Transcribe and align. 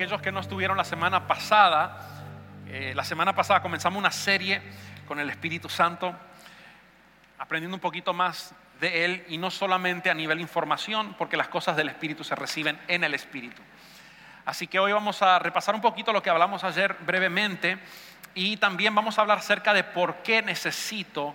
Aquellos 0.00 0.22
que 0.22 0.32
no 0.32 0.40
estuvieron 0.40 0.78
la 0.78 0.84
semana 0.84 1.26
pasada, 1.26 1.98
eh, 2.66 2.94
la 2.96 3.04
semana 3.04 3.34
pasada 3.34 3.60
comenzamos 3.60 3.98
una 3.98 4.10
serie 4.10 4.62
con 5.06 5.20
el 5.20 5.28
Espíritu 5.28 5.68
Santo, 5.68 6.16
aprendiendo 7.38 7.76
un 7.76 7.82
poquito 7.82 8.14
más 8.14 8.54
de 8.80 9.04
Él 9.04 9.24
y 9.28 9.36
no 9.36 9.50
solamente 9.50 10.08
a 10.08 10.14
nivel 10.14 10.40
información, 10.40 11.14
porque 11.18 11.36
las 11.36 11.48
cosas 11.48 11.76
del 11.76 11.90
Espíritu 11.90 12.24
se 12.24 12.34
reciben 12.34 12.80
en 12.88 13.04
el 13.04 13.12
Espíritu. 13.12 13.60
Así 14.46 14.66
que 14.68 14.78
hoy 14.78 14.90
vamos 14.92 15.20
a 15.20 15.38
repasar 15.38 15.74
un 15.74 15.82
poquito 15.82 16.14
lo 16.14 16.22
que 16.22 16.30
hablamos 16.30 16.64
ayer 16.64 16.96
brevemente 17.00 17.78
y 18.34 18.56
también 18.56 18.94
vamos 18.94 19.18
a 19.18 19.20
hablar 19.20 19.36
acerca 19.36 19.74
de 19.74 19.84
por 19.84 20.22
qué 20.22 20.40
necesito 20.40 21.34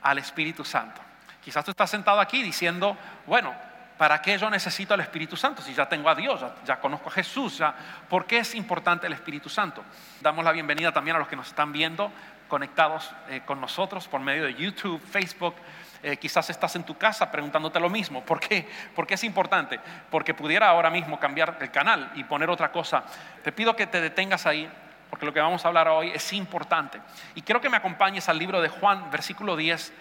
al 0.00 0.16
Espíritu 0.16 0.64
Santo. 0.64 1.02
Quizás 1.44 1.62
tú 1.62 1.72
estás 1.72 1.90
sentado 1.90 2.20
aquí 2.20 2.42
diciendo, 2.42 2.96
bueno, 3.26 3.54
¿para 3.98 4.22
qué 4.22 4.38
yo 4.38 4.48
necesito 4.48 4.94
al 4.94 5.00
Espíritu 5.00 5.36
Santo? 5.36 5.60
Si 5.60 5.74
ya 5.74 5.86
tengo 5.86 6.08
a 6.08 6.14
Dios, 6.14 6.40
ya, 6.64 6.78
conozco 6.80 7.10
a 7.10 7.12
Jesús, 7.12 7.60
¿por 8.08 8.24
qué 8.24 8.38
es 8.38 8.54
importante 8.54 9.08
el 9.08 9.12
Espíritu 9.12 9.48
Santo? 9.48 9.84
Damos 10.20 10.44
la 10.44 10.52
bienvenida 10.52 10.92
también 10.92 11.16
a 11.16 11.18
los 11.18 11.28
que 11.28 11.36
nos 11.36 11.48
están 11.48 11.72
viendo 11.72 12.10
conectados 12.48 13.10
eh, 13.28 13.42
con 13.44 13.60
nosotros 13.60 14.08
por 14.08 14.20
medio 14.20 14.44
de 14.44 14.54
YouTube, 14.54 15.00
Facebook. 15.02 15.54
Eh, 16.02 16.16
quizás 16.16 16.48
estás 16.48 16.76
en 16.76 16.84
tu 16.84 16.96
casa 16.96 17.30
preguntándote 17.30 17.78
lo 17.80 17.90
mismo. 17.90 18.24
¿Por 18.24 18.40
qué? 18.40 18.68
¿Por 18.94 19.06
qué 19.06 19.14
es 19.14 19.24
importante? 19.24 19.78
Porque 20.10 20.32
pudiera 20.32 20.68
ahora 20.68 20.90
mismo 20.90 21.18
cambiar 21.18 21.58
el 21.60 21.70
canal 21.70 22.10
y 22.14 22.24
poner 22.24 22.48
otra 22.48 22.72
cosa. 22.72 23.04
Te 23.42 23.52
pido 23.52 23.76
que 23.76 23.86
te 23.86 24.00
detengas 24.00 24.46
ahí, 24.46 24.70
porque 25.10 25.26
lo 25.26 25.34
que 25.34 25.40
vamos 25.40 25.64
a 25.64 25.68
hablar 25.68 25.88
hoy 25.88 26.10
es 26.10 26.32
importante. 26.32 27.00
Y 27.34 27.42
quiero 27.42 27.60
que 27.60 27.68
me 27.68 27.76
acompañes 27.76 28.28
al 28.28 28.38
libro 28.38 28.62
de 28.62 28.68
Juan, 28.68 29.10
versículo 29.10 29.56
10, 29.56 29.92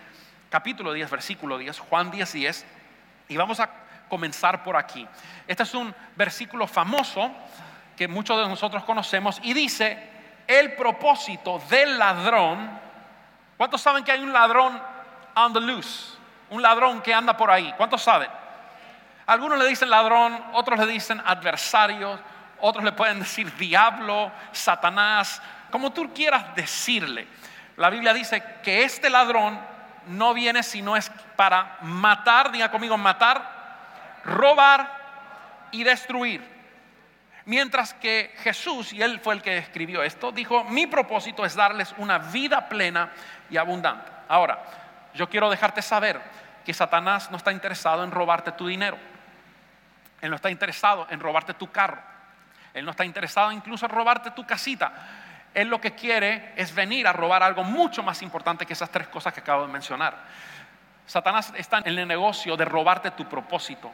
capítulo 0.49 0.93
10, 0.93 1.09
versículo 1.09 1.58
10, 1.58 1.80
Juan 1.80 2.11
10, 2.11 2.31
10. 2.31 2.66
Y 3.30 3.38
vamos 3.38 3.59
a 3.59 3.86
comenzar 4.09 4.63
por 4.63 4.75
aquí. 4.75 5.08
Este 5.47 5.63
es 5.63 5.73
un 5.73 5.94
versículo 6.16 6.67
famoso 6.67 7.31
que 7.95 8.08
muchos 8.08 8.38
de 8.38 8.47
nosotros 8.47 8.83
conocemos 8.83 9.39
y 9.44 9.53
dice, 9.53 9.97
el 10.45 10.73
propósito 10.73 11.61
del 11.69 11.97
ladrón, 11.97 12.80
¿cuántos 13.58 13.81
saben 13.81 14.03
que 14.03 14.11
hay 14.11 14.22
un 14.22 14.31
ladrón 14.31 14.81
on 15.36 15.53
the 15.53 15.59
loose? 15.59 16.17
Un 16.49 16.61
ladrón 16.61 17.02
que 17.02 17.14
anda 17.14 17.36
por 17.36 17.52
ahí, 17.52 17.73
¿cuántos 17.75 18.02
saben? 18.02 18.30
Algunos 19.25 19.59
le 19.59 19.67
dicen 19.67 19.89
ladrón, 19.89 20.42
otros 20.53 20.80
le 20.80 20.86
dicen 20.86 21.21
adversario, 21.25 22.17
otros 22.61 22.83
le 22.83 22.94
pueden 22.94 23.19
decir 23.19 23.53
diablo, 23.58 24.31
Satanás, 24.53 25.42
como 25.69 25.92
tú 25.92 26.14
quieras 26.14 26.55
decirle. 26.55 27.27
La 27.75 27.89
Biblia 27.89 28.14
dice 28.14 28.42
que 28.64 28.83
este 28.83 29.09
ladrón 29.09 29.59
no 30.08 30.33
viene 30.33 30.64
sino 30.64 30.95
es 30.95 31.11
para 31.36 31.77
matar, 31.81 32.52
diga 32.52 32.71
conmigo, 32.71 32.97
matar, 32.97 33.56
robar 34.28 35.70
y 35.72 35.83
destruir. 35.83 36.58
Mientras 37.45 37.94
que 37.94 38.33
Jesús, 38.39 38.92
y 38.92 39.02
él 39.02 39.22
fue 39.22 39.33
el 39.33 39.42
que 39.42 39.58
escribió 39.58 40.03
esto, 40.03 40.31
dijo, 40.31 40.66
mi 40.66 40.86
propósito 40.86 41.45
es 41.45 41.56
darles 41.56 41.95
una 41.97 42.17
vida 42.17 42.67
plena 42.67 43.09
y 43.50 43.55
abundante. 43.55 44.11
Ahora, 44.27 44.61
yo 45.14 45.30
quiero 45.30 45.49
dejarte 45.49 45.82
saber 45.82 46.21
que 46.66 46.73
Satanás 46.73 47.32
no 47.32 47.37
está 47.37 47.54
interesado 47.54 48.04
en 48.04 48.11
robarte 48.11 48.52
tu 48.52 48.67
dinero. 48.67 48.98
Él 50.20 50.30
no 50.30 50.36
está 50.36 50.49
interesado 50.49 51.08
en 51.10 51.21
robarte 51.21 51.54
tu 51.54 51.71
carro. 51.71 52.02
Él 52.73 52.83
no 52.83 52.92
está 52.92 53.05
interesado 53.05 53.52
incluso 53.54 53.86
en 53.86 53.92
robarte 53.92 54.32
tu 54.32 54.45
casita. 54.45 54.92
Él 55.54 55.70
lo 55.70 55.80
que 55.80 55.95
quiere 55.95 56.52
es 56.58 56.76
venir 56.76 57.08
a 57.08 57.14
robar 57.14 57.42
algo 57.42 57.64
mucho 57.64 58.04
más 58.04 58.21
importante 58.21 58.66
que 58.66 58.73
esas 58.73 58.89
tres 58.89 59.08
cosas 59.08 59.33
que 59.33 59.39
acabo 59.39 59.66
de 59.66 59.71
mencionar. 59.71 60.16
Satanás 61.05 61.54
está 61.55 61.77
en 61.77 61.98
el 61.98 62.08
negocio 62.08 62.58
de 62.58 62.66
robarte 62.66 63.11
tu 63.11 63.27
propósito, 63.30 63.92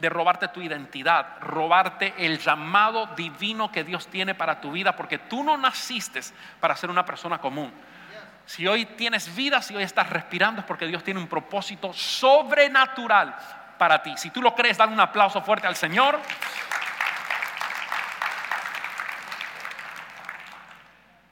de 0.00 0.08
robarte 0.08 0.48
tu 0.48 0.62
identidad, 0.62 1.38
robarte 1.40 2.14
el 2.18 2.38
llamado 2.38 3.06
divino 3.14 3.70
que 3.70 3.84
Dios 3.84 4.08
tiene 4.08 4.34
para 4.34 4.60
tu 4.60 4.72
vida, 4.72 4.96
porque 4.96 5.18
tú 5.18 5.44
no 5.44 5.56
naciste 5.56 6.20
para 6.58 6.74
ser 6.76 6.90
una 6.90 7.04
persona 7.04 7.38
común. 7.38 7.72
Si 8.46 8.66
hoy 8.66 8.84
tienes 8.84 9.34
vida, 9.36 9.62
si 9.62 9.76
hoy 9.76 9.82
estás 9.82 10.10
respirando, 10.10 10.60
es 10.62 10.66
porque 10.66 10.86
Dios 10.86 11.04
tiene 11.04 11.20
un 11.20 11.28
propósito 11.28 11.92
sobrenatural 11.92 13.36
para 13.78 14.02
ti. 14.02 14.14
Si 14.16 14.30
tú 14.30 14.42
lo 14.42 14.54
crees, 14.54 14.76
dale 14.76 14.92
un 14.92 15.00
aplauso 15.00 15.40
fuerte 15.42 15.66
al 15.66 15.76
Señor. 15.76 16.18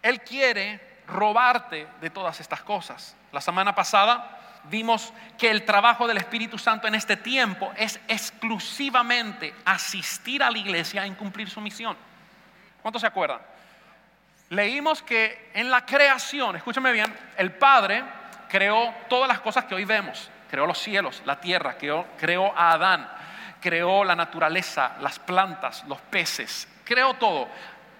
Él 0.02 0.20
quiere 0.20 1.02
robarte 1.08 1.88
de 2.00 2.10
todas 2.10 2.38
estas 2.40 2.62
cosas. 2.62 3.16
La 3.32 3.40
semana 3.40 3.74
pasada 3.74 4.37
vimos 4.70 5.12
que 5.36 5.50
el 5.50 5.64
trabajo 5.64 6.06
del 6.06 6.18
Espíritu 6.18 6.58
Santo 6.58 6.86
en 6.86 6.94
este 6.94 7.16
tiempo 7.16 7.72
es 7.76 8.00
exclusivamente 8.08 9.54
asistir 9.64 10.42
a 10.42 10.50
la 10.50 10.58
iglesia 10.58 11.04
en 11.04 11.14
cumplir 11.14 11.48
su 11.48 11.60
misión. 11.60 11.96
¿Cuántos 12.82 13.00
se 13.00 13.06
acuerdan? 13.06 13.40
Leímos 14.50 15.02
que 15.02 15.50
en 15.54 15.70
la 15.70 15.84
creación, 15.84 16.56
escúchame 16.56 16.92
bien, 16.92 17.14
el 17.36 17.52
Padre 17.52 18.02
creó 18.48 18.94
todas 19.08 19.28
las 19.28 19.40
cosas 19.40 19.66
que 19.66 19.74
hoy 19.74 19.84
vemos. 19.84 20.30
Creó 20.50 20.66
los 20.66 20.78
cielos, 20.78 21.22
la 21.26 21.38
tierra, 21.38 21.76
creó, 21.76 22.54
a 22.56 22.72
Adán, 22.72 23.06
creó 23.60 24.02
la 24.02 24.16
naturaleza, 24.16 24.96
las 25.00 25.18
plantas, 25.18 25.84
los 25.86 26.00
peces, 26.00 26.66
creó 26.84 27.14
todo 27.14 27.48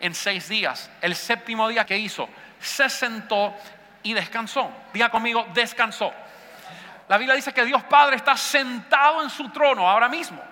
en 0.01 0.15
seis 0.15 0.49
días. 0.49 0.91
El 1.03 1.15
séptimo 1.15 1.69
día 1.69 1.85
que 1.85 1.99
hizo, 1.99 2.27
se 2.59 2.89
sentó 2.89 3.55
y 4.03 4.15
descansó. 4.15 4.71
Diga 4.95 5.11
conmigo, 5.11 5.47
descansó. 5.53 6.11
La 7.09 7.17
Biblia 7.17 7.35
dice 7.35 7.53
que 7.53 7.65
Dios 7.65 7.83
Padre 7.85 8.17
está 8.17 8.37
sentado 8.37 9.23
en 9.23 9.31
su 9.31 9.49
trono 9.49 9.89
ahora 9.89 10.09
mismo. 10.09 10.43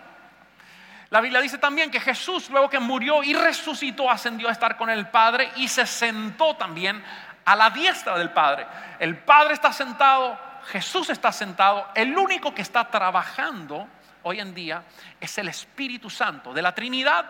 La 1.11 1.21
Biblia 1.21 1.41
dice 1.41 1.59
también 1.59 1.91
que 1.91 2.00
Jesús, 2.00 2.50
luego 2.50 2.69
que 2.69 2.81
murió 2.81 3.22
y 3.22 3.33
resucitó, 3.34 4.11
ascendió 4.11 4.49
a 4.49 4.53
estar 4.53 4.77
con 4.77 4.91
el 4.91 5.09
Padre 5.09 5.50
y 5.56 5.69
se 5.69 5.87
sentó 5.87 6.56
también 6.56 7.03
a 7.45 7.55
la 7.55 7.71
diestra 7.71 8.19
del 8.19 8.31
Padre. 8.31 8.66
El 8.99 9.19
Padre 9.19 9.55
está 9.55 9.72
sentado, 9.72 10.37
Jesús 10.66 11.11
está 11.11 11.31
sentado, 11.31 11.87
el 11.95 12.16
único 12.19 12.53
que 12.53 12.62
está 12.62 12.89
trabajando 12.91 13.87
hoy 14.25 14.41
en 14.41 14.53
día 14.53 14.83
es 15.21 15.39
el 15.39 15.49
Espíritu 15.49 16.11
Santo 16.11 16.53
de 16.53 16.62
la 16.62 16.75
Trinidad. 16.75 17.25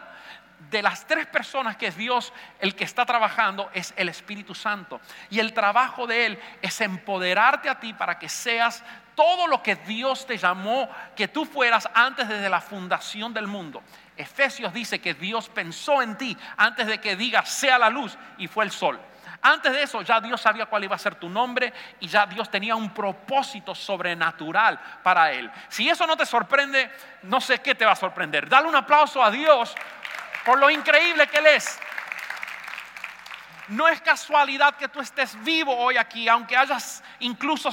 De 0.70 0.80
las 0.80 1.06
tres 1.06 1.26
personas 1.26 1.76
que 1.76 1.88
es 1.88 1.98
Dios, 1.98 2.32
el 2.60 2.74
que 2.74 2.84
está 2.84 3.04
trabajando 3.04 3.68
es 3.74 3.92
el 3.94 4.08
Espíritu 4.08 4.54
Santo. 4.54 5.02
Y 5.28 5.38
el 5.38 5.52
trabajo 5.52 6.06
de 6.06 6.24
Él 6.24 6.40
es 6.62 6.80
empoderarte 6.80 7.68
a 7.68 7.78
ti 7.78 7.92
para 7.92 8.18
que 8.18 8.30
seas 8.30 8.82
todo 9.16 9.48
lo 9.48 9.62
que 9.62 9.74
Dios 9.74 10.26
te 10.26 10.36
llamó 10.36 10.88
que 11.16 11.26
tú 11.26 11.44
fueras 11.44 11.88
antes 11.92 12.28
desde 12.28 12.48
la 12.48 12.60
fundación 12.60 13.34
del 13.34 13.48
mundo. 13.48 13.82
Efesios 14.16 14.72
dice 14.72 15.00
que 15.00 15.14
Dios 15.14 15.48
pensó 15.48 16.00
en 16.02 16.16
ti 16.16 16.36
antes 16.56 16.86
de 16.86 17.00
que 17.00 17.16
diga 17.16 17.44
sea 17.44 17.78
la 17.78 17.90
luz 17.90 18.16
y 18.38 18.46
fue 18.46 18.64
el 18.64 18.70
sol. 18.70 19.00
Antes 19.42 19.72
de 19.72 19.82
eso 19.82 20.02
ya 20.02 20.20
Dios 20.20 20.40
sabía 20.40 20.66
cuál 20.66 20.84
iba 20.84 20.94
a 20.94 20.98
ser 20.98 21.14
tu 21.16 21.28
nombre 21.28 21.72
y 22.00 22.08
ya 22.08 22.26
Dios 22.26 22.50
tenía 22.50 22.76
un 22.76 22.92
propósito 22.92 23.74
sobrenatural 23.74 24.78
para 25.02 25.32
él. 25.32 25.50
Si 25.68 25.88
eso 25.88 26.06
no 26.06 26.16
te 26.16 26.26
sorprende, 26.26 26.90
no 27.22 27.40
sé 27.40 27.58
qué 27.60 27.74
te 27.74 27.84
va 27.84 27.92
a 27.92 27.96
sorprender. 27.96 28.48
Dale 28.48 28.68
un 28.68 28.76
aplauso 28.76 29.22
a 29.22 29.30
Dios 29.30 29.74
por 30.44 30.58
lo 30.58 30.70
increíble 30.70 31.26
que 31.26 31.38
Él 31.38 31.46
es. 31.46 31.78
No 33.68 33.88
es 33.88 34.00
casualidad 34.00 34.76
que 34.76 34.88
tú 34.88 35.00
estés 35.00 35.42
vivo 35.42 35.76
hoy 35.76 35.96
aquí, 35.96 36.28
aunque 36.28 36.56
hayas 36.56 37.02
incluso 37.18 37.72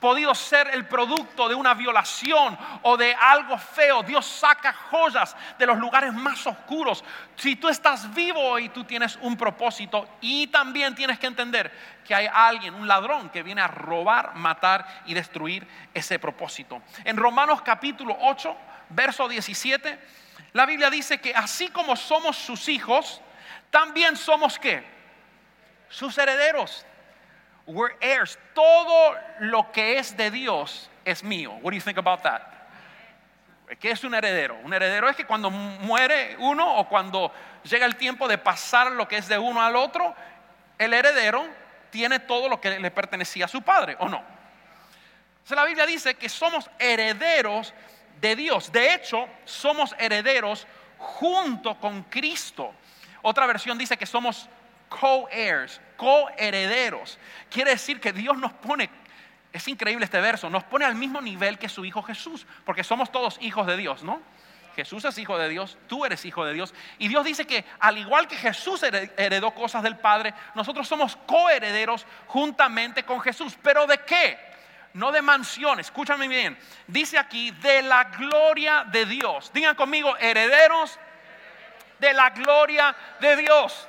podido 0.00 0.34
ser 0.34 0.68
el 0.68 0.86
producto 0.86 1.48
de 1.48 1.54
una 1.54 1.74
violación 1.74 2.58
o 2.82 2.96
de 2.96 3.14
algo 3.14 3.58
feo. 3.58 4.02
Dios 4.02 4.26
saca 4.26 4.72
joyas 4.72 5.36
de 5.58 5.66
los 5.66 5.78
lugares 5.78 6.12
más 6.12 6.44
oscuros. 6.46 7.04
Si 7.36 7.56
tú 7.56 7.68
estás 7.68 8.12
vivo 8.14 8.58
y 8.58 8.70
tú 8.70 8.84
tienes 8.84 9.16
un 9.20 9.36
propósito 9.36 10.08
y 10.20 10.46
también 10.46 10.94
tienes 10.94 11.18
que 11.18 11.26
entender 11.26 11.70
que 12.04 12.14
hay 12.14 12.26
alguien, 12.32 12.74
un 12.74 12.88
ladrón 12.88 13.28
que 13.28 13.42
viene 13.42 13.60
a 13.60 13.68
robar, 13.68 14.34
matar 14.34 15.02
y 15.06 15.14
destruir 15.14 15.68
ese 15.92 16.18
propósito. 16.18 16.82
En 17.04 17.16
Romanos 17.16 17.62
capítulo 17.62 18.16
8, 18.20 18.56
verso 18.88 19.28
17, 19.28 19.98
la 20.52 20.66
Biblia 20.66 20.90
dice 20.90 21.20
que 21.20 21.34
así 21.34 21.68
como 21.68 21.94
somos 21.94 22.36
sus 22.36 22.68
hijos, 22.68 23.20
también 23.70 24.16
somos 24.16 24.58
qué? 24.58 24.82
Sus 25.88 26.16
herederos. 26.18 26.86
We're 27.66 27.94
heirs. 28.00 28.38
Todo 28.54 29.16
lo 29.40 29.70
que 29.72 29.98
es 29.98 30.16
de 30.16 30.30
Dios 30.30 30.90
es 31.04 31.22
mío. 31.22 31.52
What 31.62 31.72
do 31.72 31.76
you 31.76 31.82
think 31.82 31.98
about 31.98 32.22
that? 32.22 32.42
¿Qué 33.78 33.92
es 33.92 34.02
un 34.02 34.14
heredero? 34.14 34.58
Un 34.64 34.72
heredero 34.72 35.08
es 35.08 35.16
que 35.16 35.24
cuando 35.24 35.50
muere 35.50 36.36
uno 36.38 36.76
o 36.76 36.88
cuando 36.88 37.32
llega 37.62 37.86
el 37.86 37.96
tiempo 37.96 38.26
de 38.26 38.36
pasar 38.38 38.90
lo 38.92 39.06
que 39.06 39.16
es 39.16 39.28
de 39.28 39.38
uno 39.38 39.62
al 39.62 39.76
otro, 39.76 40.14
el 40.76 40.92
heredero 40.92 41.46
tiene 41.90 42.18
todo 42.20 42.48
lo 42.48 42.60
que 42.60 42.80
le 42.80 42.90
pertenecía 42.90 43.44
a 43.44 43.48
su 43.48 43.62
padre, 43.62 43.96
¿o 44.00 44.08
no? 44.08 44.22
la 45.48 45.64
Biblia 45.64 45.86
dice 45.86 46.14
que 46.14 46.28
somos 46.28 46.70
herederos 46.78 47.74
de 48.20 48.36
Dios. 48.36 48.70
De 48.70 48.94
hecho, 48.94 49.28
somos 49.44 49.94
herederos 49.98 50.66
junto 50.98 51.78
con 51.78 52.04
Cristo. 52.04 52.72
Otra 53.22 53.46
versión 53.46 53.76
dice 53.76 53.96
que 53.96 54.06
somos 54.06 54.48
co-heirs, 54.90 55.80
co-herederos. 55.96 57.18
Quiere 57.48 57.70
decir 57.70 57.98
que 57.98 58.12
Dios 58.12 58.36
nos 58.36 58.52
pone, 58.52 58.90
es 59.52 59.66
increíble 59.68 60.04
este 60.04 60.20
verso, 60.20 60.50
nos 60.50 60.64
pone 60.64 60.84
al 60.84 60.94
mismo 60.94 61.22
nivel 61.22 61.58
que 61.58 61.70
su 61.70 61.84
Hijo 61.86 62.02
Jesús, 62.02 62.46
porque 62.66 62.84
somos 62.84 63.10
todos 63.10 63.38
hijos 63.40 63.66
de 63.66 63.78
Dios, 63.78 64.02
¿no? 64.02 64.20
Jesús 64.76 65.04
es 65.04 65.18
hijo 65.18 65.36
de 65.36 65.48
Dios, 65.48 65.76
tú 65.88 66.04
eres 66.04 66.24
hijo 66.24 66.44
de 66.44 66.54
Dios. 66.54 66.72
Y 66.98 67.08
Dios 67.08 67.24
dice 67.24 67.46
que 67.46 67.64
al 67.80 67.98
igual 67.98 68.28
que 68.28 68.36
Jesús 68.36 68.82
heredó 68.82 69.50
cosas 69.50 69.82
del 69.82 69.96
Padre, 69.98 70.32
nosotros 70.54 70.86
somos 70.86 71.16
coherederos 71.26 72.06
juntamente 72.28 73.02
con 73.02 73.20
Jesús. 73.20 73.58
¿Pero 73.62 73.86
de 73.86 73.98
qué? 73.98 74.38
No 74.94 75.12
de 75.12 75.22
mansiones, 75.22 75.86
escúchame 75.86 76.28
bien. 76.28 76.56
Dice 76.86 77.18
aquí, 77.18 77.50
de 77.50 77.82
la 77.82 78.04
gloria 78.04 78.84
de 78.84 79.06
Dios. 79.06 79.52
Digan 79.52 79.74
conmigo, 79.74 80.16
herederos 80.16 80.98
de 81.98 82.14
la 82.14 82.30
gloria 82.30 82.96
de 83.20 83.36
Dios 83.36 83.88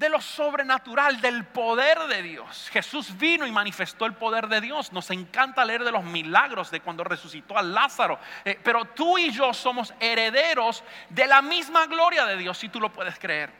de 0.00 0.08
lo 0.08 0.18
sobrenatural, 0.18 1.20
del 1.20 1.44
poder 1.44 1.98
de 2.08 2.22
Dios. 2.22 2.70
Jesús 2.72 3.18
vino 3.18 3.46
y 3.46 3.52
manifestó 3.52 4.06
el 4.06 4.14
poder 4.14 4.48
de 4.48 4.62
Dios. 4.62 4.94
Nos 4.94 5.10
encanta 5.10 5.62
leer 5.62 5.84
de 5.84 5.92
los 5.92 6.02
milagros 6.04 6.70
de 6.70 6.80
cuando 6.80 7.04
resucitó 7.04 7.58
a 7.58 7.60
Lázaro. 7.60 8.18
Eh, 8.46 8.58
pero 8.64 8.86
tú 8.86 9.18
y 9.18 9.30
yo 9.30 9.52
somos 9.52 9.92
herederos 10.00 10.82
de 11.10 11.26
la 11.26 11.42
misma 11.42 11.86
gloria 11.86 12.24
de 12.24 12.38
Dios, 12.38 12.56
si 12.56 12.70
tú 12.70 12.80
lo 12.80 12.90
puedes 12.90 13.18
creer. 13.18 13.52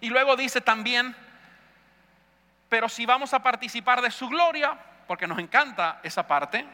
Y 0.00 0.08
luego 0.08 0.36
dice 0.36 0.60
también, 0.60 1.16
pero 2.68 2.88
si 2.88 3.04
vamos 3.04 3.34
a 3.34 3.42
participar 3.42 4.02
de 4.02 4.12
su 4.12 4.28
gloria, 4.28 4.78
porque 5.08 5.26
nos 5.26 5.40
encanta 5.40 5.98
esa 6.04 6.28
parte, 6.28 6.64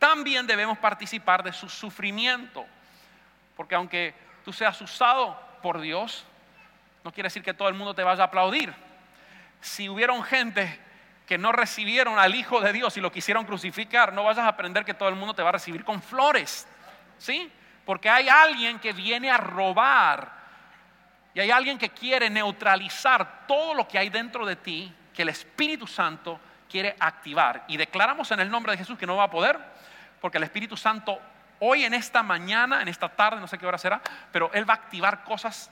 también 0.00 0.48
debemos 0.48 0.76
participar 0.78 1.44
de 1.44 1.52
su 1.52 1.68
sufrimiento. 1.68 2.66
Porque 3.56 3.76
aunque 3.76 4.12
tú 4.44 4.52
seas 4.52 4.80
usado 4.80 5.40
por 5.62 5.80
Dios, 5.80 6.26
no 7.04 7.12
quiere 7.12 7.26
decir 7.26 7.42
que 7.42 7.54
todo 7.54 7.68
el 7.68 7.74
mundo 7.74 7.94
te 7.94 8.02
vaya 8.02 8.22
a 8.22 8.26
aplaudir. 8.26 8.72
Si 9.60 9.88
hubieron 9.88 10.22
gente 10.22 10.78
que 11.26 11.38
no 11.38 11.52
recibieron 11.52 12.18
al 12.18 12.34
Hijo 12.34 12.60
de 12.60 12.72
Dios 12.72 12.96
y 12.96 13.00
lo 13.00 13.12
quisieron 13.12 13.44
crucificar, 13.44 14.12
no 14.12 14.24
vayas 14.24 14.44
a 14.44 14.48
aprender 14.48 14.84
que 14.84 14.94
todo 14.94 15.08
el 15.08 15.14
mundo 15.14 15.34
te 15.34 15.42
va 15.42 15.50
a 15.50 15.52
recibir 15.52 15.84
con 15.84 16.02
flores. 16.02 16.66
¿Sí? 17.18 17.50
Porque 17.84 18.08
hay 18.08 18.28
alguien 18.28 18.78
que 18.78 18.92
viene 18.92 19.30
a 19.30 19.36
robar 19.36 20.40
y 21.34 21.40
hay 21.40 21.50
alguien 21.50 21.78
que 21.78 21.90
quiere 21.90 22.28
neutralizar 22.28 23.46
todo 23.46 23.74
lo 23.74 23.86
que 23.86 23.98
hay 23.98 24.08
dentro 24.08 24.44
de 24.44 24.56
ti 24.56 24.92
que 25.14 25.22
el 25.22 25.28
Espíritu 25.28 25.86
Santo 25.86 26.40
quiere 26.68 26.96
activar. 26.98 27.64
Y 27.68 27.76
declaramos 27.76 28.30
en 28.32 28.40
el 28.40 28.50
nombre 28.50 28.72
de 28.72 28.78
Jesús 28.78 28.98
que 28.98 29.06
no 29.06 29.16
va 29.16 29.24
a 29.24 29.30
poder, 29.30 29.58
porque 30.20 30.38
el 30.38 30.44
Espíritu 30.44 30.76
Santo 30.76 31.20
hoy 31.60 31.84
en 31.84 31.94
esta 31.94 32.22
mañana, 32.22 32.82
en 32.82 32.88
esta 32.88 33.08
tarde, 33.08 33.40
no 33.40 33.46
sé 33.46 33.58
qué 33.58 33.66
hora 33.66 33.78
será, 33.78 34.00
pero 34.32 34.50
Él 34.52 34.68
va 34.68 34.74
a 34.74 34.76
activar 34.76 35.22
cosas. 35.24 35.70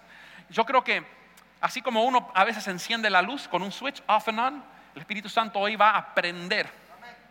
Yo 0.50 0.64
creo 0.64 0.84
que 0.84 1.17
Así 1.60 1.82
como 1.82 2.04
uno 2.04 2.30
a 2.34 2.44
veces 2.44 2.66
enciende 2.68 3.10
la 3.10 3.22
luz 3.22 3.48
con 3.48 3.62
un 3.62 3.72
switch 3.72 4.02
off 4.06 4.28
and 4.28 4.38
on, 4.38 4.64
el 4.94 5.00
Espíritu 5.00 5.28
Santo 5.28 5.58
hoy 5.58 5.76
va 5.76 5.96
a 5.96 6.14
prender, 6.14 6.68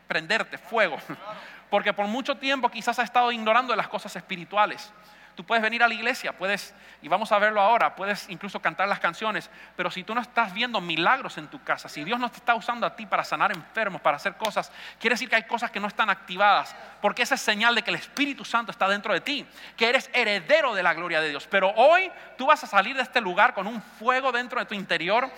prenderte 0.07 0.57
fuego. 0.57 0.97
Porque 1.69 1.93
por 1.93 2.07
mucho 2.07 2.35
tiempo 2.35 2.69
quizás 2.69 2.97
has 2.99 3.05
estado 3.05 3.31
ignorando 3.31 3.75
las 3.75 3.87
cosas 3.87 4.15
espirituales. 4.15 4.91
Tú 5.37 5.43
puedes 5.43 5.61
venir 5.61 5.83
a 5.83 5.87
la 5.87 5.93
iglesia, 5.93 6.35
puedes, 6.35 6.73
y 6.99 7.07
vamos 7.07 7.31
a 7.31 7.37
verlo 7.37 7.61
ahora, 7.61 7.95
puedes 7.95 8.27
incluso 8.27 8.59
cantar 8.59 8.87
las 8.87 8.99
canciones, 8.99 9.51
pero 9.75 9.91
si 9.91 10.03
tú 10.03 10.15
no 10.15 10.21
estás 10.21 10.51
viendo 10.51 10.81
milagros 10.81 11.37
en 11.37 11.47
tu 11.47 11.63
casa, 11.63 11.87
si 11.87 12.03
Dios 12.03 12.19
no 12.19 12.31
te 12.31 12.37
está 12.37 12.55
usando 12.55 12.87
a 12.87 12.95
ti 12.95 13.05
para 13.05 13.23
sanar 13.23 13.51
enfermos, 13.51 14.01
para 14.01 14.17
hacer 14.17 14.33
cosas, 14.33 14.71
quiere 14.99 15.13
decir 15.13 15.29
que 15.29 15.35
hay 15.35 15.43
cosas 15.43 15.69
que 15.69 15.79
no 15.79 15.87
están 15.87 16.09
activadas, 16.09 16.75
porque 17.03 17.21
esa 17.21 17.35
es 17.35 17.41
señal 17.41 17.75
de 17.75 17.83
que 17.83 17.91
el 17.91 17.97
Espíritu 17.97 18.43
Santo 18.43 18.71
está 18.71 18.87
dentro 18.87 19.13
de 19.13 19.21
ti, 19.21 19.45
que 19.77 19.87
eres 19.87 20.09
heredero 20.11 20.73
de 20.73 20.81
la 20.81 20.95
gloria 20.95 21.21
de 21.21 21.29
Dios. 21.29 21.45
Pero 21.45 21.69
hoy 21.75 22.11
tú 22.35 22.47
vas 22.47 22.63
a 22.63 22.67
salir 22.67 22.95
de 22.95 23.03
este 23.03 23.21
lugar 23.21 23.53
con 23.53 23.67
un 23.67 23.79
fuego 23.79 24.31
dentro 24.31 24.59
de 24.59 24.65
tu 24.65 24.73
interior, 24.73 25.29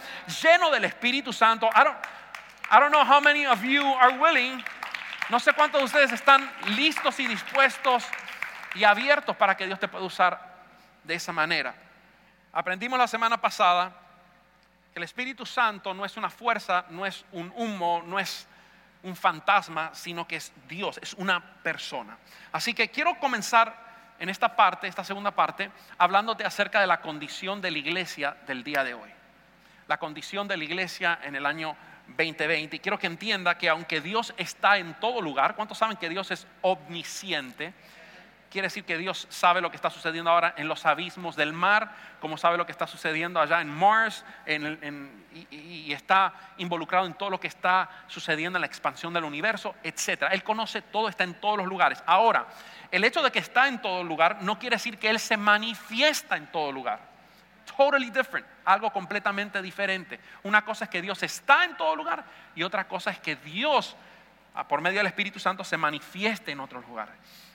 lleno 0.42 0.72
del 0.72 0.86
Espíritu 0.86 1.34
Santo. 1.34 1.68
I 1.76 1.84
don't, 1.84 1.98
I 2.72 2.80
don't 2.80 2.92
know 2.92 3.04
how 3.04 3.20
many 3.20 3.46
of 3.46 3.62
you 3.64 3.86
are 3.96 4.18
willing. 4.18 4.64
No 5.28 5.42
sé 5.42 5.52
cuántos 5.52 5.82
de 5.82 5.86
ustedes 5.86 6.14
están 6.14 6.50
listos 6.68 7.20
y 7.20 7.28
dispuestos 7.28 8.08
y 8.76 8.84
abiertos 8.84 9.36
para 9.36 9.56
que 9.56 9.66
Dios 9.66 9.80
te 9.80 9.88
pueda 9.88 10.06
usar 10.06 10.58
de 11.04 11.16
esa 11.16 11.34
manera. 11.34 11.74
Aprendimos 12.52 12.98
la 12.98 13.08
semana 13.08 13.40
pasada 13.40 13.92
que 14.94 15.00
el 15.00 15.04
Espíritu 15.04 15.46
Santo 15.46 15.94
no 15.94 16.06
es 16.06 16.18
una 16.18 16.30
fuerza, 16.30 16.86
no 16.90 17.06
es 17.06 17.26
un 17.32 17.52
humo, 17.56 18.02
no 18.06 18.20
es 18.20 18.48
un 19.04 19.16
fantasma, 19.16 19.92
sino 19.94 20.28
que 20.28 20.38
es 20.38 20.52
Dios, 20.68 21.00
es 21.02 21.14
una 21.14 21.42
persona. 21.64 22.18
Así 22.52 22.74
que 22.74 22.90
quiero 22.90 23.18
comenzar 23.20 23.88
en 24.20 24.30
esta 24.30 24.56
parte, 24.56 24.88
esta 24.88 25.04
segunda 25.04 25.32
parte, 25.32 25.72
hablándote 25.98 26.44
acerca 26.44 26.82
de 26.82 26.88
la 26.88 27.02
condición 27.02 27.62
de 27.62 27.72
la 27.72 27.78
iglesia 27.78 28.36
del 28.46 28.64
día 28.64 28.84
de 28.84 28.94
hoy. 28.94 29.10
La 29.88 29.98
condición 29.98 30.48
de 30.48 30.58
la 30.58 30.64
iglesia 30.64 31.20
en 31.24 31.36
el 31.36 31.46
año 31.46 31.76
2020. 32.18 32.76
Y 32.76 32.80
quiero 32.80 33.00
que 33.00 33.08
entienda 33.08 33.58
que 33.58 33.70
aunque 33.70 34.02
Dios 34.02 34.34
está 34.38 34.78
en 34.78 34.94
todo 35.00 35.22
lugar, 35.22 35.56
¿cuántos 35.56 35.78
saben 35.78 35.98
que 35.98 36.10
Dios 36.10 36.32
es 36.32 36.46
omnisciente? 36.62 37.74
Quiere 38.50 38.66
decir 38.66 38.84
que 38.84 38.98
Dios 38.98 39.28
sabe 39.30 39.62
lo 39.62 39.70
que 39.70 39.76
está 39.76 39.92
sucediendo 39.92 40.32
ahora 40.32 40.56
en 40.58 40.68
los 40.68 40.84
abismos 40.86 41.36
del 41.36 41.54
mar, 41.54 41.92
como 42.20 42.36
sabe 42.36 42.58
lo 42.58 42.66
que 42.66 42.72
está 42.72 42.88
sucediendo 42.88 43.40
allá 43.40 43.62
en 43.62 43.70
Mars, 43.70 44.26
y, 45.52 45.94
está 45.94 46.34
involucrado 46.58 47.06
en 47.06 47.14
todo 47.14 47.30
lo 47.30 47.40
que 47.40 47.48
está 47.48 47.90
sucediendo 48.08 48.58
en 48.58 48.62
la 48.62 48.68
expansión 48.68 49.14
del 49.14 49.24
universo, 49.24 49.76
etc. 49.84 50.24
Él 50.32 50.44
conoce 50.44 50.82
todo, 50.82 51.10
está 51.10 51.24
en 51.24 51.36
todos 51.36 51.58
los 51.58 51.68
lugares. 51.68 52.02
Ahora, 52.08 52.48
el 52.90 53.04
hecho 53.04 53.22
de 53.22 53.32
que 53.32 53.40
está 53.40 53.68
en 53.68 53.82
todo 53.82 54.04
lugar 54.04 54.42
no 54.42 54.58
quiere 54.58 54.78
decir 54.78 54.98
que 54.98 55.10
Él 55.10 55.20
se 55.20 55.38
manifiesta 55.38 56.36
en 56.36 56.48
todo 56.48 56.72
lugar. 56.72 57.00
Totally 57.78 58.10
different, 58.10 58.48
algo 58.66 58.92
completamente 58.92 59.62
diferente. 59.62 60.20
Una 60.42 60.66
cosa 60.66 60.86
es 60.86 60.90
que 60.90 61.04
Dios 61.04 61.22
está 61.22 61.66
en 61.66 61.78
todo 61.78 61.96
lugar 61.96 62.24
y 62.56 62.64
otra 62.64 62.88
cosa 62.88 63.12
es 63.12 63.20
que 63.20 63.36
Dios, 63.36 63.96
por 64.68 64.82
medio 64.82 65.00
del 65.00 65.08
Espíritu 65.08 65.40
Santo, 65.40 65.64
se 65.64 65.78
manifieste 65.78 66.52
en 66.52 66.62
otros 66.62 66.84
lugares. 66.88 67.14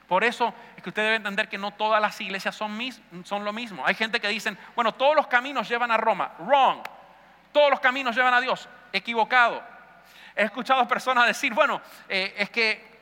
Por 0.09 0.23
eso 0.23 0.53
es 0.77 0.83
que 0.83 0.91
usted 0.91 1.03
debe 1.03 1.17
entender 1.17 1.49
que 1.49 1.57
no 1.57 1.73
todas 1.73 2.01
las 2.01 2.21
iglesias 2.21 2.55
son, 2.55 2.79
son 3.25 3.45
lo 3.45 3.53
mismo. 3.53 3.85
Hay 3.87 3.95
gente 3.95 4.21
que 4.21 4.29
dicen, 4.29 4.59
bueno, 4.75 4.93
todos 4.93 5.17
los 5.17 5.27
caminos 5.27 5.69
llevan 5.69 5.91
a 5.91 5.97
Roma. 5.97 6.33
Wrong. 6.41 6.83
Todos 7.53 7.71
los 7.71 7.81
caminos 7.81 8.15
llevan 8.15 8.35
a 8.35 8.41
Dios. 8.41 8.69
Equivocado. 8.93 9.63
He 10.37 10.43
escuchado 10.43 10.87
personas 10.87 11.27
decir, 11.27 11.55
bueno, 11.55 11.81
eh, 12.09 12.35
es 12.37 12.51
que 12.51 12.93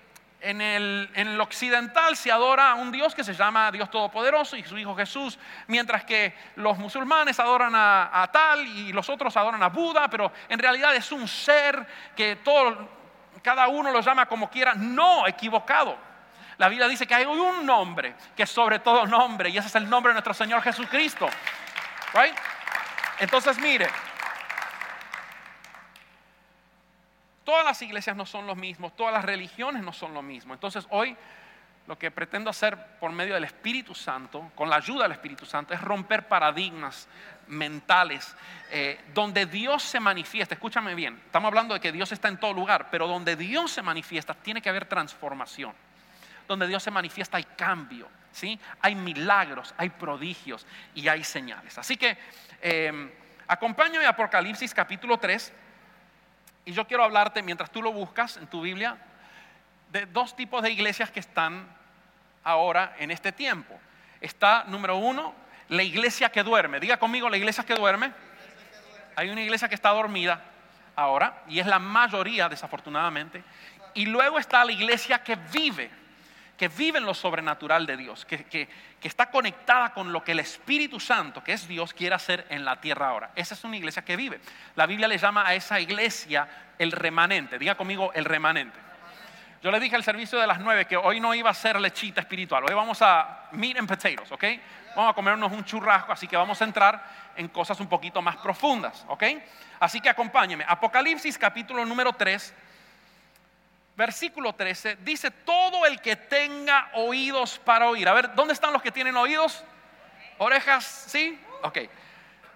en 0.40 0.60
el, 0.60 1.10
en 1.14 1.28
el, 1.28 1.40
occidental 1.40 2.16
se 2.16 2.30
adora 2.30 2.72
a 2.72 2.74
un 2.74 2.92
Dios 2.92 3.14
que 3.14 3.24
se 3.24 3.32
llama 3.32 3.70
Dios 3.70 3.90
Todopoderoso 3.90 4.56
y 4.56 4.64
su 4.64 4.76
Hijo 4.76 4.94
Jesús, 4.94 5.38
mientras 5.68 6.04
que 6.04 6.34
los 6.56 6.78
musulmanes 6.78 7.38
adoran 7.38 7.74
a, 7.74 8.22
a, 8.22 8.30
tal 8.30 8.66
y 8.66 8.92
los 8.92 9.08
otros 9.08 9.36
adoran 9.36 9.62
a 9.62 9.68
Buda, 9.68 10.08
pero 10.08 10.32
en 10.48 10.58
realidad 10.58 10.94
es 10.96 11.12
un 11.12 11.28
ser 11.28 11.86
que 12.16 12.36
todo, 12.36 12.88
cada 13.40 13.68
uno 13.68 13.90
lo 13.92 14.00
llama 14.00 14.26
como 14.26 14.50
quiera. 14.50 14.74
No, 14.74 15.26
equivocado. 15.26 16.11
La 16.62 16.68
Biblia 16.68 16.86
dice 16.86 17.08
que 17.08 17.14
hay 17.16 17.24
un 17.24 17.66
nombre 17.66 18.14
que 18.36 18.44
es 18.44 18.50
sobre 18.50 18.78
todo 18.78 19.04
nombre 19.04 19.48
y 19.48 19.58
ese 19.58 19.66
es 19.66 19.74
el 19.74 19.90
nombre 19.90 20.10
de 20.10 20.14
nuestro 20.14 20.32
Señor 20.32 20.62
Jesucristo. 20.62 21.28
Right? 22.14 22.36
Entonces, 23.18 23.58
mire, 23.58 23.88
todas 27.42 27.64
las 27.64 27.82
iglesias 27.82 28.14
no 28.14 28.24
son 28.24 28.46
lo 28.46 28.54
mismo, 28.54 28.90
todas 28.92 29.12
las 29.12 29.24
religiones 29.24 29.82
no 29.82 29.92
son 29.92 30.14
lo 30.14 30.22
mismo. 30.22 30.54
Entonces, 30.54 30.86
hoy 30.90 31.16
lo 31.88 31.98
que 31.98 32.12
pretendo 32.12 32.48
hacer 32.48 32.78
por 33.00 33.10
medio 33.10 33.34
del 33.34 33.42
Espíritu 33.42 33.92
Santo, 33.92 34.52
con 34.54 34.70
la 34.70 34.76
ayuda 34.76 35.02
del 35.02 35.12
Espíritu 35.14 35.44
Santo, 35.44 35.74
es 35.74 35.80
romper 35.80 36.28
paradigmas 36.28 37.08
mentales, 37.48 38.36
eh, 38.70 39.00
donde 39.12 39.46
Dios 39.46 39.82
se 39.82 39.98
manifiesta. 39.98 40.54
Escúchame 40.54 40.94
bien, 40.94 41.20
estamos 41.26 41.48
hablando 41.48 41.74
de 41.74 41.80
que 41.80 41.90
Dios 41.90 42.12
está 42.12 42.28
en 42.28 42.38
todo 42.38 42.52
lugar, 42.52 42.86
pero 42.88 43.08
donde 43.08 43.34
Dios 43.34 43.72
se 43.72 43.82
manifiesta 43.82 44.32
tiene 44.34 44.62
que 44.62 44.68
haber 44.68 44.84
transformación 44.84 45.74
donde 46.48 46.66
Dios 46.66 46.82
se 46.82 46.90
manifiesta 46.90 47.36
hay 47.36 47.44
cambio, 47.44 48.08
¿sí? 48.32 48.58
hay 48.80 48.94
milagros, 48.94 49.74
hay 49.76 49.90
prodigios 49.90 50.66
y 50.94 51.08
hay 51.08 51.24
señales. 51.24 51.78
Así 51.78 51.96
que 51.96 52.16
em, 52.60 53.10
acompáñame 53.46 54.06
a 54.06 54.10
Apocalipsis 54.10 54.74
capítulo 54.74 55.18
3 55.18 55.52
y 56.64 56.72
yo 56.72 56.86
quiero 56.86 57.04
hablarte 57.04 57.42
mientras 57.42 57.70
tú 57.70 57.82
lo 57.82 57.92
buscas 57.92 58.36
en 58.36 58.46
tu 58.46 58.60
Biblia 58.60 58.96
de 59.90 60.06
dos 60.06 60.34
tipos 60.36 60.62
de 60.62 60.70
iglesias 60.70 61.10
que 61.10 61.20
están 61.20 61.66
ahora 62.44 62.94
en 62.98 63.10
este 63.10 63.32
tiempo. 63.32 63.78
Está, 64.20 64.64
número 64.64 64.96
uno, 64.96 65.34
la 65.68 65.82
iglesia 65.82 66.30
que 66.30 66.42
duerme. 66.42 66.80
Diga 66.80 66.96
conmigo, 66.96 67.28
la 67.28 67.36
iglesia 67.36 67.64
que 67.64 67.74
duerme. 67.74 68.12
Hay 69.16 69.28
una 69.28 69.42
iglesia 69.42 69.68
que 69.68 69.74
está 69.74 69.90
dormida 69.90 70.42
ahora 70.96 71.42
y 71.48 71.58
es 71.58 71.66
la 71.66 71.78
mayoría, 71.78 72.48
desafortunadamente. 72.48 73.42
Y 73.94 74.06
luego 74.06 74.38
está 74.38 74.64
la 74.64 74.72
iglesia 74.72 75.22
que 75.22 75.36
vive 75.36 75.90
que 76.62 76.68
vive 76.68 76.98
en 76.98 77.06
lo 77.06 77.12
sobrenatural 77.12 77.86
de 77.86 77.96
Dios, 77.96 78.24
que, 78.24 78.44
que, 78.44 78.68
está 79.02 79.32
conectada 79.32 79.92
con 79.92 80.12
lo 80.12 80.22
que 80.22 80.30
el 80.30 80.38
Espíritu 80.38 81.00
Santo, 81.00 81.42
que 81.42 81.54
es 81.54 81.66
Dios, 81.66 81.92
quiere 81.92 82.14
hacer 82.14 82.46
en 82.50 82.64
la 82.64 82.80
tierra 82.80 83.08
ahora. 83.08 83.32
Esa 83.34 83.54
es 83.54 83.64
una 83.64 83.76
iglesia 83.76 84.04
que 84.04 84.14
vive. 84.14 84.38
La 84.76 84.86
Biblia 84.86 85.08
le 85.08 85.18
llama 85.18 85.44
a 85.44 85.56
esa 85.56 85.80
iglesia 85.80 86.46
el 86.78 86.92
remanente. 86.92 87.58
Diga 87.58 87.74
conmigo 87.74 88.12
el 88.14 88.24
remanente. 88.24 88.78
Yo 89.60 89.72
le 89.72 89.80
dije 89.80 89.96
al 89.96 90.04
servicio 90.04 90.38
de 90.38 90.46
las 90.46 90.60
nueve 90.60 90.84
que 90.84 90.96
hoy 90.96 91.18
no 91.18 91.34
iba 91.34 91.50
a 91.50 91.54
ser 91.54 91.80
lechita 91.80 92.20
espiritual, 92.20 92.62
hoy 92.62 92.74
vamos 92.74 93.02
a 93.02 93.48
meat 93.50 93.78
and 93.78 93.88
potatoes, 93.88 94.30
¿ok? 94.30 94.44
Vamos 94.94 95.10
a 95.10 95.14
comernos 95.14 95.50
un 95.50 95.64
churrasco, 95.64 96.12
así 96.12 96.28
que 96.28 96.36
vamos 96.36 96.62
a 96.62 96.64
entrar 96.64 97.04
en 97.34 97.48
cosas 97.48 97.80
un 97.80 97.88
poquito 97.88 98.22
más 98.22 98.36
profundas, 98.36 99.04
¿ok? 99.08 99.24
Así 99.80 100.00
que 100.00 100.08
acompáñeme. 100.08 100.64
Apocalipsis 100.68 101.36
capítulo 101.36 101.84
número 101.84 102.12
3, 102.12 102.54
versículo 103.96 104.54
13, 104.54 104.96
dice, 104.96 105.30
todo 105.30 105.86
el 105.86 106.00
que 106.00 106.16
tenga 106.16 106.90
oídos 106.94 107.58
para 107.58 107.88
oír. 107.88 108.08
A 108.08 108.14
ver, 108.14 108.34
¿dónde 108.34 108.54
están 108.54 108.72
los 108.72 108.82
que 108.82 108.92
tienen 108.92 109.16
oídos? 109.16 109.64
¿Orejas? 110.38 110.84
¿Sí? 111.08 111.38
Ok. 111.62 111.78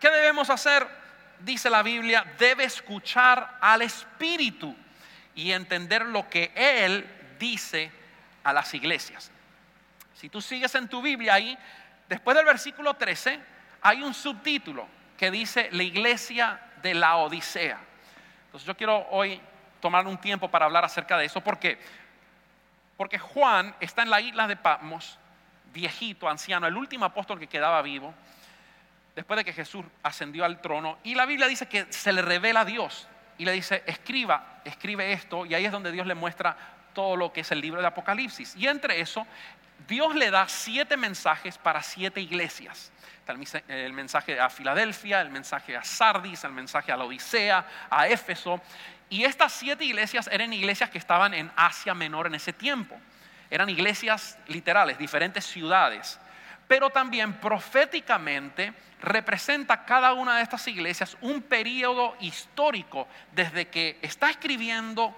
¿Qué 0.00 0.11
debemos 0.11 0.50
hacer? 0.50 0.87
Dice 1.40 1.69
la 1.69 1.83
Biblia, 1.83 2.25
debe 2.38 2.64
escuchar 2.64 3.59
al 3.61 3.83
Espíritu 3.83 4.75
y 5.35 5.52
entender 5.52 6.07
lo 6.07 6.28
que 6.28 6.50
Él 6.55 7.07
dice 7.38 7.93
a 8.43 8.52
las 8.52 8.73
iglesias. 8.75 9.31
Si 10.14 10.28
tú 10.28 10.40
sigues 10.40 10.75
en 10.75 10.88
tu 10.88 11.02
Biblia 11.02 11.35
ahí, 11.35 11.59
después 12.09 12.37
del 12.37 12.47
versículo 12.47 12.95
13, 12.95 13.38
hay 13.83 14.02
un 14.02 14.14
subtítulo 14.14 14.88
que 15.19 15.31
dice 15.31 15.69
la 15.73 15.83
iglesia 15.83 16.61
de 16.83 16.95
la 16.95 17.16
Odisea. 17.16 17.78
Entonces 18.47 18.66
yo 18.66 18.76
quiero 18.76 19.07
hoy 19.11 19.40
tomar 19.87 20.05
un 20.09 20.19
tiempo 20.19 20.50
para 20.50 20.64
hablar 20.64 20.85
acerca 20.85 21.16
de 21.16 21.26
eso. 21.26 21.40
¿Por 21.40 21.61
qué? 21.61 21.78
Porque 22.97 23.21
Juan 23.21 23.73
está 23.78 24.02
en 24.02 24.11
la 24.11 24.21
isla 24.21 24.49
de 24.49 24.57
Patmos, 24.57 25.16
viejito, 25.73 26.28
anciano, 26.28 26.66
el 26.66 26.76
último 26.76 27.05
apóstol 27.05 27.38
que 27.38 27.47
quedaba 27.47 27.81
vivo, 27.83 28.12
después 29.14 29.37
de 29.37 29.45
que 29.45 29.52
Jesús 29.52 29.85
ascendió 30.02 30.45
al 30.45 30.61
trono. 30.61 30.99
Y 31.05 31.14
la 31.14 31.25
Biblia 31.25 31.47
dice 31.47 31.69
que 31.69 31.87
se 31.93 32.12
le 32.12 32.21
revela 32.21 32.62
a 32.62 32.64
Dios 32.64 33.07
y 33.38 33.45
le 33.45 33.52
dice, 33.52 33.85
escriba, 33.87 34.61
escribe 34.64 35.12
esto. 35.12 35.47
Y 35.47 35.55
ahí 35.55 35.64
es 35.64 35.71
donde 35.71 35.93
Dios 35.93 36.09
le 36.09 36.16
muestra 36.16 36.57
todo 36.93 37.14
lo 37.14 37.33
que 37.33 37.43
es 37.43 37.52
el 37.52 37.61
libro 37.61 37.81
de 37.81 37.87
Apocalipsis. 37.87 38.57
Y 38.57 38.66
entre 38.66 39.00
eso, 39.00 39.25
Dios 39.87 40.16
le 40.16 40.33
da 40.33 40.49
siete 40.49 40.97
mensajes 40.97 41.59
para 41.59 41.81
siete 41.81 42.21
iglesias. 42.21 42.90
El 43.69 43.93
mensaje 43.93 44.40
a 44.40 44.50
Filadelfia, 44.50 45.21
el 45.21 45.31
mensaje 45.31 45.76
a 45.76 45.85
Sardis, 45.85 46.43
el 46.43 46.52
mensaje 46.52 46.90
a 46.90 46.97
la 46.97 47.05
Odisea, 47.05 47.64
a 47.88 48.09
Éfeso. 48.09 48.61
Y 49.09 49.25
estas 49.25 49.53
siete 49.53 49.85
iglesias 49.85 50.29
eran 50.33 50.53
iglesias 50.53 50.91
que 50.91 50.99
estaban 50.99 51.33
en 51.35 51.51
Asia 51.57 51.95
Menor 51.95 52.27
en 52.27 52.35
ese 52.35 52.53
tiempo. 52.53 52.99
Eran 53.51 53.69
iglesias 53.69 54.39
literales, 54.49 54.99
diferentes 54.99 55.45
ciudades. 55.45 56.19
Pero 56.67 56.91
también 56.91 57.35
proféticamente 57.35 58.73
representa 59.01 59.85
cada 59.85 60.13
una 60.15 60.37
de 60.37 60.43
estas 60.43 60.67
iglesias 60.67 61.17
un 61.21 61.43
periodo 61.43 62.17
histórico 62.21 63.07
desde 63.33 63.69
que 63.69 63.99
está 64.03 64.31
escribiendo 64.31 65.15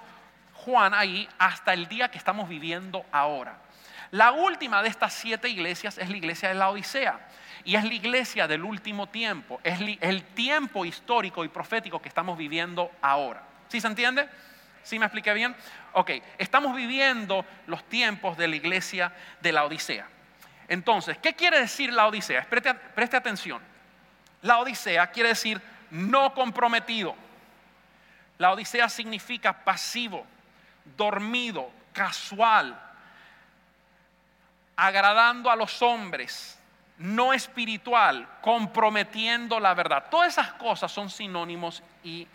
Juan 0.53 0.93
ahí 0.93 1.29
hasta 1.39 1.73
el 1.73 1.89
día 1.89 2.11
que 2.11 2.19
estamos 2.19 2.49
viviendo 2.49 3.07
ahora. 3.13 3.57
La 4.11 4.33
última 4.33 4.83
de 4.83 4.89
estas 4.89 5.15
siete 5.15 5.49
iglesias 5.49 5.97
es 5.97 6.11
la 6.11 6.17
iglesia 6.17 6.49
de 6.49 6.55
la 6.55 6.71
Odisea 6.71 7.21
y 7.65 7.77
es 7.77 7.85
la 7.85 7.95
iglesia 7.95 8.49
del 8.49 8.65
último 8.65 9.07
tiempo, 9.07 9.61
es 9.63 9.79
el 10.01 10.25
tiempo 10.25 10.85
histórico 10.85 11.45
y 11.45 11.49
profético 11.49 12.01
que 12.01 12.09
estamos 12.09 12.37
viviendo 12.37 12.91
ahora. 13.01 13.48
¿Sí 13.69 13.81
se 13.81 13.87
entiende? 13.87 14.29
¿Sí 14.83 14.99
me 14.99 15.07
expliqué 15.07 15.35
bien? 15.35 15.55
Ok, 15.93 16.11
estamos 16.39 16.75
viviendo 16.75 17.45
los 17.67 17.85
tiempos 17.85 18.37
de 18.37 18.49
la 18.49 18.57
iglesia 18.57 19.13
de 19.41 19.53
la 19.53 19.65
Odisea. 19.65 20.07
Entonces, 20.69 21.19
¿qué 21.19 21.35
quiere 21.35 21.61
decir 21.61 21.93
la 21.93 22.07
Odisea? 22.07 22.45
Preste, 22.49 22.75
preste 22.75 23.17
atención. 23.17 23.61
La 24.43 24.59
Odisea 24.59 25.07
quiere 25.09 25.31
decir 25.31 25.61
no 25.91 26.35
comprometido. 26.35 27.15
La 28.39 28.53
Odisea 28.53 28.89
significa 28.89 29.65
pasivo, 29.65 30.27
dormido, 30.97 31.71
casual, 31.93 32.79
agradando 34.77 35.51
a 35.51 35.57
los 35.57 35.83
hombres, 35.83 36.59
no 36.99 37.33
espiritual, 37.33 38.29
comprometiendo 38.41 39.59
la 39.59 39.75
verdad. 39.75 40.07
Todas 40.11 40.29
esas 40.29 40.53
cosas 40.53 40.93
son 40.93 41.11
sinónimos 41.11 41.83
y 42.05 42.29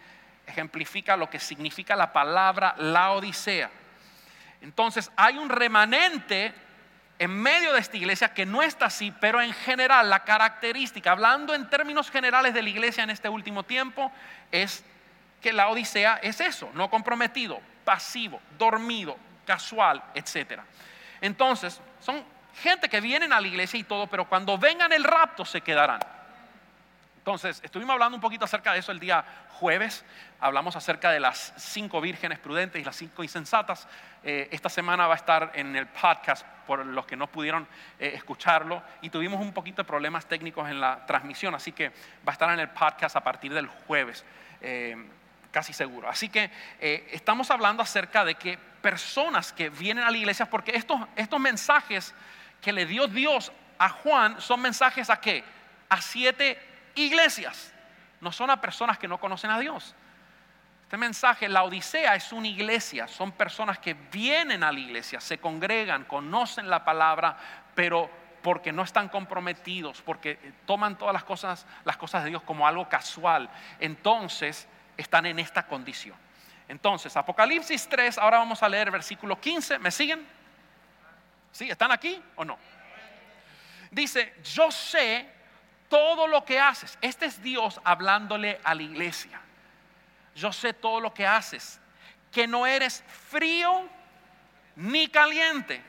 ejemplifica 0.47 1.17
lo 1.17 1.29
que 1.29 1.39
significa 1.39 1.95
la 1.95 2.13
palabra 2.13 2.75
la 2.77 3.11
Odisea. 3.11 3.69
Entonces 4.61 5.11
hay 5.15 5.37
un 5.37 5.49
remanente 5.49 6.53
en 7.19 7.31
medio 7.31 7.73
de 7.73 7.79
esta 7.79 7.97
iglesia 7.97 8.33
que 8.33 8.45
no 8.45 8.61
está 8.61 8.87
así, 8.87 9.13
pero 9.19 9.41
en 9.41 9.53
general 9.53 10.09
la 10.09 10.23
característica, 10.23 11.11
hablando 11.11 11.53
en 11.53 11.69
términos 11.69 12.09
generales 12.09 12.53
de 12.53 12.61
la 12.61 12.69
iglesia 12.69 13.03
en 13.03 13.09
este 13.09 13.29
último 13.29 13.63
tiempo, 13.63 14.11
es 14.51 14.83
que 15.41 15.53
la 15.53 15.69
Odisea 15.69 16.19
es 16.21 16.39
eso, 16.41 16.69
no 16.73 16.89
comprometido, 16.89 17.61
pasivo, 17.83 18.41
dormido, 18.57 19.17
casual, 19.45 20.01
etc. 20.15 20.61
Entonces, 21.21 21.79
son 21.99 22.23
gente 22.61 22.89
que 22.89 23.01
vienen 23.01 23.33
a 23.33 23.41
la 23.41 23.47
iglesia 23.47 23.79
y 23.79 23.83
todo, 23.83 24.07
pero 24.07 24.27
cuando 24.27 24.57
vengan 24.57 24.91
el 24.93 25.03
rapto 25.03 25.45
se 25.45 25.61
quedarán. 25.61 25.99
Entonces, 27.23 27.61
estuvimos 27.63 27.93
hablando 27.93 28.17
un 28.17 28.21
poquito 28.21 28.43
acerca 28.43 28.73
de 28.73 28.79
eso 28.79 28.91
el 28.91 28.99
día 28.99 29.23
jueves. 29.51 30.03
Hablamos 30.41 30.75
acerca 30.75 31.09
de 31.09 31.21
las 31.21 31.53
cinco 31.55 32.01
vírgenes 32.01 32.37
prudentes 32.37 32.81
y 32.81 32.83
las 32.83 32.97
cinco 32.97 33.23
insensatas. 33.23 33.87
Eh, 34.25 34.49
esta 34.51 34.67
semana 34.67 35.07
va 35.07 35.13
a 35.13 35.15
estar 35.15 35.53
en 35.55 35.73
el 35.77 35.87
podcast 35.87 36.45
por 36.67 36.85
los 36.85 37.05
que 37.05 37.15
no 37.15 37.27
pudieron 37.27 37.65
eh, 37.97 38.11
escucharlo. 38.13 38.83
Y 39.01 39.09
tuvimos 39.09 39.39
un 39.39 39.53
poquito 39.53 39.83
de 39.83 39.87
problemas 39.87 40.25
técnicos 40.25 40.69
en 40.69 40.81
la 40.81 41.05
transmisión, 41.05 41.55
así 41.55 41.71
que 41.71 41.91
va 42.27 42.27
a 42.27 42.31
estar 42.33 42.51
en 42.51 42.59
el 42.59 42.67
podcast 42.71 43.15
a 43.15 43.23
partir 43.23 43.53
del 43.53 43.67
jueves, 43.67 44.25
eh, 44.59 44.97
casi 45.49 45.71
seguro. 45.71 46.09
Así 46.09 46.27
que 46.27 46.51
estamos 46.81 47.49
hablando 47.51 47.81
acerca 47.81 48.25
de 48.25 48.35
que 48.35 48.57
personas 48.81 49.53
que 49.53 49.69
vienen 49.69 50.03
a 50.03 50.11
la 50.11 50.17
iglesia, 50.17 50.49
porque 50.49 50.75
estos, 50.75 50.99
estos 51.15 51.39
mensajes 51.39 52.13
que 52.59 52.73
le 52.73 52.85
dio 52.85 53.07
Dios 53.07 53.53
a 53.79 53.87
Juan 53.87 54.41
son 54.41 54.59
mensajes 54.59 55.09
a 55.09 55.21
qué? 55.21 55.45
A 55.87 56.01
siete 56.01 56.72
iglesias, 56.95 57.73
no 58.21 58.31
son 58.31 58.49
a 58.49 58.61
personas 58.61 58.97
que 58.97 59.07
no 59.07 59.19
conocen 59.19 59.51
a 59.51 59.59
Dios. 59.59 59.95
Este 60.83 60.97
mensaje, 60.97 61.49
la 61.49 61.63
Odisea 61.63 62.15
es 62.15 62.31
una 62.31 62.47
iglesia, 62.47 63.07
son 63.07 63.31
personas 63.31 63.79
que 63.79 63.95
vienen 63.95 64.63
a 64.63 64.71
la 64.71 64.79
iglesia, 64.79 65.19
se 65.19 65.39
congregan, 65.39 66.05
conocen 66.05 66.69
la 66.69 66.85
palabra, 66.85 67.35
pero 67.73 68.09
porque 68.43 68.71
no 68.71 68.83
están 68.83 69.09
comprometidos, 69.09 70.01
porque 70.01 70.37
toman 70.65 70.97
todas 70.97 71.13
las 71.13 71.23
cosas, 71.23 71.65
las 71.83 71.97
cosas 71.97 72.23
de 72.23 72.29
Dios 72.29 72.43
como 72.43 72.67
algo 72.67 72.87
casual, 72.87 73.49
entonces 73.79 74.67
están 74.95 75.25
en 75.25 75.39
esta 75.39 75.65
condición. 75.65 76.15
Entonces, 76.67 77.17
Apocalipsis 77.17 77.87
3, 77.89 78.19
ahora 78.19 78.37
vamos 78.37 78.61
a 78.61 78.69
leer 78.69 78.91
versículo 78.91 79.39
15, 79.39 79.79
¿me 79.79 79.89
siguen? 79.89 80.25
¿Sí? 81.51 81.69
¿Están 81.69 81.91
aquí 81.91 82.21
o 82.35 82.45
no? 82.45 82.57
Dice, 83.89 84.35
yo 84.43 84.69
sé 84.69 85.32
todo 85.93 86.25
lo 86.25 86.43
que 86.43 86.59
haces. 86.59 86.97
Este 87.01 87.27
es 87.27 87.39
Dios 87.43 87.79
hablándole 87.83 88.59
a 88.63 88.73
la 88.73 88.81
iglesia. 88.81 89.39
Yo 90.33 90.51
sé 90.51 90.73
todo 90.73 90.99
lo 90.99 91.13
que 91.13 91.27
haces. 91.27 91.79
Que 92.31 92.47
no 92.47 92.65
eres 92.65 93.03
frío 93.29 93.87
ni 94.75 95.07
caliente. 95.07 95.83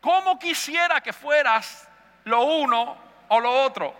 Como 0.00 0.40
quisiera 0.40 1.00
que 1.00 1.12
fueras 1.12 1.88
lo 2.24 2.42
uno 2.42 2.98
o 3.28 3.38
lo 3.38 3.62
otro? 3.62 3.94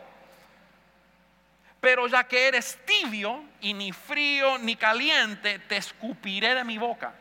Pero 1.80 2.08
ya 2.08 2.24
que 2.24 2.48
eres 2.48 2.76
tibio 2.84 3.44
y 3.60 3.72
ni 3.72 3.92
frío 3.92 4.58
ni 4.58 4.74
caliente, 4.74 5.60
te 5.60 5.76
escupiré 5.76 6.56
de 6.56 6.64
mi 6.64 6.78
boca. 6.78 7.14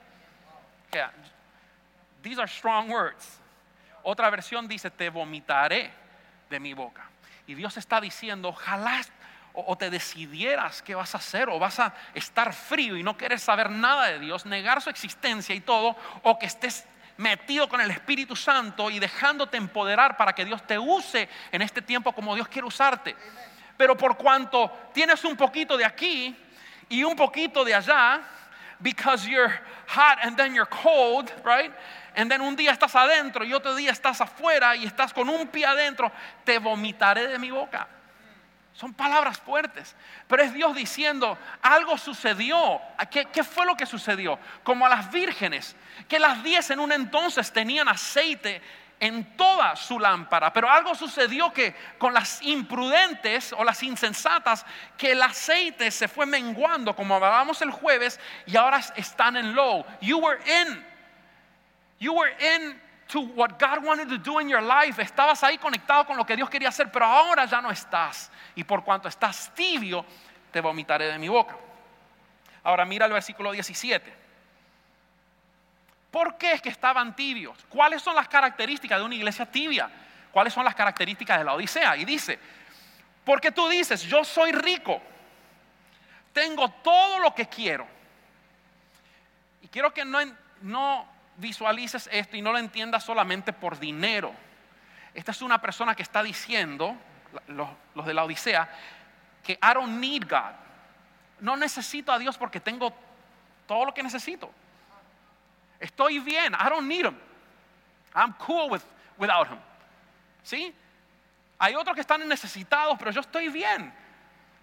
these 2.23 2.39
are 2.39 2.47
strong 2.47 2.89
words. 2.89 3.39
Otra 4.01 4.31
versión 4.31 4.67
dice, 4.67 4.89
te 4.89 5.11
vomitaré 5.11 5.93
de 6.49 6.59
mi 6.59 6.73
boca. 6.73 7.09
Y 7.49 7.55
Dios 7.55 7.77
está 7.77 7.99
diciendo, 7.99 8.49
ojalá 8.49 9.01
o, 9.53 9.75
te 9.75 9.89
decidieras 9.89 10.83
qué 10.83 10.93
vas 10.93 11.15
a 11.15 11.17
hacer, 11.17 11.49
o 11.49 11.57
vas 11.57 11.79
a 11.79 11.95
estar 12.13 12.53
frío 12.53 12.95
y 12.95 13.01
no 13.01 13.17
quieres 13.17 13.41
saber 13.41 13.71
nada 13.71 14.05
de 14.05 14.19
Dios, 14.19 14.45
negar 14.45 14.83
su 14.83 14.91
existencia 14.91 15.55
y 15.55 15.59
todo, 15.59 15.95
o 16.21 16.37
que 16.37 16.45
estés 16.45 16.85
metido 17.17 17.67
con 17.67 17.81
el 17.81 17.89
Espíritu 17.89 18.35
Santo 18.35 18.91
y 18.91 18.99
dejándote 18.99 19.57
empoderar 19.57 20.15
para 20.15 20.33
que 20.33 20.45
Dios 20.45 20.61
te 20.67 20.77
use 20.77 21.27
en 21.51 21.63
este 21.63 21.81
tiempo 21.81 22.13
como 22.13 22.35
Dios 22.35 22.47
quiere 22.47 22.67
usarte. 22.67 23.15
Pero 23.75 23.97
por 23.97 24.15
cuanto 24.15 24.71
tienes 24.93 25.23
un 25.23 25.35
poquito 25.35 25.75
de 25.75 25.85
aquí 25.85 26.37
y 26.87 27.03
un 27.03 27.15
poquito 27.15 27.65
de 27.65 27.73
allá, 27.73 28.21
because 28.79 29.27
you're 29.27 29.59
hot 29.87 30.19
and 30.21 30.37
then 30.37 30.53
you're 30.53 30.69
cold, 30.69 31.31
right? 31.43 31.73
And 32.19 32.29
then 32.29 32.41
un 32.41 32.57
día 32.57 32.71
estás 32.71 32.93
adentro 32.95 33.45
y 33.45 33.53
otro 33.53 33.73
día 33.75 33.91
estás 33.91 34.19
afuera 34.19 34.75
y 34.75 34.85
estás 34.85 35.13
con 35.13 35.29
un 35.29 35.47
pie 35.47 35.65
adentro, 35.65 36.11
te 36.43 36.59
vomitaré 36.59 37.27
de 37.27 37.39
mi 37.39 37.49
boca. 37.49 37.87
Son 38.73 38.93
palabras 38.93 39.37
fuertes, 39.37 39.95
pero 40.27 40.43
es 40.43 40.53
Dios 40.53 40.75
diciendo, 40.75 41.37
algo 41.61 41.97
sucedió. 41.97 42.81
¿Qué, 43.09 43.23
¿Qué, 43.27 43.41
fue 43.41 43.65
lo 43.65 43.75
que 43.75 43.85
sucedió? 43.85 44.37
Como 44.63 44.85
a 44.85 44.89
las 44.89 45.09
vírgenes, 45.09 45.77
que 46.09 46.19
las 46.19 46.43
diez 46.43 46.69
en 46.71 46.81
un 46.81 46.91
entonces 46.91 47.53
tenían 47.53 47.87
aceite 47.87 48.61
en 48.99 49.37
toda 49.37 49.77
su 49.77 49.97
lámpara, 49.97 50.51
pero 50.51 50.69
algo 50.69 50.93
sucedió 50.95 51.53
que 51.53 51.73
con 51.97 52.13
las 52.13 52.41
imprudentes 52.41 53.53
o 53.53 53.63
las 53.63 53.81
insensatas, 53.81 54.65
que 54.97 55.13
el 55.13 55.21
aceite 55.21 55.89
se 55.89 56.09
fue 56.09 56.25
menguando, 56.25 56.93
como 56.93 57.15
hablábamos 57.15 57.61
el 57.61 57.71
jueves, 57.71 58.19
y 58.45 58.57
ahora 58.57 58.81
están 58.97 59.37
en 59.37 59.55
low. 59.55 59.85
You 60.01 60.19
were 60.19 60.41
in, 60.45 60.85
you 61.99 62.13
were 62.13 62.31
in 62.39 62.75
to 63.09 63.21
what 63.21 63.59
God 63.59 63.83
wanted 63.83 64.09
to 64.09 64.17
do 64.17 64.39
in 64.39 64.49
your 64.49 64.61
life. 64.61 65.01
Estabas 65.01 65.43
ahí 65.43 65.57
conectado 65.57 66.05
con 66.05 66.15
lo 66.15 66.25
que 66.25 66.35
Dios 66.35 66.49
quería 66.49 66.69
hacer, 66.69 66.91
pero 66.91 67.05
ahora 67.05 67.45
ya 67.45 67.61
no 67.61 67.69
estás. 67.71 68.31
Y 68.55 68.63
por 68.63 68.83
cuanto 68.83 69.07
estás 69.07 69.53
tibio, 69.53 70.05
te 70.51 70.61
vomitaré 70.61 71.11
de 71.11 71.17
mi 71.17 71.27
boca. 71.27 71.57
Ahora 72.63 72.85
mira 72.85 73.05
el 73.05 73.13
versículo 73.13 73.51
17. 73.51 74.13
¿Por 76.11 76.37
qué 76.37 76.53
es 76.53 76.61
que 76.61 76.69
estaban 76.69 77.15
tibios? 77.15 77.57
¿Cuáles 77.69 78.01
son 78.01 78.15
las 78.15 78.27
características 78.27 78.99
de 78.99 79.05
una 79.05 79.15
iglesia 79.15 79.45
tibia? 79.45 79.89
¿Cuáles 80.31 80.53
son 80.53 80.63
las 80.63 80.75
características 80.75 81.39
de 81.39 81.43
la 81.43 81.53
Odisea? 81.53 81.97
Y 81.97 82.05
dice, 82.05 82.39
porque 83.23 83.51
tú 83.51 83.67
dices, 83.69 84.03
yo 84.03 84.23
soy 84.23 84.51
rico, 84.51 85.01
tengo 86.33 86.69
todo 86.69 87.19
lo 87.19 87.33
que 87.33 87.47
quiero. 87.47 87.87
Y 89.61 89.67
quiero 89.67 89.93
que 89.93 90.05
no, 90.05 90.19
no 90.61 91.18
visualices 91.39 92.09
esto 92.11 92.37
y 92.37 92.41
no 92.41 92.51
lo 92.51 92.57
entiendas 92.57 93.03
solamente 93.03 93.53
por 93.53 93.79
dinero. 93.79 94.33
Esta 95.13 95.31
es 95.31 95.41
una 95.41 95.59
persona 95.59 95.95
que 95.95 96.03
está 96.03 96.21
diciendo, 96.21 96.95
los, 97.47 98.05
de 98.05 98.13
la 98.13 98.23
Odisea, 98.23 98.69
que 99.43 99.53
I 99.53 99.73
don't 99.73 99.99
need 99.99 100.23
God. 100.29 100.53
No 101.39 101.55
necesito 101.55 102.11
a 102.11 102.19
Dios 102.19 102.37
porque 102.37 102.59
tengo 102.59 102.93
todo 103.65 103.85
lo 103.85 103.93
que 103.93 104.03
necesito. 104.03 104.51
Estoy 105.79 106.19
bien. 106.19 106.53
I 106.53 106.69
don't 106.69 106.87
need 106.87 107.05
him. 107.05 107.17
I'm 108.13 108.33
cool 108.33 108.69
with, 108.71 108.81
without 109.17 109.47
him. 109.47 109.59
¿Sí? 110.43 110.73
Hay 111.57 111.75
otros 111.75 111.95
que 111.95 112.01
están 112.01 112.27
necesitados, 112.27 112.97
pero 112.97 113.11
yo 113.11 113.21
estoy 113.21 113.49
bien. 113.49 113.93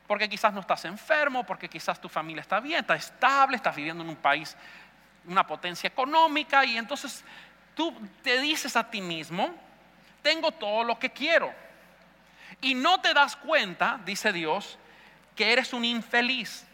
Porque 0.06 0.28
quizás 0.28 0.52
no 0.52 0.60
estás 0.60 0.84
enfermo, 0.84 1.44
porque 1.44 1.68
quizás 1.68 2.00
tu 2.00 2.08
familia 2.08 2.40
está 2.40 2.60
bien, 2.60 2.80
está 2.80 2.94
estable, 2.94 3.56
estás 3.56 3.74
viviendo 3.74 4.04
en 4.04 4.10
un 4.10 4.16
país 4.16 4.56
una 5.26 5.46
potencia 5.46 5.88
económica 5.88 6.64
y 6.64 6.76
entonces 6.76 7.24
tú 7.74 7.94
te 8.22 8.40
dices 8.40 8.76
a 8.76 8.90
ti 8.90 9.00
mismo, 9.00 9.54
tengo 10.22 10.50
todo 10.52 10.84
lo 10.84 10.98
que 10.98 11.10
quiero. 11.10 11.52
Y 12.60 12.74
no 12.74 13.00
te 13.00 13.12
das 13.12 13.36
cuenta, 13.36 14.00
dice 14.04 14.32
Dios, 14.32 14.78
que 15.34 15.52
eres 15.52 15.72
un 15.72 15.84
infeliz 15.84 16.66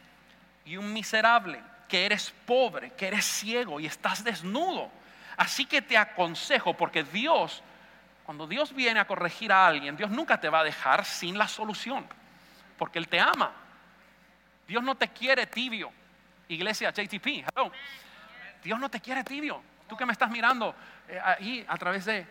y 0.65 0.77
un 0.77 0.93
miserable, 0.93 1.61
que 1.89 2.07
eres 2.07 2.33
pobre, 2.47 2.93
que 2.93 3.09
eres 3.09 3.25
ciego 3.25 3.81
y 3.81 3.87
estás 3.87 4.23
desnudo. 4.23 4.91
Así 5.37 5.67
que 5.67 5.83
te 5.83 5.99
aconsejo, 5.99 6.75
porque 6.75 7.03
Dios, 7.03 7.63
cuando 8.25 8.47
Dios 8.47 8.73
viene 8.73 9.01
a 9.01 9.07
corregir 9.07 9.53
a 9.53 9.67
alguien, 9.67 9.97
Dios 9.97 10.11
nunca 10.11 10.41
te 10.41 10.49
va 10.49 10.61
a 10.61 10.65
dejar 10.65 11.05
sin 11.05 11.37
la 11.37 11.49
solución, 11.49 12.07
porque 12.79 12.99
Él 12.99 13.09
te 13.09 13.19
ama. 13.19 13.53
Dios 14.69 14.83
no 14.83 14.95
te 14.95 15.09
quiere 15.09 15.47
tibio. 15.47 15.93
Iglesia 16.49 16.91
JTP, 16.91 17.27
hello. 17.27 17.73
Dios 18.63 18.79
no 18.79 18.89
te 18.89 19.01
quiere 19.01 19.25
tibio. 19.25 19.63
Tú 19.89 19.97
que 19.97 20.07
me 20.07 20.13
estás 20.13 20.31
mirando 20.31 20.75
eh, 21.09 21.21
ahí 21.23 21.65
a 21.69 21.77
través 21.77 22.05
de 22.05 22.27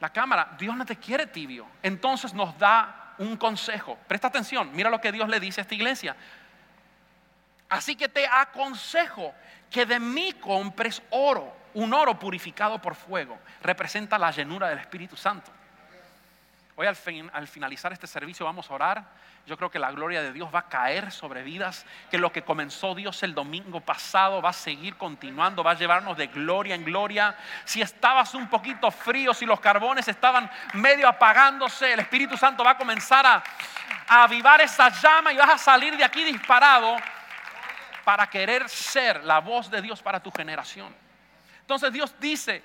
la 0.00 0.10
cámara, 0.10 0.54
Dios 0.58 0.76
no 0.76 0.84
te 0.84 0.96
quiere 0.96 1.26
tibio. 1.26 1.66
Entonces 1.82 2.34
nos 2.34 2.56
da 2.58 3.14
un 3.18 3.36
consejo. 3.36 3.98
Presta 4.06 4.28
atención, 4.28 4.70
mira 4.72 4.90
lo 4.90 5.00
que 5.00 5.12
Dios 5.12 5.28
le 5.28 5.40
dice 5.40 5.60
a 5.60 5.62
esta 5.62 5.74
iglesia. 5.74 6.16
Así 7.68 7.96
que 7.96 8.08
te 8.08 8.26
aconsejo 8.26 9.34
que 9.70 9.84
de 9.84 10.00
mí 10.00 10.32
compres 10.34 11.02
oro, 11.10 11.54
un 11.74 11.92
oro 11.92 12.18
purificado 12.18 12.80
por 12.80 12.94
fuego. 12.94 13.38
Representa 13.62 14.18
la 14.18 14.30
llenura 14.30 14.68
del 14.68 14.78
Espíritu 14.78 15.16
Santo. 15.16 15.50
Hoy 16.76 16.86
al, 16.86 16.96
al, 17.32 17.48
finalizar 17.48 17.92
este 17.92 18.06
servicio 18.06 18.46
vamos 18.46 18.70
a 18.70 18.74
orar. 18.74 19.04
Yo 19.48 19.56
creo 19.56 19.70
que 19.70 19.78
la 19.78 19.90
gloria 19.90 20.20
de 20.20 20.30
Dios 20.30 20.54
va 20.54 20.58
a 20.58 20.68
caer 20.68 21.10
sobre 21.10 21.42
vidas, 21.42 21.86
que 22.10 22.18
lo 22.18 22.30
que 22.30 22.42
comenzó 22.42 22.94
Dios 22.94 23.22
el 23.22 23.34
domingo 23.34 23.80
pasado 23.80 24.42
va 24.42 24.50
a 24.50 24.52
seguir 24.52 24.96
continuando, 24.96 25.64
va 25.64 25.70
a 25.70 25.74
llevarnos 25.74 26.18
de 26.18 26.26
gloria 26.26 26.74
en 26.74 26.84
gloria. 26.84 27.34
Si 27.64 27.80
estabas 27.80 28.34
un 28.34 28.50
poquito 28.50 28.90
frío, 28.90 29.32
si 29.32 29.46
los 29.46 29.58
carbones 29.58 30.06
estaban 30.06 30.50
medio 30.74 31.08
apagándose, 31.08 31.94
el 31.94 32.00
Espíritu 32.00 32.36
Santo 32.36 32.62
va 32.62 32.72
a 32.72 32.76
comenzar 32.76 33.24
a, 33.24 33.42
avivar 34.06 34.60
esa 34.60 34.90
llama 34.90 35.32
y 35.32 35.38
vas 35.38 35.48
a 35.48 35.58
salir 35.58 35.96
de 35.96 36.04
aquí 36.04 36.24
disparado 36.24 36.96
para 38.04 38.28
querer 38.28 38.68
ser 38.68 39.24
la 39.24 39.38
voz 39.38 39.70
de 39.70 39.80
Dios 39.80 40.02
para 40.02 40.20
tu 40.20 40.30
generación. 40.30 40.94
Entonces 41.62 41.90
Dios 41.90 42.14
dice, 42.20 42.62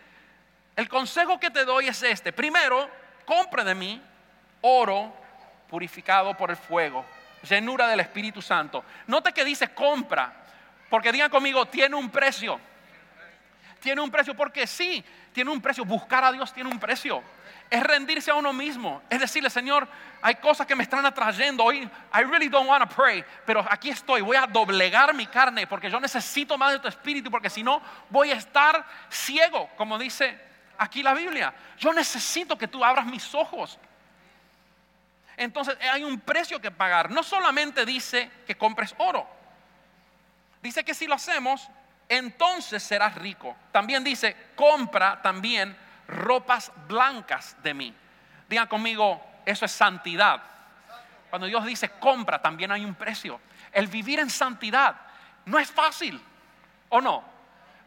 el 0.75 0.89
consejo 0.89 1.39
que 1.39 1.49
te 1.49 1.63
doy 1.63 1.87
es 1.87 2.03
este. 2.03 2.33
Primero, 2.33 2.89
compre 3.25 3.63
de 3.63 3.73
mí 3.73 4.01
oro 4.59 5.22
purificado 5.73 6.37
por 6.37 6.51
el 6.51 6.55
fuego, 6.55 7.03
llenura 7.49 7.87
del 7.87 7.99
Espíritu 7.99 8.43
Santo. 8.43 8.85
Note 9.07 9.33
que 9.33 9.43
dice 9.43 9.73
compra, 9.73 10.31
porque 10.87 11.11
digan 11.11 11.31
conmigo, 11.31 11.65
tiene 11.65 11.95
un 11.95 12.11
precio. 12.11 12.59
Tiene 13.79 13.99
un 13.99 14.11
precio, 14.11 14.35
porque 14.35 14.67
sí, 14.67 15.03
tiene 15.31 15.49
un 15.49 15.59
precio. 15.59 15.83
Buscar 15.83 16.25
a 16.25 16.31
Dios 16.31 16.53
tiene 16.53 16.69
un 16.69 16.79
precio. 16.79 17.23
Es 17.71 17.81
rendirse 17.81 18.29
a 18.29 18.35
uno 18.35 18.53
mismo. 18.53 19.01
Es 19.09 19.19
decirle, 19.19 19.49
Señor, 19.49 19.87
hay 20.21 20.35
cosas 20.35 20.67
que 20.67 20.75
me 20.75 20.83
están 20.83 21.07
atrayendo. 21.07 21.63
Hoy, 21.63 21.89
I 22.13 22.21
really 22.21 22.49
don't 22.49 22.69
want 22.69 22.87
to 22.87 22.95
pray, 22.95 23.25
pero 23.43 23.65
aquí 23.67 23.89
estoy. 23.89 24.21
Voy 24.21 24.37
a 24.37 24.45
doblegar 24.45 25.11
mi 25.15 25.25
carne 25.25 25.65
porque 25.65 25.89
yo 25.89 25.99
necesito 25.99 26.55
más 26.55 26.73
de 26.73 26.79
tu 26.81 26.87
espíritu, 26.87 27.31
porque 27.31 27.49
si 27.49 27.63
no, 27.63 27.81
voy 28.11 28.29
a 28.29 28.35
estar 28.35 28.85
ciego, 29.09 29.71
como 29.75 29.97
dice 29.97 30.39
aquí 30.77 31.01
la 31.01 31.15
Biblia. 31.15 31.51
Yo 31.79 31.91
necesito 31.93 32.59
que 32.59 32.67
tú 32.67 32.85
abras 32.85 33.07
mis 33.07 33.33
ojos. 33.33 33.79
Entonces 35.37 35.77
hay 35.91 36.03
un 36.03 36.19
precio 36.19 36.59
que 36.59 36.71
pagar. 36.71 37.11
No 37.11 37.23
solamente 37.23 37.85
dice 37.85 38.29
que 38.45 38.55
compres 38.55 38.93
oro. 38.97 39.27
Dice 40.61 40.83
que 40.83 40.93
si 40.93 41.07
lo 41.07 41.15
hacemos, 41.15 41.69
entonces 42.07 42.83
serás 42.83 43.15
rico. 43.15 43.55
También 43.71 44.03
dice, 44.03 44.35
compra 44.55 45.21
también 45.21 45.75
ropas 46.07 46.71
blancas 46.87 47.55
de 47.63 47.73
mí. 47.73 47.93
Digan 48.47 48.67
conmigo, 48.67 49.21
eso 49.45 49.65
es 49.65 49.71
santidad. 49.71 50.41
Cuando 51.29 51.47
Dios 51.47 51.65
dice 51.65 51.89
compra, 51.99 52.41
también 52.41 52.71
hay 52.71 52.85
un 52.85 52.93
precio. 52.93 53.41
El 53.71 53.87
vivir 53.87 54.19
en 54.19 54.29
santidad 54.29 54.95
no 55.45 55.57
es 55.57 55.71
fácil, 55.71 56.21
¿o 56.89 57.01
no? 57.01 57.32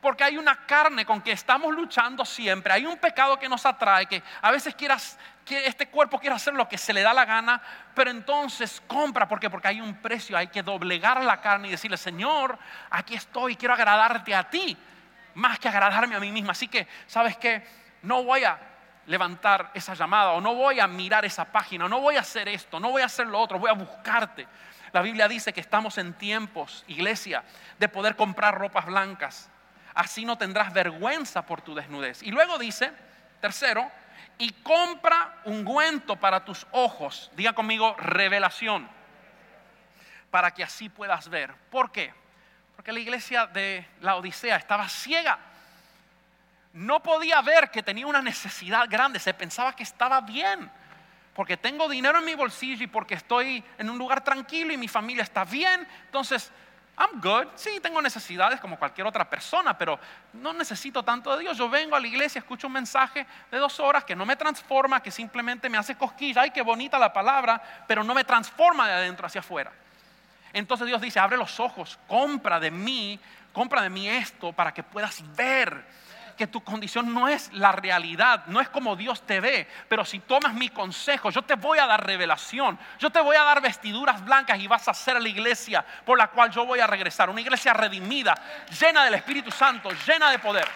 Porque 0.07 0.23
hay 0.23 0.39
una 0.39 0.55
carne 0.67 1.05
con 1.05 1.21
que 1.21 1.33
estamos 1.33 1.75
luchando 1.75 2.25
siempre, 2.25 2.73
hay 2.73 2.87
un 2.87 2.97
pecado 2.97 3.37
que 3.41 3.49
nos 3.49 3.67
atrae, 3.67 4.07
que 4.07 4.23
a 4.41 4.53
veces 4.53 4.73
quieras, 4.77 5.19
que 5.45 5.67
este 5.67 5.89
cuerpo 5.89 6.21
quiere 6.21 6.37
hacer 6.37 6.55
lo 6.55 6.69
que 6.69 6.79
se 6.79 6.93
le 6.93 7.03
da 7.03 7.13
la 7.13 7.25
gana, 7.25 7.61
pero 7.93 8.13
entonces 8.13 8.81
compra, 8.87 9.27
¿por 9.27 9.41
qué? 9.41 9.51
Porque 9.51 9.67
hay 9.67 9.81
un 9.81 9.97
precio, 9.97 10.39
hay 10.39 10.47
que 10.47 10.63
doblegar 10.63 11.25
la 11.25 11.41
carne 11.41 11.67
y 11.67 11.71
decirle, 11.73 11.97
Señor, 11.97 12.57
aquí 12.89 13.17
estoy, 13.17 13.57
quiero 13.57 13.75
agradarte 13.75 14.33
a 14.33 14.49
ti, 14.49 14.77
más 15.35 15.59
que 15.59 15.69
agradarme 15.69 16.15
a 16.15 16.21
mí 16.21 16.31
misma. 16.31 16.53
Así 16.53 16.69
que, 16.69 16.87
¿sabes 17.09 17.37
qué? 17.37 17.67
No 18.03 18.23
voy 18.23 18.45
a 18.45 18.61
levantar 19.07 19.73
esa 19.75 19.95
llamada 19.95 20.35
o 20.35 20.41
no 20.41 20.55
voy 20.55 20.79
a 20.79 20.87
mirar 20.87 21.25
esa 21.25 21.47
página, 21.47 21.89
no 21.89 21.99
voy 21.99 22.15
a 22.15 22.21
hacer 22.21 22.49
esto, 22.49 22.79
no 22.79 22.93
voy 22.93 23.03
a 23.03 23.07
hacer 23.07 23.27
lo 23.27 23.41
otro, 23.41 23.59
voy 23.59 23.71
a 23.71 23.75
buscarte. 23.75 24.47
La 24.93 25.03
Biblia 25.03 25.27
dice 25.27 25.53
que 25.53 25.61
estamos 25.61 25.99
en 25.99 26.15
tiempos, 26.15 26.85
iglesia, 26.87 27.43
de 27.81 27.89
poder 27.89 28.15
comprar 28.15 28.57
ropas 28.57 28.87
blancas 28.87 29.51
así 29.97 30.25
no 30.25 30.39
tendrás 30.39 30.73
vergüenza 30.73 31.43
por 31.43 31.63
tu 31.63 31.75
desnudez. 31.75 32.23
Y 32.23 32.31
luego 32.31 32.59
dice, 32.59 32.93
tercero, 33.41 33.91
y 34.39 34.53
compra 34.63 35.41
ungüento 35.45 36.17
para 36.17 36.45
tus 36.45 36.67
ojos. 36.71 37.31
Diga 37.35 37.55
conmigo, 37.55 37.97
revelación, 37.99 38.89
para 40.31 40.53
que 40.53 40.63
así 40.63 40.89
puedas 40.89 41.29
ver. 41.29 41.53
¿Por 41.71 41.91
qué? 41.91 42.13
Porque 42.77 42.93
la 42.93 43.01
iglesia 43.01 43.47
de 43.47 43.89
la 44.01 44.17
Odisea 44.17 44.57
estaba 44.57 44.89
ciega. 44.89 45.39
No 46.75 47.03
podía 47.03 47.41
ver 47.41 47.71
que 47.71 47.83
tenía 47.83 48.07
una 48.07 48.21
necesidad 48.21 48.87
grande, 48.89 49.19
se 49.19 49.33
pensaba 49.33 49.75
que 49.75 49.83
estaba 49.83 50.21
bien 50.21 50.71
porque 51.37 51.59
tengo 51.59 51.87
dinero 51.87 52.19
en 52.19 52.25
mi 52.25 52.35
bolsillo 52.35 52.83
y 52.83 52.87
porque 52.87 53.15
estoy 53.15 53.63
en 53.77 53.91
un 53.91 53.99
lugar 53.99 54.25
tranquilo 54.25 54.73
y 54.73 54.79
mi 54.79 54.89
familia 54.89 55.23
está 55.23 55.45
bien. 55.45 55.87
Entonces, 56.07 56.51
I'm 56.99 57.21
good. 57.21 57.49
Sí, 57.57 57.79
tengo 57.81 58.01
necesidades 58.01 58.59
como 58.59 58.79
cualquier 58.79 59.07
otra 59.07 59.29
persona, 59.29 59.77
pero 59.77 59.99
no 60.33 60.55
necesito 60.55 61.03
tanto 61.03 61.37
de 61.37 61.43
Dios. 61.43 61.59
Yo 61.59 61.69
vengo 61.69 61.95
a 61.95 62.01
la 62.01 62.07
iglesia, 62.07 62.39
escucho 62.39 62.69
un 62.69 62.73
mensaje 62.73 63.27
de 63.51 63.59
dos 63.59 63.79
horas 63.81 64.05
que 64.05 64.17
no 64.17 64.25
me 64.25 64.35
transforma, 64.35 65.03
que 65.03 65.11
simplemente 65.11 65.69
me 65.69 65.77
hace 65.77 65.97
cosquilla. 65.97 66.43
Ay, 66.43 66.51
qué 66.51 66.63
bonita 66.63 66.99
la 66.99 67.13
palabra, 67.13 67.63
pero 67.87 68.03
no 68.03 68.15
me 68.15 68.25
transforma 68.25 68.87
de 68.89 68.95
adentro 68.95 69.27
hacia 69.27 69.41
afuera. 69.41 69.73
Entonces 70.55 70.87
Dios 70.87 71.03
dice, 71.03 71.21
abre 71.21 71.37
los 71.37 71.61
ojos, 71.61 71.99
compra 72.09 72.59
de 72.59 72.71
mí, 72.71 73.21
compra 73.53 73.83
de 73.83 73.91
mí 73.91 74.09
esto 74.09 74.55
para 74.55 74.73
que 74.73 74.83
puedas 74.83 75.23
ver 75.37 75.85
que 76.37 76.47
tu 76.47 76.63
condición 76.63 77.13
no 77.13 77.29
es 77.29 77.53
la 77.53 77.73
realidad, 77.73 78.47
no 78.47 78.61
es 78.61 78.69
como 78.69 78.95
Dios 78.95 79.23
te 79.23 79.41
ve, 79.41 79.69
pero 79.89 80.05
si 80.05 80.21
tomas 80.21 80.55
mi 80.55 80.69
consejo, 80.69 81.31
yo 81.31 81.43
te 81.43 81.55
voy 81.55 81.79
a 81.79 81.87
dar 81.87 82.07
revelación, 82.07 82.79
yo 82.99 83.11
te 83.11 83.21
voy 83.21 83.37
a 83.37 83.43
dar 83.43 83.61
vestiduras 83.61 84.25
blancas 84.25 84.59
y 84.59 84.67
vas 84.67 84.87
a 84.87 84.95
ser 84.95 85.21
la 85.21 85.29
iglesia 85.29 85.85
por 86.05 86.19
la 86.19 86.29
cual 86.29 86.51
yo 86.51 86.65
voy 86.67 86.81
a 86.81 86.87
regresar, 86.87 87.31
una 87.31 87.41
iglesia 87.41 87.73
redimida, 87.73 88.35
llena 88.79 89.05
del 89.05 89.15
Espíritu 89.15 89.51
Santo, 89.51 89.91
llena 90.07 90.31
de 90.31 90.39
poder. 90.39 90.69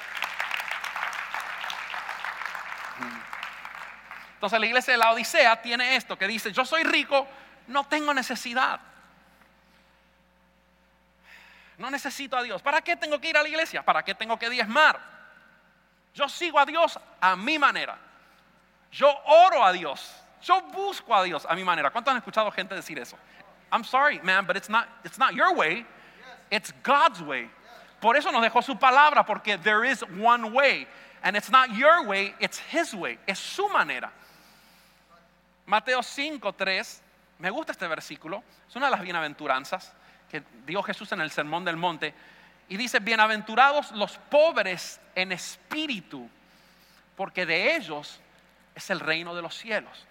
Entonces 4.35 4.59
la 4.59 4.67
iglesia 4.67 4.95
de 4.95 4.99
la 4.99 5.13
Odisea 5.13 5.61
tiene 5.61 5.97
esto 5.97 6.17
que 6.17 6.27
dice, 6.27 6.51
yo 6.51 6.65
soy 6.65 6.83
rico, 6.83 7.29
no 7.67 7.85
tengo 7.85 8.15
necesidad. 8.15 8.81
No 11.77 11.91
necesito 11.91 12.37
a 12.37 12.43
Dios. 12.43 12.63
¿Para 12.63 12.81
qué 12.81 12.97
tengo 12.97 13.21
que 13.21 13.29
ir 13.29 13.37
a 13.37 13.43
la 13.43 13.49
iglesia? 13.49 13.83
¿Para 13.83 14.03
qué 14.03 14.15
tengo 14.15 14.39
que 14.39 14.49
diezmar? 14.49 15.20
Yo 16.15 16.29
sigo 16.29 16.59
a 16.59 16.67
Dios 16.67 16.99
a 17.21 17.37
mi 17.37 17.59
manera. 17.59 17.99
Yo 18.91 19.09
oro 19.27 19.65
a 19.65 19.73
Dios. 19.73 20.15
Yo 20.43 20.61
busco 20.73 21.15
a 21.15 21.23
Dios 21.23 21.47
a 21.49 21.55
mi 21.55 21.65
manera. 21.65 21.91
¿Cuántos 21.91 22.13
han 22.13 22.19
escuchado 22.19 22.51
gente 22.51 22.75
decir 22.75 22.99
eso? 22.99 23.17
I'm 23.73 23.85
sorry, 23.85 24.21
man, 24.23 24.47
but 24.47 24.57
it's 24.57 24.69
not, 24.69 24.89
it's 25.05 25.19
not 25.19 25.35
your 25.35 25.55
way. 25.55 25.87
It's 26.51 26.73
God's 26.83 27.21
way. 27.23 27.49
Por 28.01 28.17
eso 28.17 28.33
nos 28.33 28.43
dejó 28.43 28.63
su 28.63 28.75
palabra, 28.77 29.25
porque 29.25 29.59
there 29.63 29.85
is 29.85 30.03
one 30.03 30.53
way. 30.53 30.87
And 31.23 31.37
it's 31.37 31.51
not 31.51 31.75
your 31.77 32.07
way, 32.07 32.35
it's 32.41 32.59
His 32.59 32.95
way. 32.95 33.19
Es 33.29 33.39
su 33.39 33.69
manera. 33.69 34.11
Mateo 35.67 36.03
5, 36.03 36.53
3. 36.53 37.03
Me 37.39 37.51
gusta 37.51 37.73
este 37.73 37.87
versículo. 37.87 38.43
Es 38.69 38.75
una 38.75 38.87
de 38.87 38.93
las 38.93 39.03
bienaventuranzas 39.03 39.93
que 40.31 40.43
dio 40.67 40.83
Jesús 40.83 41.13
en 41.13 41.21
el 41.21 41.31
Sermón 41.31 41.65
del 41.65 41.77
Monte. 41.77 42.15
Y 42.71 42.77
dice, 42.77 43.01
bienaventurados 43.01 43.91
los 43.91 44.17
pobres 44.17 45.01
en 45.17 45.33
espíritu, 45.33 46.31
porque 47.17 47.45
de 47.45 47.75
ellos 47.75 48.21
es 48.77 48.91
el 48.91 49.01
reino 49.01 49.35
de 49.35 49.43
los 49.43 49.57
cielos. 49.57 50.07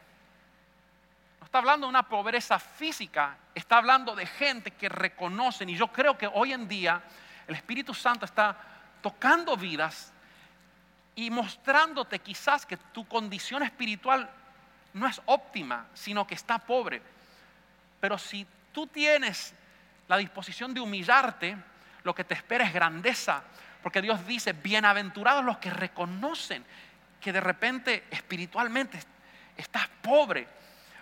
No 1.40 1.46
está 1.46 1.60
hablando 1.60 1.88
de 1.88 1.92
una 1.92 2.04
pobreza 2.04 2.60
física, 2.60 3.38
está 3.56 3.78
hablando 3.78 4.14
de 4.14 4.26
gente 4.26 4.72
que 4.72 4.90
reconocen. 4.90 5.70
Y 5.70 5.78
yo 5.78 5.88
creo 5.88 6.18
que 6.18 6.28
hoy 6.28 6.52
en 6.52 6.68
día 6.68 7.02
el 7.48 7.56
Espíritu 7.56 7.94
Santo 7.94 8.26
está 8.26 8.58
tocando 9.02 9.56
vidas 9.56 10.12
y 11.16 11.30
mostrándote 11.30 12.20
quizás 12.20 12.66
que 12.66 12.76
tu 12.76 13.08
condición 13.08 13.64
espiritual 13.64 14.30
no 14.96 15.08
es 15.08 15.22
óptima, 15.28 15.86
sino 15.94 16.28
que 16.28 16.36
está 16.36 16.60
pobre. 16.60 17.02
Pero 18.02 18.18
si 18.18 18.46
tú 18.74 18.86
tienes 18.86 19.54
la 20.10 20.18
disposición 20.18 20.74
de 20.74 20.82
humillarte, 20.82 21.69
lo 22.04 22.16
que 22.16 22.24
te 22.24 22.34
espera 22.34 22.66
es 22.66 22.74
grandeza. 22.74 23.44
Porque 23.82 24.02
Dios 24.02 24.26
dice, 24.26 24.54
bienaventurados 24.54 25.44
los 25.44 25.58
que 25.58 25.70
reconocen 25.70 26.66
que 27.22 27.32
de 27.32 27.42
repente 27.42 28.06
espiritualmente 28.12 29.00
estás 29.58 29.88
pobre, 30.02 30.48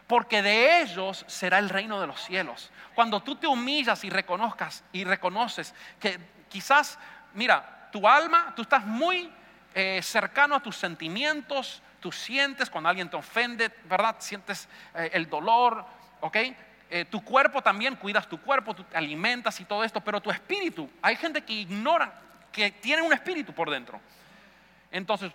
porque 0.08 0.42
de 0.42 0.82
ellos 0.82 1.26
será 1.28 1.60
el 1.60 1.70
reino 1.70 2.00
de 2.00 2.08
los 2.08 2.22
cielos. 2.22 2.72
Cuando 2.96 3.22
tú 3.22 3.36
te 3.36 3.48
humillas 3.48 4.04
y 4.04 4.10
reconozcas 4.10 4.84
y 4.92 5.04
reconoces 5.04 5.74
que 6.00 6.20
quizás, 6.50 6.98
mira, 7.34 7.90
tu 7.92 8.08
alma, 8.08 8.54
tú 8.56 8.64
estás 8.64 8.86
muy 8.86 9.32
eh, 9.74 10.02
cercano 10.02 10.56
a 10.56 10.60
tus 10.60 10.76
sentimientos, 10.76 11.82
tú 12.00 12.12
sientes 12.12 12.70
cuando 12.70 12.90
alguien 12.90 13.10
te 13.10 13.16
ofende, 13.16 13.72
¿verdad? 13.86 14.16
Sientes 14.20 14.68
eh, 14.96 15.12
el 15.14 15.30
dolor, 15.30 15.86
¿ok? 16.22 16.38
Eh, 16.90 17.06
tu 17.06 17.24
cuerpo 17.24 17.62
también, 17.62 17.96
cuidas 17.96 18.28
tu 18.28 18.40
cuerpo, 18.40 18.74
tú 18.74 18.84
te 18.84 18.96
alimentas 18.96 19.60
y 19.60 19.66
todo 19.66 19.84
esto, 19.84 20.00
pero 20.02 20.22
tu 20.22 20.32
espíritu, 20.32 20.90
hay 21.02 21.16
gente 21.18 21.42
que 21.44 21.54
ignora 21.54 22.14
que 22.52 22.72
tiene 22.72 23.02
un 23.02 23.12
espíritu 23.12 23.54
por 23.54 23.70
dentro. 23.70 24.00
Entonces, 24.92 25.32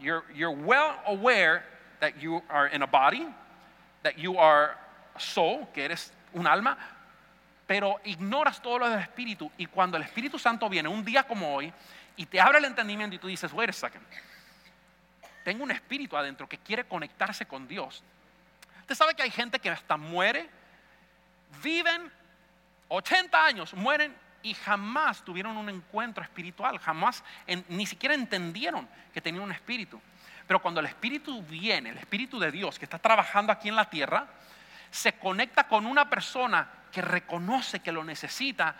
you're, 0.00 0.24
you're 0.34 0.56
well 0.56 0.96
aware 1.06 1.62
that 2.00 2.14
you 2.18 2.42
are 2.48 2.74
in 2.74 2.82
a 2.82 2.86
body, 2.86 3.26
that 4.02 4.14
you 4.16 4.38
are 4.38 4.74
a 5.14 5.20
soul, 5.20 5.66
que 5.72 5.84
eres 5.84 6.12
un 6.32 6.46
alma, 6.46 6.78
pero 7.66 8.00
ignoras 8.04 8.60
todo 8.62 8.78
lo 8.78 8.88
del 8.88 9.00
espíritu. 9.00 9.50
Y 9.58 9.66
cuando 9.66 9.96
el 9.96 10.04
Espíritu 10.04 10.38
Santo 10.38 10.68
viene 10.68 10.88
un 10.88 11.04
día 11.04 11.24
como 11.24 11.54
hoy 11.54 11.72
y 12.16 12.26
te 12.26 12.40
abre 12.40 12.58
el 12.58 12.64
entendimiento 12.64 13.16
y 13.16 13.18
tú 13.18 13.26
dices, 13.26 13.52
wait 13.52 13.70
a 13.70 13.72
second, 13.72 14.04
tengo 15.44 15.62
un 15.62 15.70
espíritu 15.70 16.16
adentro 16.16 16.48
que 16.48 16.58
quiere 16.58 16.84
conectarse 16.84 17.46
con 17.46 17.68
Dios. 17.68 18.02
Usted 18.80 18.94
sabe 18.94 19.14
que 19.14 19.22
hay 19.22 19.30
gente 19.30 19.58
que 19.58 19.70
hasta 19.70 19.96
muere 19.96 20.48
viven 21.62 22.10
80 22.88 23.44
años, 23.44 23.74
mueren 23.74 24.14
y 24.42 24.54
jamás 24.54 25.24
tuvieron 25.24 25.56
un 25.56 25.68
encuentro 25.68 26.22
espiritual, 26.22 26.78
jamás 26.78 27.24
ni 27.68 27.86
siquiera 27.86 28.14
entendieron 28.14 28.88
que 29.12 29.20
tenían 29.20 29.44
un 29.44 29.52
espíritu. 29.52 30.00
Pero 30.46 30.62
cuando 30.62 30.80
el 30.80 30.86
espíritu 30.86 31.42
viene, 31.42 31.90
el 31.90 31.98
espíritu 31.98 32.38
de 32.38 32.52
Dios 32.52 32.78
que 32.78 32.84
está 32.84 32.98
trabajando 32.98 33.52
aquí 33.52 33.68
en 33.68 33.76
la 33.76 33.90
tierra, 33.90 34.28
se 34.90 35.14
conecta 35.14 35.66
con 35.66 35.84
una 35.86 36.08
persona 36.08 36.68
que 36.92 37.02
reconoce 37.02 37.80
que 37.80 37.90
lo 37.90 38.04
necesita, 38.04 38.76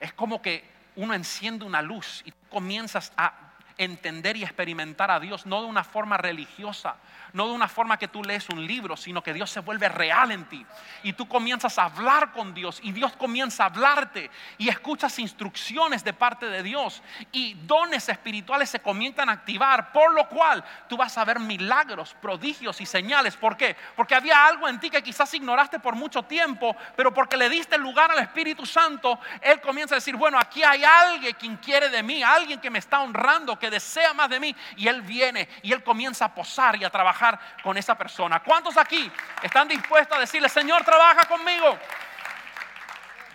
es 0.00 0.14
como 0.14 0.40
que 0.40 0.64
uno 0.96 1.12
enciende 1.12 1.64
una 1.64 1.82
luz 1.82 2.22
y 2.24 2.32
comienzas 2.48 3.12
a 3.16 3.49
entender 3.80 4.36
y 4.36 4.44
experimentar 4.44 5.10
a 5.10 5.18
Dios 5.18 5.46
no 5.46 5.62
de 5.62 5.66
una 5.66 5.84
forma 5.84 6.18
religiosa, 6.18 6.96
no 7.32 7.46
de 7.46 7.54
una 7.54 7.66
forma 7.66 7.96
que 7.96 8.08
tú 8.08 8.22
lees 8.22 8.48
un 8.50 8.66
libro, 8.66 8.94
sino 8.94 9.22
que 9.22 9.32
Dios 9.32 9.50
se 9.50 9.60
vuelve 9.60 9.88
real 9.88 10.30
en 10.32 10.44
ti. 10.44 10.66
Y 11.02 11.14
tú 11.14 11.26
comienzas 11.26 11.78
a 11.78 11.84
hablar 11.84 12.32
con 12.32 12.52
Dios 12.52 12.78
y 12.82 12.92
Dios 12.92 13.16
comienza 13.16 13.62
a 13.62 13.66
hablarte 13.66 14.30
y 14.58 14.68
escuchas 14.68 15.18
instrucciones 15.18 16.04
de 16.04 16.12
parte 16.12 16.46
de 16.46 16.62
Dios 16.62 17.02
y 17.32 17.54
dones 17.54 18.10
espirituales 18.10 18.68
se 18.68 18.80
comienzan 18.80 19.30
a 19.30 19.32
activar, 19.32 19.92
por 19.92 20.12
lo 20.12 20.28
cual 20.28 20.62
tú 20.86 20.98
vas 20.98 21.16
a 21.16 21.24
ver 21.24 21.40
milagros, 21.40 22.14
prodigios 22.20 22.82
y 22.82 22.86
señales. 22.86 23.34
¿Por 23.36 23.56
qué? 23.56 23.76
Porque 23.96 24.14
había 24.14 24.46
algo 24.46 24.68
en 24.68 24.78
ti 24.78 24.90
que 24.90 25.02
quizás 25.02 25.32
ignoraste 25.32 25.78
por 25.78 25.94
mucho 25.94 26.22
tiempo, 26.24 26.76
pero 26.96 27.14
porque 27.14 27.38
le 27.38 27.48
diste 27.48 27.78
lugar 27.78 28.10
al 28.10 28.18
Espíritu 28.18 28.66
Santo, 28.66 29.18
Él 29.40 29.58
comienza 29.62 29.94
a 29.94 29.98
decir, 29.98 30.16
bueno, 30.16 30.38
aquí 30.38 30.62
hay 30.62 30.84
alguien 30.84 31.34
quien 31.34 31.56
quiere 31.56 31.88
de 31.88 32.02
mí, 32.02 32.22
alguien 32.22 32.60
que 32.60 32.68
me 32.68 32.78
está 32.78 33.00
honrando, 33.00 33.58
que 33.58 33.69
desea 33.70 34.12
más 34.12 34.28
de 34.28 34.40
mí, 34.40 34.54
y 34.76 34.88
Él 34.88 35.02
viene 35.02 35.48
y 35.62 35.72
Él 35.72 35.82
comienza 35.82 36.26
a 36.26 36.34
posar 36.34 36.76
y 36.76 36.84
a 36.84 36.90
trabajar 36.90 37.38
con 37.62 37.76
esa 37.76 37.96
persona. 37.96 38.40
¿Cuántos 38.40 38.76
aquí 38.76 39.10
están 39.42 39.68
dispuestos 39.68 40.16
a 40.16 40.20
decirle, 40.20 40.48
Señor, 40.48 40.84
trabaja 40.84 41.26
conmigo? 41.26 41.78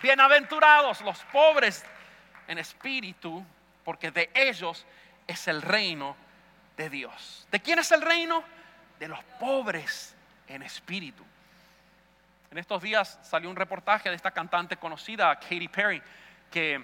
Bienaventurados 0.02 1.00
los 1.00 1.18
pobres 1.32 1.84
en 2.46 2.58
espíritu, 2.58 3.44
porque 3.84 4.10
de 4.10 4.30
ellos 4.34 4.86
es 5.26 5.48
el 5.48 5.62
reino 5.62 6.16
de 6.76 6.90
Dios. 6.90 7.48
¿De 7.50 7.60
quién 7.60 7.78
es 7.78 7.90
el 7.92 8.02
reino? 8.02 8.44
De 8.98 9.08
los 9.08 9.22
pobres 9.40 10.14
en 10.48 10.62
espíritu. 10.62 11.24
En 12.50 12.58
estos 12.58 12.82
días 12.82 13.18
salió 13.22 13.50
un 13.50 13.56
reportaje 13.56 14.08
de 14.08 14.16
esta 14.16 14.30
cantante 14.30 14.76
conocida, 14.76 15.34
Katy 15.38 15.68
Perry, 15.68 16.02
que 16.50 16.82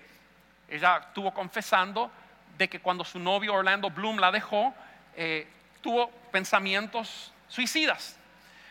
ella 0.68 0.98
estuvo 1.08 1.32
confesando 1.32 2.10
de 2.62 2.68
que 2.68 2.80
cuando 2.80 3.04
su 3.04 3.18
novio 3.18 3.54
Orlando 3.54 3.90
Bloom 3.90 4.18
la 4.18 4.30
dejó, 4.30 4.72
eh, 5.16 5.48
tuvo 5.80 6.10
pensamientos 6.30 7.32
suicidas. 7.48 8.16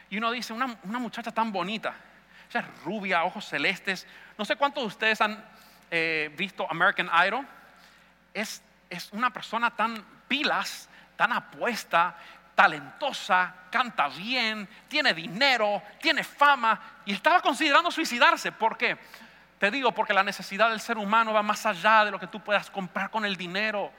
Y 0.09 0.17
uno 0.17 0.31
dice, 0.31 0.53
una, 0.53 0.77
muchacha 0.83 1.31
tan 1.31 1.51
bonita, 1.51 1.93
ella 2.49 2.61
es 2.61 2.83
rubia, 2.85 3.23
ojos 3.25 3.45
celestes. 3.45 4.07
No 4.37 4.45
sé 4.45 4.55
cuántos 4.55 4.83
de 4.83 4.87
ustedes 4.87 5.19
han 5.19 5.43
eh, 5.89 6.33
visto 6.37 6.65
American 6.69 7.09
Idol. 7.27 7.45
Es, 8.33 8.61
es 8.89 9.11
una 9.11 9.29
persona 9.29 9.75
tan 9.75 10.01
pilas, 10.29 10.87
tan 11.17 11.33
apuesta, 11.33 12.15
talentosa, 12.55 13.53
canta 13.69 14.07
bien, 14.07 14.69
tiene 14.87 15.13
dinero, 15.13 15.83
tiene 16.01 16.23
fama 16.23 16.79
y 17.05 17.11
estaba 17.11 17.41
considerando 17.41 17.91
suicidarse. 17.91 18.53
¿Por 18.53 18.77
qué? 18.77 18.97
Te 19.61 19.69
digo, 19.69 19.91
porque 19.91 20.11
la 20.11 20.23
necesidad 20.23 20.71
del 20.71 20.79
ser 20.79 20.97
humano 20.97 21.33
va 21.33 21.43
más 21.43 21.67
allá 21.67 22.03
de 22.03 22.09
lo 22.09 22.19
que 22.19 22.25
tú 22.25 22.39
puedas 22.39 22.71
comprar 22.71 23.11
con 23.11 23.23
el 23.25 23.37
dinero 23.37 23.91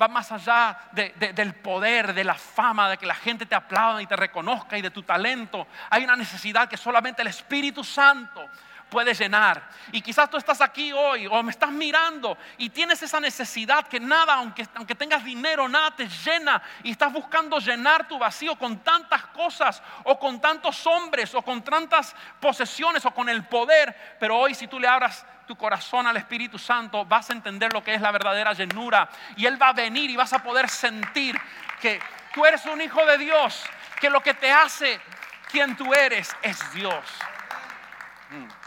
va 0.00 0.08
más 0.08 0.32
allá 0.32 0.76
del 0.92 1.54
poder, 1.54 2.14
de 2.14 2.24
la 2.24 2.34
fama, 2.34 2.90
de 2.90 2.96
que 2.96 3.06
la 3.06 3.14
gente 3.14 3.46
te 3.46 3.54
aplaude 3.54 4.02
y 4.02 4.06
te 4.06 4.16
reconozca 4.16 4.76
y 4.76 4.82
de 4.82 4.90
tu 4.90 5.04
talento. 5.04 5.68
Hay 5.88 6.02
una 6.02 6.16
necesidad 6.16 6.68
que 6.68 6.76
solamente 6.76 7.22
el 7.22 7.28
Espíritu 7.28 7.84
Santo 7.84 8.44
puede 8.88 9.14
llenar. 9.14 9.62
Y 9.92 10.00
quizás 10.00 10.30
tú 10.30 10.36
estás 10.36 10.60
aquí 10.60 10.92
hoy 10.92 11.26
o 11.26 11.42
me 11.42 11.50
estás 11.50 11.70
mirando 11.70 12.38
y 12.58 12.70
tienes 12.70 13.02
esa 13.02 13.20
necesidad 13.20 13.86
que 13.88 13.98
nada, 13.98 14.34
aunque, 14.34 14.66
aunque 14.74 14.94
tengas 14.94 15.24
dinero, 15.24 15.68
nada 15.68 15.90
te 15.90 16.08
llena 16.08 16.62
y 16.82 16.92
estás 16.92 17.12
buscando 17.12 17.58
llenar 17.58 18.06
tu 18.06 18.18
vacío 18.18 18.56
con 18.56 18.78
tantas 18.78 19.26
cosas 19.26 19.82
o 20.04 20.18
con 20.18 20.40
tantos 20.40 20.86
hombres 20.86 21.34
o 21.34 21.42
con 21.42 21.62
tantas 21.62 22.14
posesiones 22.40 23.04
o 23.04 23.10
con 23.10 23.28
el 23.28 23.44
poder. 23.44 24.16
Pero 24.20 24.38
hoy 24.38 24.54
si 24.54 24.66
tú 24.68 24.78
le 24.78 24.88
abras 24.88 25.26
tu 25.46 25.56
corazón 25.56 26.06
al 26.06 26.16
Espíritu 26.16 26.58
Santo, 26.58 27.04
vas 27.04 27.30
a 27.30 27.32
entender 27.32 27.72
lo 27.72 27.82
que 27.82 27.94
es 27.94 28.00
la 28.00 28.10
verdadera 28.10 28.52
llenura. 28.52 29.08
Y 29.36 29.46
Él 29.46 29.60
va 29.60 29.68
a 29.68 29.72
venir 29.72 30.10
y 30.10 30.16
vas 30.16 30.32
a 30.32 30.42
poder 30.42 30.68
sentir 30.68 31.38
que 31.80 32.00
tú 32.32 32.46
eres 32.46 32.64
un 32.66 32.80
hijo 32.80 33.04
de 33.04 33.18
Dios, 33.18 33.62
que 34.00 34.08
lo 34.08 34.22
que 34.22 34.34
te 34.34 34.50
hace 34.50 35.00
quien 35.50 35.76
tú 35.76 35.92
eres 35.92 36.34
es 36.42 36.72
Dios. 36.72 37.04
Mm. 38.30 38.63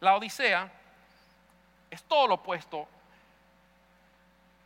La 0.00 0.16
Odisea 0.16 0.70
es 1.90 2.02
todo 2.04 2.26
lo 2.26 2.34
opuesto 2.34 2.88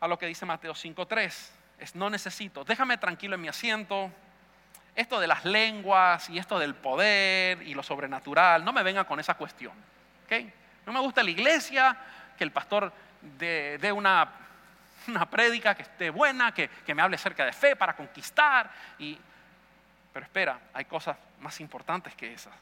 a 0.00 0.08
lo 0.08 0.18
que 0.18 0.26
dice 0.26 0.46
Mateo 0.46 0.72
5.3. 0.72 1.50
Es 1.78 1.94
no 1.94 2.08
necesito, 2.08 2.64
déjame 2.64 2.98
tranquilo 2.98 3.34
en 3.34 3.40
mi 3.40 3.48
asiento. 3.48 4.10
Esto 4.94 5.18
de 5.18 5.26
las 5.26 5.44
lenguas 5.44 6.30
y 6.30 6.38
esto 6.38 6.58
del 6.58 6.76
poder 6.76 7.62
y 7.62 7.74
lo 7.74 7.82
sobrenatural, 7.82 8.64
no 8.64 8.72
me 8.72 8.84
venga 8.84 9.04
con 9.04 9.18
esa 9.18 9.34
cuestión. 9.34 9.72
No 10.86 10.92
me 10.92 11.00
gusta 11.00 11.22
la 11.22 11.30
iglesia, 11.30 11.96
que 12.36 12.44
el 12.44 12.52
pastor 12.52 12.92
dé 13.20 13.92
una, 13.92 14.28
una 15.08 15.28
prédica 15.28 15.74
que 15.74 15.82
esté 15.82 16.10
buena, 16.10 16.52
que, 16.52 16.68
que 16.68 16.94
me 16.94 17.02
hable 17.02 17.16
acerca 17.16 17.44
de 17.44 17.52
fe 17.52 17.74
para 17.74 17.96
conquistar. 17.96 18.70
Y, 18.98 19.18
pero 20.12 20.24
espera, 20.24 20.58
hay 20.72 20.84
cosas 20.84 21.16
más 21.40 21.58
importantes 21.60 22.14
que 22.14 22.32
esas. 22.32 22.52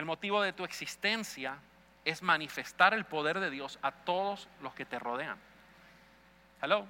El 0.00 0.06
motivo 0.06 0.40
de 0.40 0.54
tu 0.54 0.64
existencia 0.64 1.58
es 2.06 2.22
manifestar 2.22 2.94
el 2.94 3.04
poder 3.04 3.38
de 3.38 3.50
Dios 3.50 3.78
a 3.82 3.92
todos 3.92 4.48
los 4.62 4.72
que 4.72 4.86
te 4.86 4.98
rodean. 4.98 5.38
Hello. 6.62 6.88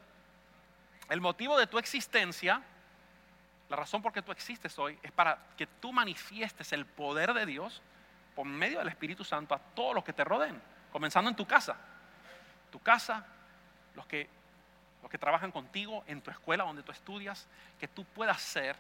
El 1.09 1.21
motivo 1.21 1.59
de 1.59 1.67
tu 1.67 1.81
existencia, 1.81 2.63
la 3.69 3.75
razón 3.75 4.01
por 4.01 4.13
que 4.13 4.23
tú 4.23 4.31
existes 4.31 4.79
hoy, 4.79 4.97
es 5.03 5.11
para 5.11 5.45
que 5.57 5.67
tú 5.67 5.93
manifiestes 5.93 6.73
el 6.73 6.87
poder 6.87 7.35
de 7.35 7.47
Dios 7.47 7.83
por 8.37 8.47
medio 8.47 8.79
del 8.79 8.87
Espíritu 8.87 9.25
Santo 9.25 9.57
a 9.57 9.59
todos 9.59 9.93
los 9.93 10.05
que 10.05 10.13
te 10.13 10.23
rodeen, 10.23 10.63
comenzando 10.93 11.31
en 11.31 11.35
tu 11.35 11.47
casa. 11.49 11.77
Tu 12.71 12.79
casa, 12.79 13.27
los 13.97 14.07
que, 14.07 14.29
los 15.03 15.11
que 15.11 15.19
trabajan 15.19 15.51
contigo, 15.51 16.05
en 16.07 16.23
tu 16.23 16.31
escuela 16.31 16.63
donde 16.63 16.85
tú 16.85 16.93
estudias, 16.93 17.49
que 17.81 17.89
tú 17.89 18.05
puedas 18.05 18.41
ser 18.41 18.77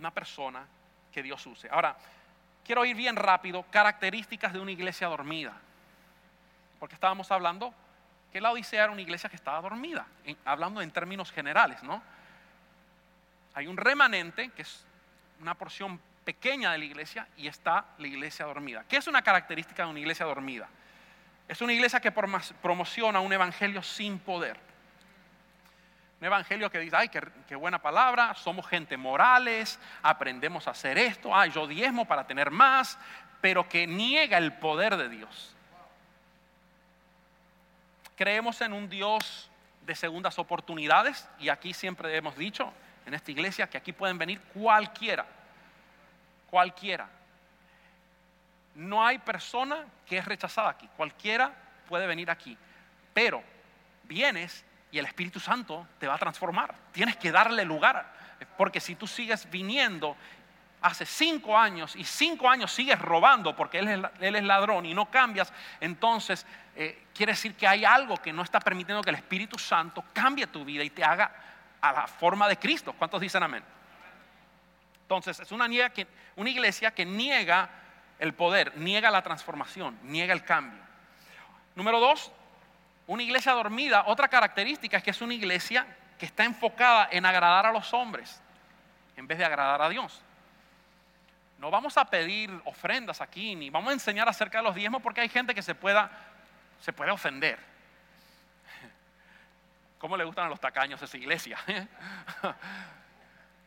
una 0.00 0.10
persona 0.10 0.66
que 1.12 1.22
Dios 1.22 1.46
use. 1.46 1.68
Ahora, 1.70 1.96
quiero 2.66 2.84
ir 2.84 2.96
bien 2.96 3.14
rápido, 3.14 3.64
características 3.70 4.52
de 4.52 4.58
una 4.58 4.72
iglesia 4.72 5.06
dormida. 5.06 5.52
Porque 6.80 6.96
estábamos 6.96 7.30
hablando 7.30 7.72
que 8.32 8.40
la 8.40 8.50
Odisea 8.50 8.84
era 8.84 8.92
una 8.92 9.00
iglesia 9.00 9.30
que 9.30 9.36
estaba 9.36 9.60
dormida, 9.60 10.04
hablando 10.44 10.82
en 10.82 10.90
términos 10.90 11.30
generales, 11.30 11.82
¿no? 11.84 12.02
Hay 13.54 13.68
un 13.68 13.76
remanente, 13.76 14.50
que 14.50 14.62
es 14.62 14.84
una 15.40 15.54
porción 15.54 16.00
pequeña 16.24 16.72
de 16.72 16.78
la 16.78 16.84
iglesia, 16.84 17.28
y 17.36 17.46
está 17.46 17.86
la 17.98 18.06
iglesia 18.08 18.44
dormida. 18.44 18.84
¿Qué 18.88 18.96
es 18.96 19.06
una 19.06 19.22
característica 19.22 19.84
de 19.84 19.90
una 19.90 20.00
iglesia 20.00 20.26
dormida? 20.26 20.68
Es 21.48 21.62
una 21.62 21.72
iglesia 21.72 22.00
que 22.00 22.10
promociona 22.10 23.20
un 23.20 23.32
evangelio 23.32 23.82
sin 23.82 24.18
poder. 24.18 24.58
Un 26.20 26.26
evangelio 26.26 26.70
que 26.70 26.78
dice, 26.78 26.96
ay, 26.96 27.10
qué, 27.10 27.56
buena 27.56 27.80
palabra, 27.80 28.34
somos 28.34 28.66
gente 28.66 28.96
morales, 28.96 29.78
aprendemos 30.02 30.66
a 30.66 30.70
hacer 30.70 30.96
esto, 30.96 31.34
ay, 31.34 31.50
yo 31.50 31.66
diezmo 31.66 32.06
para 32.06 32.26
tener 32.26 32.50
más, 32.50 32.98
pero 33.42 33.68
que 33.68 33.86
niega 33.86 34.38
el 34.38 34.54
poder 34.54 34.96
de 34.96 35.10
Dios. 35.10 35.54
Creemos 38.16 38.62
en 38.62 38.72
un 38.72 38.88
Dios 38.88 39.50
de 39.82 39.94
segundas 39.94 40.38
oportunidades 40.38 41.28
y 41.38 41.50
aquí 41.50 41.74
siempre 41.74 42.16
hemos 42.16 42.34
dicho 42.36 42.72
en 43.04 43.12
esta 43.12 43.30
iglesia 43.30 43.68
que 43.68 43.76
aquí 43.76 43.92
pueden 43.92 44.16
venir 44.16 44.40
cualquiera, 44.54 45.26
cualquiera. 46.48 47.10
No 48.74 49.04
hay 49.06 49.18
persona 49.18 49.84
que 50.06 50.16
es 50.16 50.24
rechazada 50.24 50.70
aquí, 50.70 50.88
cualquiera 50.96 51.52
puede 51.88 52.06
venir 52.06 52.30
aquí, 52.30 52.56
pero 53.12 53.42
vienes 54.04 54.64
y 54.96 54.98
el 54.98 55.04
Espíritu 55.04 55.38
Santo 55.38 55.86
te 55.98 56.06
va 56.06 56.14
a 56.14 56.18
transformar. 56.18 56.74
Tienes 56.90 57.16
que 57.16 57.30
darle 57.30 57.66
lugar, 57.66 58.14
porque 58.56 58.80
si 58.80 58.94
tú 58.94 59.06
sigues 59.06 59.48
viniendo 59.50 60.16
hace 60.80 61.04
cinco 61.04 61.56
años 61.58 61.94
y 61.96 62.04
cinco 62.04 62.48
años 62.48 62.72
sigues 62.72 62.98
robando 62.98 63.54
porque 63.54 63.80
él 63.80 64.08
es, 64.20 64.42
ladrón 64.44 64.86
y 64.86 64.94
no 64.94 65.10
cambias, 65.10 65.52
entonces 65.80 66.46
eh, 66.74 67.08
quiere 67.14 67.32
decir 67.32 67.54
que 67.56 67.66
hay 67.66 67.84
algo 67.84 68.16
que 68.16 68.32
no 68.32 68.42
está 68.42 68.58
permitiendo 68.58 69.02
que 69.02 69.10
el 69.10 69.16
Espíritu 69.16 69.58
Santo 69.58 70.02
cambie 70.14 70.46
tu 70.46 70.64
vida 70.64 70.82
y 70.82 70.88
te 70.88 71.04
haga 71.04 71.30
a 71.82 71.92
la 71.92 72.06
forma 72.06 72.48
de 72.48 72.56
Cristo. 72.56 72.94
¿Cuántos 72.94 73.20
dicen 73.20 73.42
amén? 73.42 73.62
Entonces 75.02 75.40
es 75.40 75.52
una, 75.52 75.68
que, 75.90 76.06
una 76.36 76.48
iglesia 76.48 76.90
que 76.92 77.04
niega 77.04 77.68
el 78.18 78.32
poder, 78.32 78.78
niega 78.78 79.10
la 79.10 79.20
transformación, 79.20 79.98
niega 80.04 80.32
el 80.32 80.42
cambio. 80.42 80.80
Número 81.74 82.00
dos, 82.00 82.32
una 83.06 83.22
iglesia 83.22 83.52
dormida, 83.52 84.04
otra 84.06 84.28
característica 84.28 84.96
es 84.96 85.02
que 85.02 85.10
es 85.10 85.20
una 85.20 85.34
iglesia 85.34 85.86
que 86.18 86.26
está 86.26 86.44
enfocada 86.44 87.08
en 87.10 87.24
agradar 87.24 87.66
a 87.66 87.72
los 87.72 87.92
hombres 87.94 88.40
en 89.16 89.26
vez 89.26 89.38
de 89.38 89.44
agradar 89.44 89.82
a 89.82 89.88
Dios. 89.88 90.22
No 91.58 91.70
vamos 91.70 91.96
a 91.96 92.04
pedir 92.04 92.50
ofrendas 92.64 93.20
aquí, 93.20 93.54
ni 93.54 93.70
vamos 93.70 93.90
a 93.90 93.94
enseñar 93.94 94.28
acerca 94.28 94.58
de 94.58 94.64
los 94.64 94.74
diezmos 94.74 95.02
porque 95.02 95.20
hay 95.20 95.28
gente 95.28 95.54
que 95.54 95.62
se, 95.62 95.74
pueda, 95.74 96.10
se 96.80 96.92
puede 96.92 97.10
ofender. 97.10 97.58
¿Cómo 99.98 100.16
le 100.16 100.24
gustan 100.24 100.46
a 100.46 100.48
los 100.48 100.60
tacaños 100.60 101.00
esa 101.00 101.16
iglesia? 101.16 101.58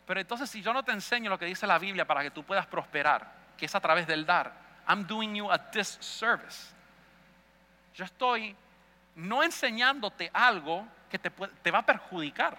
Pero 0.06 0.19
entonces 0.19 0.49
si 0.49 0.62
yo 0.62 0.73
no 0.73 0.84
te 0.84 0.91
enseño 0.91 1.30
lo 1.30 1.39
que 1.39 1.45
dice 1.45 1.65
la 1.65 1.80
Biblia 1.80 2.06
para 2.06 2.21
que 2.21 2.32
tú 2.32 2.43
puedas 2.43 2.67
prosperar, 2.67 3.32
que 3.58 3.65
es 3.65 3.73
a 3.73 3.80
través 3.80 4.06
del 4.06 4.25
dar, 4.25 4.54
I'm 4.88 5.06
doing 5.06 5.36
you 5.36 5.52
a 5.52 5.58
disservice. 5.58 6.73
Yo 7.95 8.06
estoy 8.06 8.56
no 9.19 9.43
enseñándote 9.43 10.32
algo 10.34 10.88
que 11.10 11.19
te, 11.19 11.71
va 11.71 11.79
a 11.79 11.86
perjudicar. 11.86 12.58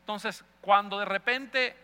Entonces, 0.00 0.44
cuando 0.60 0.98
de 0.98 1.04
repente 1.04 1.76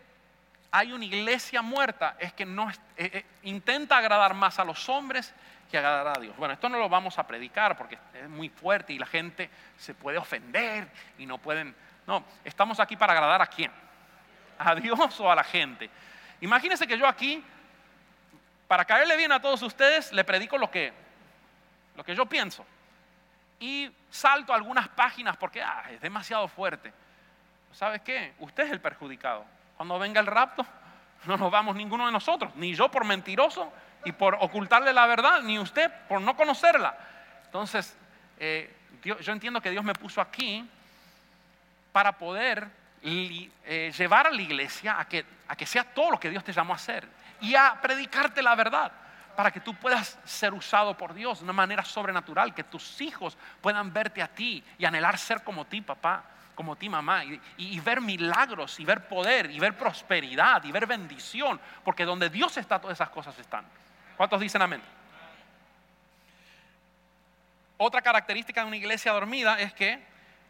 hay 0.71 0.91
una 0.91 1.05
iglesia 1.05 1.61
muerta, 1.61 2.15
es 2.19 2.33
que 2.33 2.45
no 2.45 2.69
eh, 2.69 2.75
eh, 2.97 3.25
intenta 3.43 3.97
agradar 3.97 4.33
más 4.33 4.59
a 4.59 4.65
los 4.65 4.89
hombres 4.89 5.33
que 5.69 5.77
agradar 5.77 6.17
a 6.17 6.21
Dios. 6.21 6.35
Bueno, 6.37 6.53
esto 6.53 6.67
no 6.67 6.79
lo 6.79 6.89
vamos 6.89 7.19
a 7.19 7.27
predicar 7.27 7.77
porque 7.77 7.97
es 8.13 8.29
muy 8.29 8.49
fuerte 8.49 8.93
y 8.93 8.99
la 8.99 9.05
gente 9.05 9.49
se 9.77 9.93
puede 9.93 10.17
ofender 10.17 10.87
y 11.17 11.25
no 11.25 11.37
pueden. 11.37 11.75
No, 12.05 12.23
estamos 12.43 12.79
aquí 12.79 12.95
para 12.95 13.13
agradar 13.13 13.41
a 13.41 13.47
quién? 13.47 13.71
¿A 14.57 14.73
Dios 14.75 15.19
o 15.19 15.31
a 15.31 15.35
la 15.35 15.43
gente? 15.43 15.89
Imagínense 16.41 16.87
que 16.87 16.97
yo 16.97 17.07
aquí, 17.07 17.43
para 18.67 18.85
caerle 18.85 19.15
bien 19.15 19.31
a 19.31 19.41
todos 19.41 19.61
ustedes, 19.61 20.11
le 20.11 20.23
predico 20.23 20.57
lo 20.57 20.71
que, 20.71 20.91
lo 21.95 22.03
que 22.03 22.15
yo 22.15 22.25
pienso 22.25 22.65
y 23.59 23.91
salto 24.09 24.53
algunas 24.53 24.87
páginas 24.89 25.37
porque 25.37 25.61
ah, 25.61 25.85
es 25.91 26.01
demasiado 26.01 26.47
fuerte. 26.47 26.93
¿Sabes 27.71 28.01
qué? 28.01 28.33
Usted 28.39 28.63
es 28.63 28.71
el 28.71 28.81
perjudicado. 28.81 29.45
Cuando 29.75 29.99
venga 29.99 30.19
el 30.19 30.27
rapto, 30.27 30.65
no 31.25 31.37
nos 31.37 31.51
vamos 31.51 31.75
ninguno 31.75 32.05
de 32.05 32.11
nosotros, 32.11 32.55
ni 32.55 32.73
yo 32.73 32.89
por 32.89 33.05
mentiroso 33.05 33.71
y 34.05 34.11
por 34.11 34.37
ocultarle 34.39 34.93
la 34.93 35.05
verdad, 35.05 35.41
ni 35.41 35.59
usted 35.59 35.91
por 36.07 36.21
no 36.21 36.35
conocerla. 36.35 36.97
Entonces, 37.45 37.95
eh, 38.39 38.73
yo 39.03 39.31
entiendo 39.31 39.61
que 39.61 39.71
Dios 39.71 39.83
me 39.83 39.93
puso 39.93 40.21
aquí 40.21 40.67
para 41.91 42.11
poder 42.11 42.67
eh, 43.01 43.91
llevar 43.97 44.27
a 44.27 44.31
la 44.31 44.41
iglesia 44.41 44.99
a 44.99 45.05
que, 45.07 45.25
a 45.47 45.55
que 45.55 45.65
sea 45.65 45.83
todo 45.83 46.11
lo 46.11 46.19
que 46.19 46.29
Dios 46.29 46.43
te 46.43 46.51
llamó 46.51 46.73
a 46.73 46.75
hacer 46.75 47.07
y 47.41 47.55
a 47.55 47.79
predicarte 47.81 48.41
la 48.41 48.55
verdad 48.55 48.91
para 49.37 49.51
que 49.51 49.59
tú 49.59 49.75
puedas 49.75 50.17
ser 50.25 50.51
usado 50.51 50.97
por 50.97 51.13
Dios 51.13 51.37
de 51.37 51.43
una 51.43 51.53
manera 51.53 51.85
sobrenatural, 51.85 52.55
que 52.55 52.63
tus 52.63 52.99
hijos 53.01 53.37
puedan 53.61 53.93
verte 53.93 54.19
a 54.19 54.27
ti 54.27 54.63
y 54.79 54.85
anhelar 54.85 55.15
ser 55.19 55.43
como 55.43 55.63
ti, 55.63 55.79
papá, 55.79 56.23
como 56.55 56.75
ti, 56.75 56.89
mamá, 56.89 57.23
y, 57.23 57.79
ver 57.81 58.01
milagros, 58.01 58.79
y 58.79 58.83
ver 58.83 59.07
poder, 59.07 59.51
y 59.51 59.59
ver 59.59 59.77
prosperidad, 59.77 60.63
y 60.63 60.71
ver 60.71 60.87
bendición, 60.87 61.61
porque 61.83 62.03
donde 62.03 62.31
Dios 62.31 62.57
está, 62.57 62.81
todas 62.81 62.97
esas 62.97 63.11
cosas 63.11 63.37
están. 63.37 63.63
¿Cuántos 64.17 64.39
dicen 64.39 64.63
amén? 64.63 64.81
Otra 67.77 68.01
característica 68.01 68.61
de 68.61 68.67
una 68.67 68.77
iglesia 68.77 69.11
dormida 69.11 69.59
es 69.59 69.71
que 69.71 70.03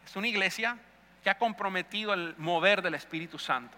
es 0.05 0.15
una 0.15 0.29
iglesia 0.29 0.77
que 1.25 1.29
ha 1.29 1.37
comprometido 1.37 2.13
el 2.13 2.35
mover 2.37 2.81
del 2.81 2.93
Espíritu 2.93 3.37
Santo 3.37 3.77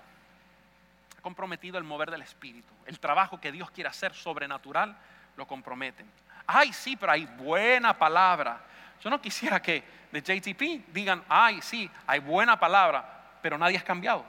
comprometido 1.22 1.78
el 1.78 1.84
mover 1.84 2.12
del 2.12 2.22
Espíritu. 2.22 2.74
El 2.86 3.00
trabajo 3.00 3.40
que 3.40 3.52
Dios 3.52 3.72
quiere 3.72 3.90
hacer 3.90 4.14
sobrenatural 4.14 4.96
lo 5.36 5.48
comprometen. 5.48 6.10
Ay, 6.46 6.74
sí, 6.74 6.96
pero 6.96 7.12
hay 7.12 7.26
buena 7.26 7.98
palabra. 7.98 8.62
Yo 9.02 9.10
no 9.10 9.22
quisiera 9.22 9.62
que 9.62 9.84
de 10.12 10.22
JTP 10.22 10.92
digan, 10.92 11.24
ay, 11.30 11.62
sí, 11.62 11.90
hay 12.08 12.20
buena 12.20 12.60
palabra, 12.60 13.38
pero 13.42 13.58
nadie 13.58 13.78
es 13.78 13.84
cambiado, 13.84 14.26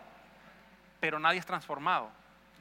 pero 1.00 1.18
nadie 1.18 1.38
es 1.38 1.46
transformado. 1.46 2.10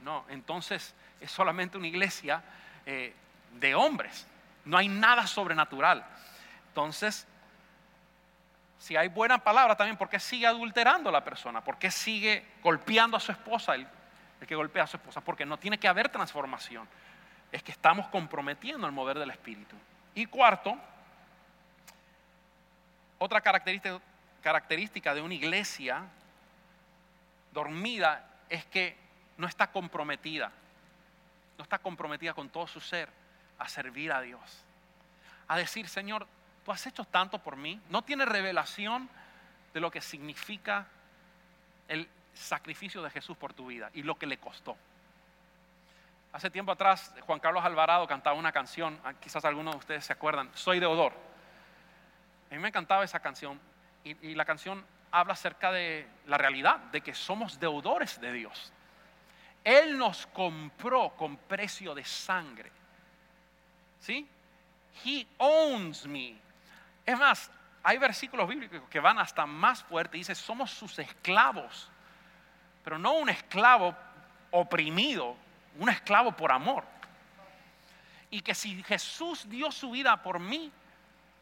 No, 0.03 0.25
entonces 0.29 0.95
es 1.19 1.29
solamente 1.31 1.77
una 1.77 1.87
iglesia 1.87 2.41
eh, 2.85 3.13
de 3.53 3.75
hombres. 3.75 4.25
No 4.65 4.77
hay 4.77 4.87
nada 4.87 5.27
sobrenatural. 5.27 6.05
Entonces, 6.69 7.27
si 8.77 8.95
hay 8.95 9.09
buena 9.09 9.37
palabra 9.37 9.75
también, 9.75 9.97
¿por 9.97 10.07
qué 10.09 10.19
sigue 10.19 10.47
adulterando 10.47 11.11
la 11.11 11.23
persona? 11.23 11.61
¿Por 11.61 11.77
qué 11.77 11.91
sigue 11.91 12.45
golpeando 12.63 13.17
a 13.17 13.19
su 13.19 13.31
esposa? 13.31 13.75
Que 14.47 14.55
golpea 14.55 14.83
a 14.83 14.87
su 14.87 14.97
esposa, 14.97 15.21
porque 15.21 15.45
no 15.45 15.57
tiene 15.57 15.77
que 15.77 15.87
haber 15.87 16.09
transformación. 16.09 16.87
Es 17.51 17.63
que 17.63 17.71
estamos 17.71 18.07
comprometiendo 18.07 18.87
el 18.87 18.93
mover 18.93 19.19
del 19.19 19.31
Espíritu. 19.31 19.75
Y 20.15 20.25
cuarto, 20.25 20.77
otra 23.17 23.41
característica, 23.41 23.99
característica 24.41 25.13
de 25.13 25.21
una 25.21 25.33
iglesia 25.33 26.03
dormida 27.51 28.25
es 28.49 28.65
que 28.65 28.97
no 29.37 29.47
está 29.47 29.71
comprometida, 29.71 30.51
no 31.57 31.63
está 31.63 31.79
comprometida 31.79 32.33
con 32.33 32.49
todo 32.49 32.67
su 32.67 32.79
ser 32.79 33.09
a 33.57 33.67
servir 33.67 34.11
a 34.11 34.21
Dios. 34.21 34.63
A 35.47 35.57
decir, 35.57 35.87
Señor, 35.87 36.27
tú 36.63 36.71
has 36.71 36.85
hecho 36.85 37.03
tanto 37.05 37.39
por 37.39 37.55
mí. 37.55 37.81
No 37.89 38.03
tiene 38.03 38.25
revelación 38.25 39.09
de 39.73 39.79
lo 39.79 39.91
que 39.91 40.01
significa 40.01 40.87
el 41.87 42.07
sacrificio 42.33 43.01
de 43.01 43.09
Jesús 43.09 43.37
por 43.37 43.53
tu 43.53 43.67
vida 43.67 43.89
y 43.93 44.03
lo 44.03 44.15
que 44.15 44.25
le 44.25 44.37
costó. 44.37 44.77
Hace 46.31 46.51
tiempo 46.51 46.71
atrás, 46.71 47.13
Juan 47.21 47.39
Carlos 47.39 47.65
Alvarado 47.65 48.07
cantaba 48.07 48.37
una 48.37 48.51
canción, 48.51 48.99
ah, 49.03 49.13
quizás 49.13 49.43
algunos 49.45 49.73
de 49.73 49.79
ustedes 49.79 50.05
se 50.05 50.13
acuerdan, 50.13 50.49
Soy 50.53 50.79
deudor. 50.79 51.13
A 52.51 52.53
mí 52.53 52.59
me 52.59 52.67
encantaba 52.67 53.03
esa 53.03 53.19
canción 53.19 53.59
y, 54.03 54.35
la 54.35 54.45
canción 54.45 54.83
habla 55.11 55.33
acerca 55.33 55.71
de 55.71 56.07
la 56.27 56.37
realidad, 56.37 56.77
de 56.91 57.01
que 57.01 57.13
somos 57.13 57.59
deudores 57.59 58.19
de 58.21 58.31
Dios. 58.31 58.71
Él 59.63 59.97
nos 59.97 60.25
compró 60.27 61.09
con 61.15 61.37
precio 61.37 61.93
de 61.93 62.05
sangre. 62.05 62.71
¿Sí? 63.99 64.27
He 65.03 65.27
owns 65.37 66.07
me. 66.07 66.35
Es 67.05 67.17
más, 67.17 67.51
hay 67.83 67.97
versículos 67.97 68.47
bíblicos 68.47 68.87
que 68.89 68.99
van 68.99 69.19
hasta 69.19 69.45
más 69.45 69.83
fuerte. 69.83 70.17
Dice, 70.17 70.33
somos 70.33 70.71
sus 70.71 70.97
esclavos. 70.99 71.91
Pero 72.89 72.97
no 72.97 73.13
un 73.13 73.29
esclavo 73.29 73.95
oprimido, 74.49 75.37
un 75.77 75.89
esclavo 75.89 76.31
por 76.31 76.51
amor. 76.51 76.83
Y 78.31 78.41
que 78.41 78.55
si 78.55 78.81
Jesús 78.81 79.47
dio 79.47 79.71
su 79.71 79.91
vida 79.91 80.23
por 80.23 80.39
mí, 80.39 80.71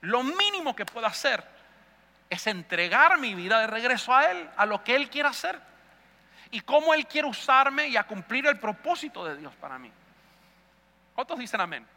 lo 0.01 0.23
mínimo 0.23 0.75
que 0.75 0.85
puedo 0.85 1.07
hacer 1.07 1.41
es 2.29 2.47
entregar 2.47 3.17
mi 3.17 3.33
vida 3.33 3.61
de 3.61 3.67
regreso 3.67 4.13
a 4.13 4.29
Él, 4.29 4.49
a 4.57 4.65
lo 4.65 4.83
que 4.83 4.97
Él 4.97 5.09
quiere 5.09 5.29
hacer. 5.29 5.57
Y 6.51 6.59
cómo 6.59 6.93
Él 6.93 7.07
quiere 7.07 7.29
usarme 7.29 7.87
y 7.87 7.95
a 7.95 8.03
cumplir 8.03 8.45
el 8.45 8.59
propósito 8.59 9.23
de 9.23 9.37
Dios 9.37 9.55
para 9.55 9.79
mí. 9.79 9.89
¿Cuántos 11.15 11.39
dicen 11.39 11.61
amén? 11.61 11.87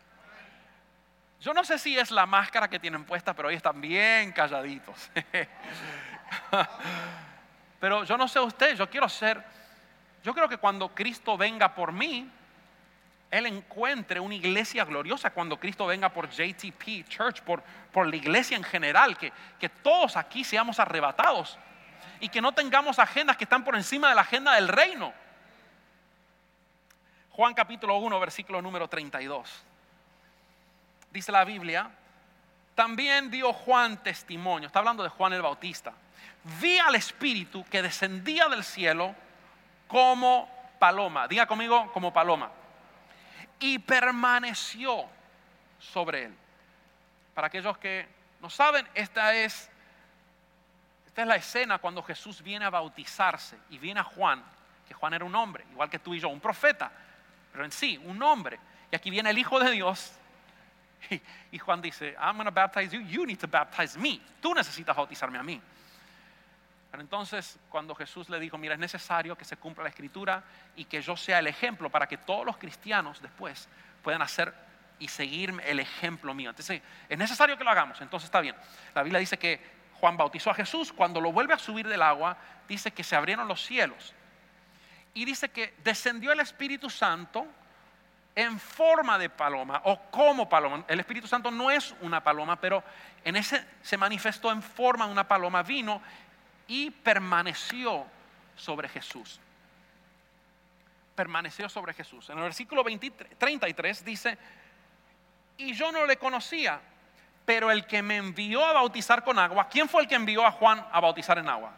Yo 1.41 1.53
no 1.53 1.65
sé 1.65 1.77
si 1.77 1.99
es 1.99 2.13
la 2.13 2.25
máscara 2.25 2.71
que 2.71 2.79
tienen 2.79 3.03
puesta, 3.03 3.35
pero 3.35 3.49
hoy 3.49 3.57
están 3.57 3.81
bien 3.81 4.31
calladitos. 4.31 5.11
pero 7.81 8.05
yo 8.05 8.17
no 8.17 8.29
sé 8.29 8.39
usted, 8.39 8.77
yo 8.77 8.89
quiero 8.89 9.09
ser, 9.09 9.43
yo 10.23 10.33
creo 10.35 10.49
que 10.49 10.59
cuando 10.59 10.95
Cristo 10.95 11.37
venga 11.37 11.75
por 11.75 11.93
mí, 11.93 12.31
Él 13.31 13.47
encuentre 13.47 14.21
una 14.21 14.35
iglesia 14.35 14.85
gloriosa 14.85 15.31
cuando 15.31 15.59
Cristo 15.59 15.87
venga 15.87 16.11
por 16.11 16.29
JTP 16.29 17.09
Church, 17.09 17.43
por, 17.43 17.63
por 17.91 18.07
la 18.07 18.17
iglesia 18.17 18.57
en 18.57 18.65
general, 18.65 19.17
que, 19.17 19.33
que 19.59 19.69
todos 19.69 20.17
aquí 20.17 20.45
seamos 20.45 20.79
arrebatados 20.79 21.59
y 22.21 22.29
que 22.29 22.41
no 22.41 22.53
tengamos 22.53 22.99
agendas 22.99 23.37
que 23.37 23.45
están 23.45 23.65
por 23.65 23.75
encima 23.75 24.11
de 24.11 24.15
la 24.15 24.21
agenda 24.21 24.55
del 24.55 24.69
reino. 24.69 25.13
Juan 27.31 27.55
capítulo 27.55 27.97
1, 27.97 28.21
versículo 28.21 28.61
número 28.61 28.87
32 28.87 29.65
dice 31.11 31.33
la 31.33 31.45
Biblia, 31.45 31.91
también 32.75 33.31
dio 33.31 33.53
Juan 33.53 34.03
testimonio, 34.03 34.67
está 34.69 34.79
hablando 34.79 35.03
de 35.03 35.09
Juan 35.09 35.33
el 35.33 35.43
Bautista, 35.43 35.93
vi 36.61 36.79
al 36.79 36.95
Espíritu 36.95 37.65
que 37.65 37.83
descendía 37.83 38.49
del 38.49 38.65
cielo 38.65 39.15
como 39.89 40.49
paloma, 40.79 41.29
diga 41.29 41.47
conmigo 41.47 41.91
como 41.93 42.13
paloma, 42.13 42.51
y 43.59 43.79
permaneció 43.79 45.05
sobre 45.79 46.25
él. 46.25 46.35
Para 47.35 47.49
aquellos 47.49 47.77
que 47.79 48.09
no 48.41 48.49
saben, 48.49 48.87
esta 48.95 49.35
es, 49.35 49.71
esta 51.07 51.23
es 51.23 51.29
la 51.29 51.37
escena 51.37 51.79
cuando 51.79 52.03
Jesús 52.03 52.43
viene 52.43 52.65
a 52.65 52.71
bautizarse 52.71 53.59
y 53.69 53.79
viene 53.79 54.01
a 54.01 54.05
Juan, 54.05 54.43
que 54.89 54.95
Juan 54.95 55.15
era 55.15 55.25
un 55.25 55.35
hombre, 55.35 55.65
igual 55.71 55.91
que 55.91 55.99
tú 55.99 56.15
y 56.15 56.21
yo, 56.21 56.29
un 56.29 56.41
profeta, 56.41 56.91
pero 57.53 57.65
en 57.65 57.73
sí, 57.73 58.01
un 58.05 58.23
hombre. 58.23 58.59
Y 58.91 58.97
aquí 58.97 59.11
viene 59.11 59.31
el 59.31 59.39
Hijo 59.39 59.61
de 59.61 59.71
Dios 59.71 60.13
y, 61.53 61.59
Juan 61.59 61.81
dice, 61.81 62.15
I'm 62.19 62.37
going 62.37 62.47
to 62.47 62.51
baptize 62.51 62.93
you, 62.93 63.01
you 63.01 63.27
need 63.27 63.39
to 63.39 63.47
baptize 63.47 63.99
me. 63.99 64.21
Tú 64.41 64.55
necesitas 64.55 64.97
bautizarme 64.97 65.39
a 65.39 65.43
mí. 65.43 65.61
Pero 66.91 67.03
entonces, 67.03 67.59
cuando 67.69 67.95
Jesús 67.95 68.29
le 68.29 68.41
dijo, 68.41 68.59
mira, 68.59 68.75
es 68.75 68.81
necesario 68.81 69.37
que 69.37 69.45
se 69.45 69.57
cumpla 69.57 69.85
la 69.85 69.91
escritura 69.91 70.43
y 70.75 70.85
que 70.87 71.01
yo 71.01 71.17
sea 71.17 71.39
el 71.39 71.47
ejemplo 71.47 71.89
para 71.89 72.07
que 72.07 72.19
todos 72.19 72.45
los 72.45 72.57
cristianos 72.57 73.23
después 73.23 73.69
puedan 74.03 74.23
hacer 74.23 74.53
y 74.99 75.09
seguir 75.09 75.55
el 75.65 75.81
ejemplo 75.81 76.35
mío. 76.35 76.51
Entonces, 76.51 76.83
es 77.09 77.19
necesario 77.19 77.57
que 77.57 77.65
lo 77.65 77.71
hagamos. 77.71 78.01
Entonces, 78.01 78.27
está 78.27 78.41
bien. 78.41 78.57
La 78.95 79.03
Biblia 79.03 79.21
dice 79.21 79.39
que 79.39 79.61
Juan 80.01 80.17
bautizó 80.17 80.51
a 80.51 80.55
Jesús. 80.55 80.93
Cuando 80.93 81.21
lo 81.21 81.31
vuelve 81.33 81.55
a 81.55 81.59
subir 81.59 81.87
del 81.87 82.03
agua, 82.03 82.37
dice 82.69 82.91
que 82.91 83.05
se 83.05 83.15
abrieron 83.15 83.47
los 83.47 83.65
cielos. 83.65 84.15
Y 85.15 85.25
dice 85.25 85.49
que 85.51 85.75
descendió 85.85 86.33
el 86.33 86.41
Espíritu 86.41 86.91
Santo 86.91 87.47
en 88.35 88.59
forma 88.59 89.19
de 89.19 89.29
paloma 89.29 89.83
o 89.85 90.01
como 90.11 90.49
paloma. 90.49 90.85
El 90.89 91.01
Espíritu 91.01 91.27
Santo 91.27 91.51
no 91.51 91.71
es 91.71 91.95
una 92.01 92.23
paloma, 92.23 92.57
pero 92.57 92.83
en 93.25 93.37
ese 93.37 93.65
se 93.83 93.97
manifestó 93.97 94.51
en 94.53 94.63
forma 94.63 95.07
de 95.07 95.13
una 95.13 95.27
paloma, 95.27 95.63
vino 95.63 96.01
y 96.71 96.89
permaneció 96.89 98.07
sobre 98.55 98.89
Jesús. 98.89 99.41
Permaneció 101.17 101.69
sobre 101.69 101.93
Jesús. 101.93 102.31
En 102.31 102.39
el 102.39 102.45
versículo 102.45 102.85
33 102.85 104.05
dice, 104.05 104.39
y 105.57 105.73
yo 105.75 105.91
no 105.91 106.07
le 106.07 106.17
conocía, 106.17 106.81
pero 107.45 107.73
el 107.73 107.87
que 107.87 108.03
me 108.03 108.19
envió 108.19 108.65
a 108.65 108.73
bautizar 108.73 109.25
con 109.25 109.37
agua, 109.37 109.69
¿quién 109.69 109.89
fue 109.89 110.03
el 110.03 110.09
que 110.09 110.15
envió 110.15 110.47
a 110.47 110.53
Juan 110.53 110.87
a 110.93 111.01
bautizar 111.01 111.39
en 111.39 111.49
agua? 111.49 111.73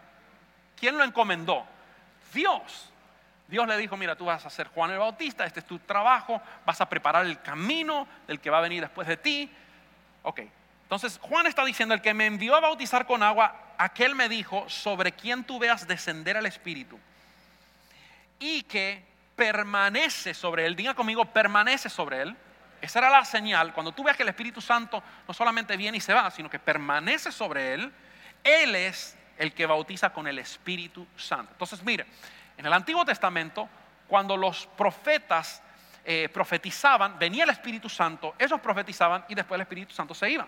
¿Quién 0.77 0.99
lo 0.99 1.05
encomendó? 1.05 1.65
Dios. 2.35 2.93
Dios 3.49 3.67
le 3.67 3.79
dijo, 3.79 3.97
mira, 3.97 4.15
tú 4.15 4.27
vas 4.27 4.45
a 4.45 4.51
ser 4.51 4.69
Juan 4.69 4.91
el 4.91 4.99
Bautista, 4.99 5.47
este 5.47 5.61
es 5.61 5.67
tu 5.67 5.79
trabajo, 5.79 6.39
vas 6.67 6.83
a 6.83 6.89
preparar 6.89 7.25
el 7.25 7.41
camino 7.41 8.07
del 8.27 8.41
que 8.41 8.51
va 8.51 8.59
a 8.59 8.63
venir 8.63 8.83
después 8.83 9.09
de 9.09 9.17
ti. 9.17 9.51
Ok, 10.23 10.41
entonces 10.83 11.19
Juan 11.23 11.47
está 11.47 11.65
diciendo, 11.65 11.95
el 11.95 12.03
que 12.03 12.13
me 12.13 12.27
envió 12.27 12.55
a 12.55 12.61
bautizar 12.61 13.07
con 13.07 13.23
agua, 13.23 13.72
aquel 13.79 14.15
me 14.15 14.29
dijo, 14.29 14.69
sobre 14.69 15.13
quien 15.13 15.45
tú 15.45 15.59
veas 15.59 15.87
descender 15.87 16.37
al 16.37 16.47
Espíritu 16.47 16.99
y 18.39 18.63
que 18.63 19.05
permanece 19.37 20.35
sobre 20.35 20.67
él, 20.67 20.77
diga 20.77 20.95
conmigo, 20.95 21.25
permanece 21.25 21.89
sobre 21.89 22.23
él. 22.23 22.37
Esa 22.81 22.99
era 22.99 23.11
la 23.11 23.25
señal, 23.25 23.73
cuando 23.73 23.93
tú 23.93 24.03
veas 24.03 24.17
que 24.17 24.25
el 24.25 24.29
Espíritu 24.29 24.61
Santo 24.61 25.03
no 25.27 25.35
solamente 25.35 25.77
viene 25.77 25.99
y 25.99 26.01
se 26.01 26.13
va, 26.13 26.31
sino 26.31 26.51
que 26.51 26.59
permanece 26.59 27.31
sobre 27.31 27.75
él, 27.75 27.93
él 28.43 28.75
es 28.75 29.17
el 29.39 29.53
que 29.53 29.67
bautiza 29.67 30.13
con 30.13 30.27
el 30.27 30.39
Espíritu 30.39 31.07
Santo. 31.17 31.53
Entonces, 31.53 31.83
mire, 31.83 32.07
en 32.57 32.67
el 32.67 32.73
Antiguo 32.73 33.05
Testamento, 33.05 33.69
cuando 34.09 34.37
los 34.37 34.67
profetas 34.67 35.63
eh, 36.05 36.29
profetizaban, 36.33 37.19
venía 37.19 37.45
el 37.45 37.51
Espíritu 37.51 37.89
Santo, 37.89 38.35
ellos 38.39 38.61
profetizaban 38.61 39.25
y 39.29 39.35
después 39.35 39.57
el 39.57 39.63
Espíritu 39.63 39.95
Santo 39.95 40.15
se 40.15 40.31
iba. 40.31 40.47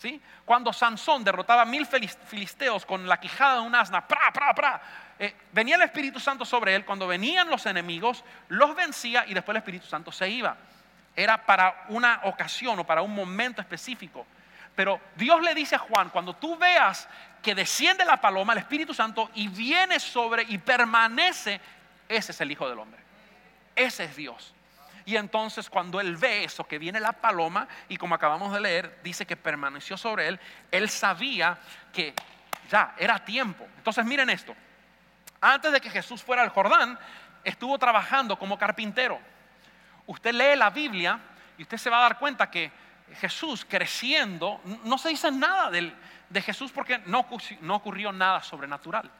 ¿Sí? 0.00 0.18
Cuando 0.46 0.72
Sansón 0.72 1.22
derrotaba 1.22 1.60
a 1.60 1.66
mil 1.66 1.86
filisteos 1.86 2.86
con 2.86 3.06
la 3.06 3.20
quijada 3.20 3.56
de 3.56 3.60
un 3.60 3.74
asna, 3.74 4.02
eh, 5.18 5.36
venía 5.52 5.76
el 5.76 5.82
Espíritu 5.82 6.18
Santo 6.18 6.46
sobre 6.46 6.74
él. 6.74 6.86
Cuando 6.86 7.06
venían 7.06 7.50
los 7.50 7.66
enemigos, 7.66 8.24
los 8.48 8.74
vencía 8.74 9.26
y 9.26 9.34
después 9.34 9.54
el 9.54 9.58
Espíritu 9.58 9.86
Santo 9.86 10.10
se 10.10 10.26
iba. 10.26 10.56
Era 11.14 11.44
para 11.44 11.84
una 11.90 12.22
ocasión 12.24 12.78
o 12.78 12.84
para 12.84 13.02
un 13.02 13.14
momento 13.14 13.60
específico. 13.60 14.26
Pero 14.74 14.98
Dios 15.16 15.42
le 15.42 15.54
dice 15.54 15.74
a 15.74 15.78
Juan, 15.78 16.08
cuando 16.08 16.34
tú 16.34 16.56
veas 16.56 17.06
que 17.42 17.54
desciende 17.54 18.02
la 18.06 18.18
paloma, 18.18 18.54
el 18.54 18.60
Espíritu 18.60 18.94
Santo, 18.94 19.30
y 19.34 19.48
viene 19.48 20.00
sobre 20.00 20.44
y 20.44 20.56
permanece, 20.56 21.60
ese 22.08 22.32
es 22.32 22.40
el 22.40 22.50
Hijo 22.50 22.66
del 22.66 22.78
Hombre. 22.78 23.00
Ese 23.76 24.04
es 24.04 24.16
Dios. 24.16 24.54
Y 25.10 25.16
entonces 25.16 25.68
cuando 25.68 26.00
él 26.00 26.16
ve 26.16 26.44
eso, 26.44 26.62
que 26.62 26.78
viene 26.78 27.00
la 27.00 27.10
paloma, 27.10 27.66
y 27.88 27.96
como 27.96 28.14
acabamos 28.14 28.52
de 28.52 28.60
leer, 28.60 29.00
dice 29.02 29.26
que 29.26 29.36
permaneció 29.36 29.96
sobre 29.96 30.28
él, 30.28 30.38
él 30.70 30.88
sabía 30.88 31.58
que 31.92 32.14
ya 32.70 32.94
era 32.96 33.18
tiempo. 33.24 33.66
Entonces 33.76 34.04
miren 34.04 34.30
esto, 34.30 34.54
antes 35.40 35.72
de 35.72 35.80
que 35.80 35.90
Jesús 35.90 36.22
fuera 36.22 36.42
al 36.42 36.50
Jordán, 36.50 36.96
estuvo 37.42 37.76
trabajando 37.76 38.38
como 38.38 38.56
carpintero. 38.56 39.18
Usted 40.06 40.32
lee 40.32 40.56
la 40.56 40.70
Biblia 40.70 41.18
y 41.58 41.62
usted 41.62 41.76
se 41.76 41.90
va 41.90 41.98
a 41.98 42.02
dar 42.02 42.16
cuenta 42.16 42.48
que 42.48 42.70
Jesús 43.20 43.66
creciendo, 43.68 44.60
no 44.84 44.96
se 44.96 45.08
dice 45.08 45.32
nada 45.32 45.72
de 45.72 46.40
Jesús 46.40 46.70
porque 46.70 46.98
no, 47.06 47.26
no 47.62 47.74
ocurrió 47.74 48.12
nada 48.12 48.44
sobrenatural. 48.44 49.10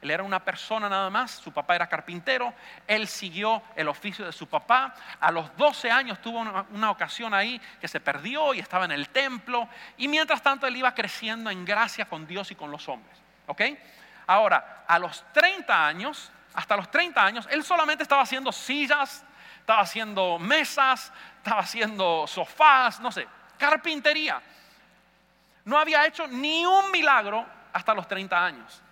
Él 0.00 0.10
era 0.10 0.22
una 0.22 0.42
persona 0.42 0.88
nada 0.88 1.10
más, 1.10 1.30
su 1.30 1.52
papá 1.52 1.74
era 1.74 1.86
carpintero, 1.86 2.54
él 2.86 3.06
siguió 3.06 3.62
el 3.76 3.86
oficio 3.86 4.24
de 4.24 4.32
su 4.32 4.48
papá. 4.48 4.94
A 5.20 5.30
los 5.30 5.54
12 5.56 5.90
años 5.90 6.22
tuvo 6.22 6.38
una, 6.38 6.90
ocasión 6.90 7.34
ahí 7.34 7.60
que 7.80 7.86
se 7.86 8.00
perdió 8.00 8.54
y 8.54 8.60
estaba 8.60 8.86
en 8.86 8.92
el 8.92 9.10
templo. 9.10 9.68
Y 9.98 10.08
mientras 10.08 10.42
tanto 10.42 10.66
él 10.66 10.76
iba 10.76 10.94
creciendo 10.94 11.50
en 11.50 11.66
gracia 11.66 12.06
con 12.06 12.26
Dios 12.26 12.50
y 12.50 12.54
con 12.54 12.70
los 12.70 12.88
hombres. 12.88 13.14
¿Ok? 13.46 13.62
Ahora, 14.26 14.84
a 14.86 14.98
los 14.98 15.22
30 15.32 15.86
años, 15.86 16.32
hasta 16.54 16.76
los 16.76 16.90
30 16.90 17.22
años, 17.22 17.48
él 17.50 17.62
solamente 17.62 18.02
estaba 18.02 18.22
haciendo 18.22 18.52
sillas, 18.52 19.22
estaba 19.58 19.82
haciendo 19.82 20.38
mesas, 20.38 21.12
estaba 21.36 21.60
haciendo 21.60 22.26
sofás, 22.26 23.00
no 23.00 23.12
sé, 23.12 23.28
carpintería. 23.58 24.40
No 25.66 25.78
había 25.78 26.06
hecho 26.06 26.26
ni 26.26 26.64
un 26.64 26.90
milagro 26.90 27.44
hasta 27.72 27.92
los 27.92 28.08
30 28.08 28.44
años. 28.44 28.82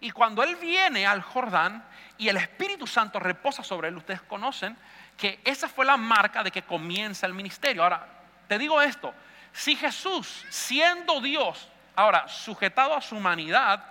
Y 0.00 0.10
cuando 0.10 0.42
él 0.42 0.56
viene 0.56 1.06
al 1.06 1.20
Jordán 1.20 1.84
y 2.16 2.28
el 2.28 2.38
Espíritu 2.38 2.86
Santo 2.86 3.20
reposa 3.20 3.62
sobre 3.62 3.88
él, 3.88 3.96
ustedes 3.96 4.22
conocen 4.22 4.76
que 5.16 5.40
esa 5.44 5.68
fue 5.68 5.84
la 5.84 5.98
marca 5.98 6.42
de 6.42 6.50
que 6.50 6.62
comienza 6.62 7.26
el 7.26 7.34
ministerio. 7.34 7.82
Ahora, 7.82 8.06
te 8.48 8.58
digo 8.58 8.80
esto, 8.80 9.14
Si 9.52 9.76
Jesús, 9.76 10.46
siendo 10.48 11.20
Dios, 11.20 11.68
ahora 11.96 12.26
sujetado 12.28 12.94
a 12.94 13.00
su 13.00 13.16
humanidad, 13.16 13.84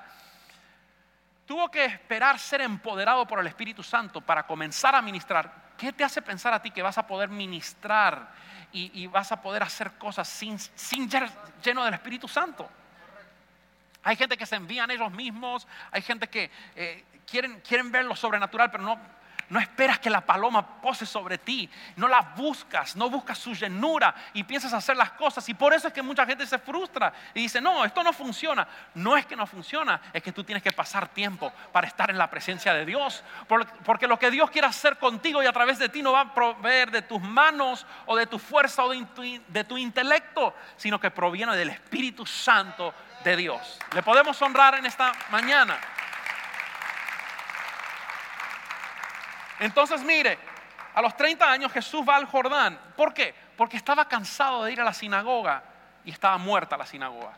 tuvo 1.45 1.69
que 1.69 1.85
esperar 1.85 2.39
ser 2.39 2.61
empoderado 2.61 3.25
por 3.27 3.39
el 3.39 3.47
Espíritu 3.47 3.83
Santo 3.83 4.21
para 4.21 4.47
comenzar 4.47 4.95
a 4.95 5.01
ministrar, 5.01 5.51
¿qué 5.77 5.91
te 5.91 6.03
hace 6.03 6.21
pensar 6.21 6.53
a 6.53 6.61
ti 6.61 6.71
que 6.71 6.81
vas 6.81 6.97
a 6.97 7.05
poder 7.05 7.29
ministrar 7.29 8.29
y, 8.71 9.07
vas 9.07 9.31
a 9.31 9.41
poder 9.41 9.63
hacer 9.63 9.93
cosas 9.93 10.27
sin, 10.27 10.59
sin 10.59 11.09
lleno 11.09 11.83
del 11.83 11.93
Espíritu 11.93 12.27
Santo? 12.27 12.69
Hay 14.03 14.15
gente 14.15 14.37
que 14.37 14.45
se 14.45 14.55
envían 14.55 14.91
ellos 14.91 15.11
mismos, 15.11 15.67
hay 15.91 16.01
gente 16.01 16.27
que 16.27 16.49
eh, 16.75 17.03
quieren, 17.29 17.61
quieren 17.61 17.91
ver 17.91 18.05
lo 18.05 18.15
sobrenatural, 18.15 18.71
pero 18.71 18.83
no, 18.83 18.99
no 19.49 19.59
esperas 19.59 19.99
que 19.99 20.09
la 20.11 20.21
paloma 20.21 20.79
pose 20.79 21.05
sobre 21.05 21.39
ti, 21.39 21.67
no 21.95 22.07
la 22.07 22.21
buscas, 22.21 22.95
no 22.95 23.09
buscas 23.09 23.37
su 23.37 23.53
llenura 23.53 24.13
y 24.33 24.43
piensas 24.43 24.73
hacer 24.73 24.95
las 24.95 25.11
cosas. 25.11 25.47
Y 25.49 25.55
por 25.55 25.73
eso 25.73 25.87
es 25.87 25.93
que 25.93 26.03
mucha 26.03 26.25
gente 26.25 26.45
se 26.45 26.59
frustra 26.59 27.11
y 27.33 27.41
dice, 27.41 27.59
no, 27.59 27.83
esto 27.83 28.03
no 28.03 28.13
funciona. 28.13 28.67
No 28.93 29.17
es 29.17 29.25
que 29.25 29.35
no 29.35 29.47
funciona, 29.47 29.99
es 30.13 30.21
que 30.21 30.31
tú 30.31 30.43
tienes 30.43 30.61
que 30.61 30.71
pasar 30.71 31.07
tiempo 31.07 31.51
para 31.71 31.87
estar 31.87 32.11
en 32.11 32.17
la 32.17 32.29
presencia 32.29 32.73
de 32.73 32.85
Dios. 32.85 33.23
Porque 33.47 34.07
lo 34.07 34.19
que 34.19 34.29
Dios 34.29 34.51
quiere 34.51 34.67
hacer 34.67 34.97
contigo 34.97 35.41
y 35.41 35.47
a 35.47 35.53
través 35.53 35.79
de 35.79 35.89
ti 35.89 36.03
no 36.03 36.11
va 36.11 36.21
a 36.21 36.33
proveer 36.33 36.91
de 36.91 37.01
tus 37.01 37.21
manos 37.21 37.87
o 38.05 38.15
de 38.15 38.27
tu 38.27 38.37
fuerza 38.37 38.83
o 38.83 38.89
de 38.89 39.03
tu, 39.15 39.23
de 39.47 39.63
tu 39.63 39.77
intelecto, 39.77 40.53
sino 40.77 40.99
que 40.99 41.09
proviene 41.09 41.55
del 41.55 41.69
Espíritu 41.69 42.23
Santo 42.25 42.93
de 43.23 43.35
Dios. 43.35 43.79
Le 43.93 44.03
podemos 44.03 44.41
honrar 44.41 44.75
en 44.75 44.85
esta 44.85 45.13
mañana. 45.29 45.77
Entonces, 49.59 50.01
mire, 50.03 50.37
a 50.93 51.01
los 51.01 51.15
30 51.15 51.49
años 51.49 51.71
Jesús 51.71 52.03
va 52.07 52.15
al 52.15 52.25
Jordán. 52.25 52.79
¿Por 52.95 53.13
qué? 53.13 53.35
Porque 53.57 53.77
estaba 53.77 54.07
cansado 54.07 54.63
de 54.63 54.71
ir 54.71 54.81
a 54.81 54.83
la 54.83 54.93
sinagoga 54.93 55.63
y 56.05 56.11
estaba 56.11 56.37
muerta 56.37 56.77
la 56.77 56.85
sinagoga. 56.85 57.37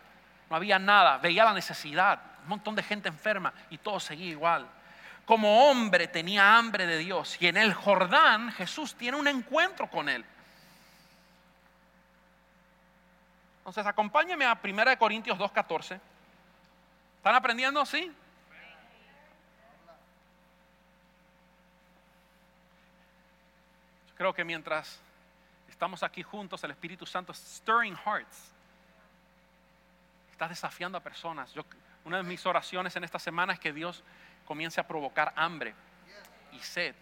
No 0.50 0.56
había 0.56 0.78
nada, 0.78 1.18
veía 1.18 1.46
la 1.46 1.54
necesidad, 1.54 2.20
un 2.44 2.50
montón 2.50 2.76
de 2.76 2.84
gente 2.84 3.10
enferma 3.10 3.54
y 3.70 3.78
todo 3.78 4.00
seguía 4.00 4.30
igual. 4.30 4.68
Como 5.26 5.70
hombre 5.70 6.08
tenía 6.08 6.58
hambre 6.58 6.86
de 6.86 6.98
Dios 6.98 7.38
y 7.40 7.48
en 7.48 7.58
el 7.58 7.74
Jordán 7.74 8.52
Jesús 8.52 8.96
tiene 8.96 9.18
un 9.18 9.28
encuentro 9.28 9.90
con 9.90 10.10
él. 10.10 10.26
Entonces, 13.62 13.86
acompáñeme 13.86 14.46
a 14.46 14.60
1 14.62 14.98
Corintios 14.98 15.38
2.14. 15.38 16.00
¿Están 17.18 17.36
aprendiendo? 17.36 17.86
¿Sí? 17.86 18.12
creo 24.22 24.36
que 24.36 24.46
mientras 24.46 25.00
estamos 25.68 26.04
aquí 26.04 26.22
juntos, 26.22 26.64
el 26.64 26.70
Espíritu 26.70 27.08
Santo 27.08 27.34
stirring 27.34 27.98
hearts. 27.98 28.52
Está 30.32 30.48
desafiando 30.48 30.96
a 30.96 31.02
personas. 31.02 31.52
Yo, 31.56 31.66
una 32.06 32.18
de 32.18 32.24
mis 32.24 32.46
oraciones 32.46 32.96
en 32.96 33.04
esta 33.04 33.18
semana 33.18 33.54
es 33.54 33.60
que 33.60 33.74
Dios 33.74 34.04
comience 34.46 34.80
a 34.80 34.88
provocar 34.88 35.34
hambre 35.36 35.74
y 36.52 36.60
sed. 36.60 36.94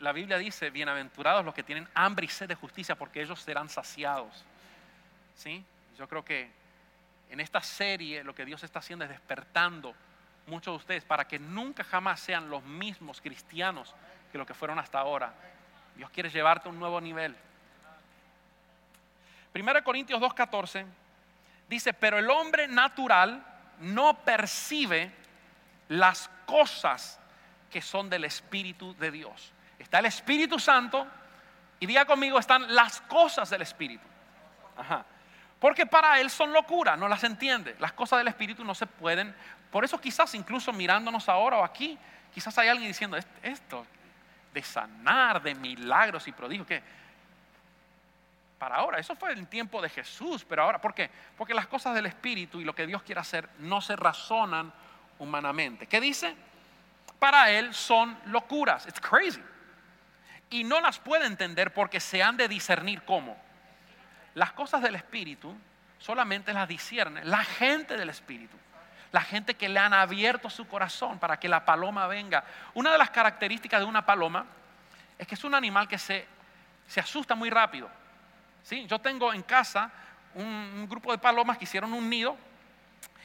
La 0.00 0.10
Biblia 0.10 0.36
dice, 0.38 0.70
bienaventurados 0.70 1.44
los 1.44 1.54
que 1.54 1.62
tienen 1.62 1.88
hambre 1.94 2.26
y 2.26 2.28
sed 2.28 2.48
de 2.48 2.56
justicia, 2.56 2.96
porque 2.96 3.22
ellos 3.22 3.40
serán 3.40 3.68
saciados. 3.68 4.44
¿Sí? 5.40 5.64
Yo 5.96 6.06
creo 6.06 6.22
que 6.22 6.50
en 7.30 7.40
esta 7.40 7.62
serie 7.62 8.22
lo 8.22 8.34
que 8.34 8.44
Dios 8.44 8.62
está 8.62 8.80
haciendo 8.80 9.06
es 9.06 9.10
despertando 9.10 9.94
muchos 10.46 10.72
de 10.74 10.76
ustedes 10.76 11.04
para 11.04 11.26
que 11.26 11.38
nunca 11.38 11.82
jamás 11.82 12.20
sean 12.20 12.50
los 12.50 12.62
mismos 12.62 13.22
cristianos 13.22 13.94
que 14.30 14.36
lo 14.36 14.44
que 14.44 14.52
fueron 14.52 14.78
hasta 14.78 14.98
ahora. 14.98 15.32
Dios 15.96 16.10
quiere 16.10 16.28
llevarte 16.28 16.68
a 16.68 16.72
un 16.72 16.78
nuevo 16.78 17.00
nivel. 17.00 17.34
1 19.54 19.82
Corintios 19.82 20.20
2.14 20.20 20.84
dice, 21.70 21.94
pero 21.94 22.18
el 22.18 22.28
hombre 22.28 22.68
natural 22.68 23.42
no 23.78 24.18
percibe 24.18 25.10
las 25.88 26.28
cosas 26.44 27.18
que 27.70 27.80
son 27.80 28.10
del 28.10 28.24
Espíritu 28.24 28.94
de 28.96 29.10
Dios. 29.10 29.54
Está 29.78 30.00
el 30.00 30.06
Espíritu 30.06 30.58
Santo 30.58 31.06
y 31.78 31.86
diga 31.86 32.04
conmigo, 32.04 32.38
están 32.38 32.74
las 32.74 33.00
cosas 33.00 33.48
del 33.48 33.62
Espíritu. 33.62 34.06
Porque 35.60 35.84
para 35.84 36.18
él 36.18 36.30
son 36.30 36.52
locura, 36.52 36.96
no 36.96 37.06
las 37.06 37.22
entiende. 37.22 37.76
Las 37.78 37.92
cosas 37.92 38.18
del 38.18 38.28
Espíritu 38.28 38.64
no 38.64 38.74
se 38.74 38.86
pueden. 38.86 39.34
Por 39.70 39.84
eso 39.84 40.00
quizás 40.00 40.34
incluso 40.34 40.72
mirándonos 40.72 41.28
ahora 41.28 41.58
o 41.58 41.64
aquí, 41.64 41.98
quizás 42.32 42.56
hay 42.58 42.68
alguien 42.68 42.88
diciendo, 42.88 43.18
esto, 43.42 43.86
de 44.54 44.62
sanar, 44.62 45.42
de 45.42 45.54
milagros 45.54 46.26
y 46.26 46.32
prodigios. 46.32 46.66
que 46.66 46.82
Para 48.58 48.76
ahora, 48.76 48.98
eso 48.98 49.14
fue 49.14 49.32
el 49.32 49.46
tiempo 49.48 49.82
de 49.82 49.90
Jesús, 49.90 50.46
pero 50.48 50.62
ahora, 50.62 50.80
¿por 50.80 50.94
qué? 50.94 51.10
Porque 51.36 51.52
las 51.52 51.66
cosas 51.66 51.94
del 51.94 52.06
Espíritu 52.06 52.58
y 52.58 52.64
lo 52.64 52.74
que 52.74 52.86
Dios 52.86 53.02
quiere 53.02 53.20
hacer 53.20 53.46
no 53.58 53.82
se 53.82 53.96
razonan 53.96 54.72
humanamente. 55.18 55.86
¿Qué 55.86 56.00
dice? 56.00 56.34
Para 57.18 57.50
Él 57.50 57.74
son 57.74 58.18
locuras. 58.24 58.86
It's 58.86 58.98
crazy. 58.98 59.42
Y 60.48 60.64
no 60.64 60.80
las 60.80 60.98
puede 60.98 61.26
entender 61.26 61.74
porque 61.74 62.00
se 62.00 62.22
han 62.22 62.38
de 62.38 62.48
discernir 62.48 63.02
cómo. 63.02 63.36
Las 64.34 64.52
cosas 64.52 64.82
del 64.82 64.94
Espíritu 64.94 65.54
solamente 65.98 66.52
las 66.52 66.68
discierne 66.68 67.24
la 67.24 67.44
gente 67.44 67.96
del 67.96 68.08
Espíritu 68.08 68.56
la 69.12 69.22
gente 69.22 69.54
que 69.54 69.68
le 69.68 69.80
han 69.80 69.92
abierto 69.92 70.48
su 70.48 70.66
corazón 70.68 71.18
para 71.18 71.38
que 71.38 71.48
la 71.48 71.64
paloma 71.64 72.06
venga. 72.06 72.44
Una 72.74 72.92
de 72.92 72.98
las 72.98 73.10
características 73.10 73.80
de 73.80 73.86
una 73.86 74.04
paloma 74.04 74.46
es 75.18 75.26
que 75.26 75.34
es 75.34 75.44
un 75.44 75.54
animal 75.54 75.88
que 75.88 75.98
se, 75.98 76.26
se 76.86 77.00
asusta 77.00 77.34
muy 77.34 77.50
rápido. 77.50 77.90
¿Sí? 78.62 78.86
Yo 78.86 78.98
tengo 78.98 79.32
en 79.32 79.42
casa 79.42 79.90
un, 80.34 80.86
grupo 80.88 81.12
de 81.12 81.18
palomas 81.18 81.58
que 81.58 81.64
hicieron 81.64 81.92
un 81.92 82.08
nido 82.08 82.36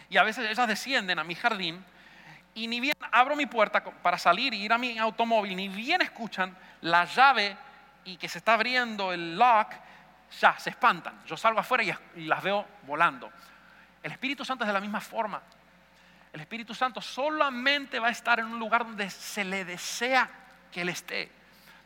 y 0.10 0.18
a 0.18 0.24
veces 0.24 0.50
ellas 0.50 0.68
descienden 0.68 1.20
a 1.20 1.24
mi 1.24 1.36
jardín 1.36 1.84
y 2.54 2.68
ni 2.68 2.80
bien 2.80 2.96
abro 3.12 3.36
mi 3.36 3.46
puerta 3.46 3.84
para 3.84 4.18
salir 4.18 4.54
y 4.54 4.64
ir 4.64 4.72
a 4.72 4.78
mi 4.78 4.98
automóvil, 4.98 5.56
ni 5.56 5.68
bien 5.68 6.02
escuchan 6.02 6.56
la 6.82 7.06
llave 7.06 7.58
y 8.06 8.18
que 8.18 8.30
se 8.30 8.38
está 8.38 8.54
abriendo 8.54 9.12
el 9.12 9.38
lock, 9.38 9.74
ya 10.40 10.58
se 10.60 10.70
espantan. 10.72 11.22
Yo 11.26 11.38
salgo 11.38 11.60
afuera 11.60 11.84
y 12.16 12.26
las 12.26 12.44
veo 12.44 12.66
volando. 12.84 13.32
El 14.04 14.12
Espíritu 14.12 14.46
Santo 14.46 14.64
es 14.64 14.68
de 14.68 14.74
la 14.74 14.82
misma 14.82 15.02
forma. 15.02 15.42
El 16.32 16.42
Espíritu 16.42 16.76
Santo 16.76 17.02
solamente 17.02 18.00
va 18.00 18.08
a 18.08 18.12
estar 18.12 18.40
en 18.40 18.46
un 18.48 18.60
lugar 18.60 18.86
donde 18.86 19.10
se 19.10 19.44
le 19.44 19.64
desea 19.64 20.30
que 20.72 20.82
Él 20.82 20.90
esté, 20.90 21.32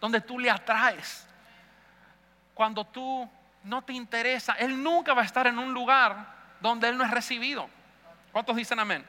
donde 0.01 0.21
tú 0.21 0.39
le 0.39 0.49
atraes. 0.49 1.27
Cuando 2.53 2.83
tú 2.83 3.29
no 3.63 3.83
te 3.83 3.93
interesa, 3.93 4.53
Él 4.53 4.81
nunca 4.81 5.13
va 5.13 5.21
a 5.21 5.25
estar 5.25 5.45
en 5.47 5.59
un 5.59 5.73
lugar 5.73 6.25
donde 6.59 6.89
Él 6.89 6.97
no 6.97 7.03
es 7.03 7.11
recibido. 7.11 7.69
¿Cuántos 8.31 8.55
dicen 8.55 8.79
amén? 8.79 9.05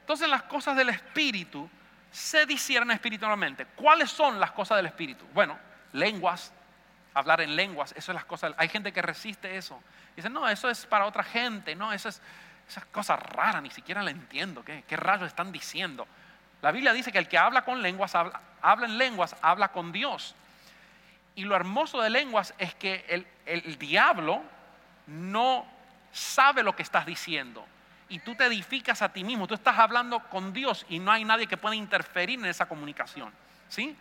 Entonces 0.00 0.28
las 0.28 0.42
cosas 0.44 0.76
del 0.76 0.88
Espíritu 0.88 1.68
se 2.10 2.44
disciernen 2.46 2.94
espiritualmente. 2.94 3.66
¿Cuáles 3.66 4.10
son 4.10 4.40
las 4.40 4.52
cosas 4.52 4.78
del 4.78 4.86
Espíritu? 4.86 5.26
Bueno, 5.32 5.58
lenguas, 5.92 6.52
hablar 7.14 7.40
en 7.40 7.56
lenguas, 7.56 7.92
eso 7.96 8.12
es 8.12 8.14
las 8.14 8.24
cosas. 8.24 8.54
Hay 8.56 8.68
gente 8.68 8.92
que 8.92 9.02
resiste 9.02 9.56
eso. 9.56 9.82
Dice, 10.16 10.28
no, 10.28 10.48
eso 10.48 10.68
es 10.70 10.86
para 10.86 11.06
otra 11.06 11.22
gente, 11.22 11.74
no, 11.74 11.92
eso 11.92 12.08
es 12.08 12.20
esas 12.68 12.84
cosas 12.86 13.20
raras, 13.20 13.62
ni 13.62 13.70
siquiera 13.70 14.02
la 14.02 14.10
entiendo. 14.10 14.64
¿Qué, 14.64 14.84
qué 14.86 14.96
rayos 14.96 15.26
están 15.26 15.52
diciendo? 15.52 16.06
La 16.62 16.72
Biblia 16.72 16.92
dice 16.92 17.12
que 17.12 17.18
el 17.18 17.28
que 17.28 17.38
habla 17.38 17.64
con 17.64 17.82
lenguas, 17.82 18.14
habla, 18.14 18.40
en 18.86 18.98
lenguas, 18.98 19.36
habla 19.42 19.68
con 19.68 19.92
Dios. 19.92 20.34
Y 21.34 21.44
lo 21.44 21.56
hermoso 21.56 22.00
de 22.00 22.10
lenguas 22.10 22.54
es 22.58 22.74
que 22.74 23.04
el, 23.08 23.26
el 23.46 23.78
diablo 23.78 24.42
no 25.06 25.66
sabe 26.12 26.62
lo 26.62 26.76
que 26.76 26.82
estás 26.82 27.04
diciendo. 27.04 27.66
Y 28.08 28.20
tú 28.20 28.34
te 28.34 28.44
edificas 28.44 29.02
a 29.02 29.12
ti 29.12 29.24
mismo. 29.24 29.46
Tú 29.46 29.54
estás 29.54 29.78
hablando 29.78 30.20
con 30.28 30.52
Dios 30.52 30.86
y 30.88 30.98
no 30.98 31.10
hay 31.10 31.24
nadie 31.24 31.46
que 31.46 31.56
pueda 31.56 31.74
interferir 31.74 32.38
en 32.38 32.46
esa 32.46 32.66
comunicación. 32.66 33.32
¿Sí? 33.68 33.96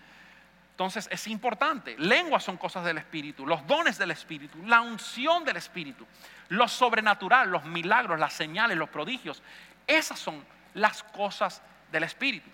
Entonces 0.72 1.08
es 1.12 1.28
importante. 1.28 1.96
Lenguas 1.98 2.44
son 2.44 2.58
cosas 2.58 2.84
del 2.84 2.98
Espíritu, 2.98 3.46
los 3.46 3.66
dones 3.68 3.98
del 3.98 4.12
Espíritu, 4.12 4.58
la 4.66 4.82
unción 4.82 5.46
del 5.46 5.58
Espíritu, 5.58 6.08
lo 6.50 6.68
sobrenatural, 6.68 7.50
los 7.50 7.64
milagros, 7.66 8.20
las 8.20 8.34
señales, 8.34 8.78
los 8.78 8.90
prodigios. 8.90 9.44
Esas 9.86 10.18
son 10.18 10.44
las 10.74 11.04
cosas 11.04 11.62
del 11.92 12.04
Espíritu. 12.04 12.50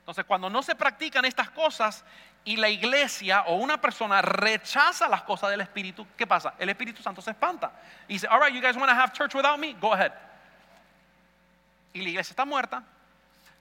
Entonces 0.00 0.24
cuando 0.24 0.48
no 0.50 0.62
se 0.62 0.74
practican 0.74 1.24
estas 1.24 1.50
cosas 1.50 2.04
y 2.44 2.56
la 2.56 2.68
iglesia 2.68 3.42
o 3.42 3.56
una 3.56 3.80
persona 3.80 4.22
rechaza 4.22 5.08
las 5.08 5.22
cosas 5.22 5.50
del 5.50 5.60
Espíritu, 5.60 6.06
¿qué 6.16 6.26
pasa? 6.26 6.54
El 6.58 6.68
Espíritu 6.68 7.02
Santo 7.02 7.20
se 7.20 7.32
espanta. 7.32 7.72
Y 8.08 8.14
dice, 8.14 8.28
all 8.28 8.40
right, 8.40 8.54
you 8.54 8.60
guys 8.60 8.76
want 8.76 8.88
to 8.88 8.96
have 8.96 9.12
church 9.12 9.34
without 9.34 9.58
me? 9.58 9.74
Go 9.74 9.92
ahead. 9.92 10.12
Y 11.92 12.02
la 12.02 12.08
iglesia 12.10 12.32
está 12.32 12.44
muerta, 12.44 12.82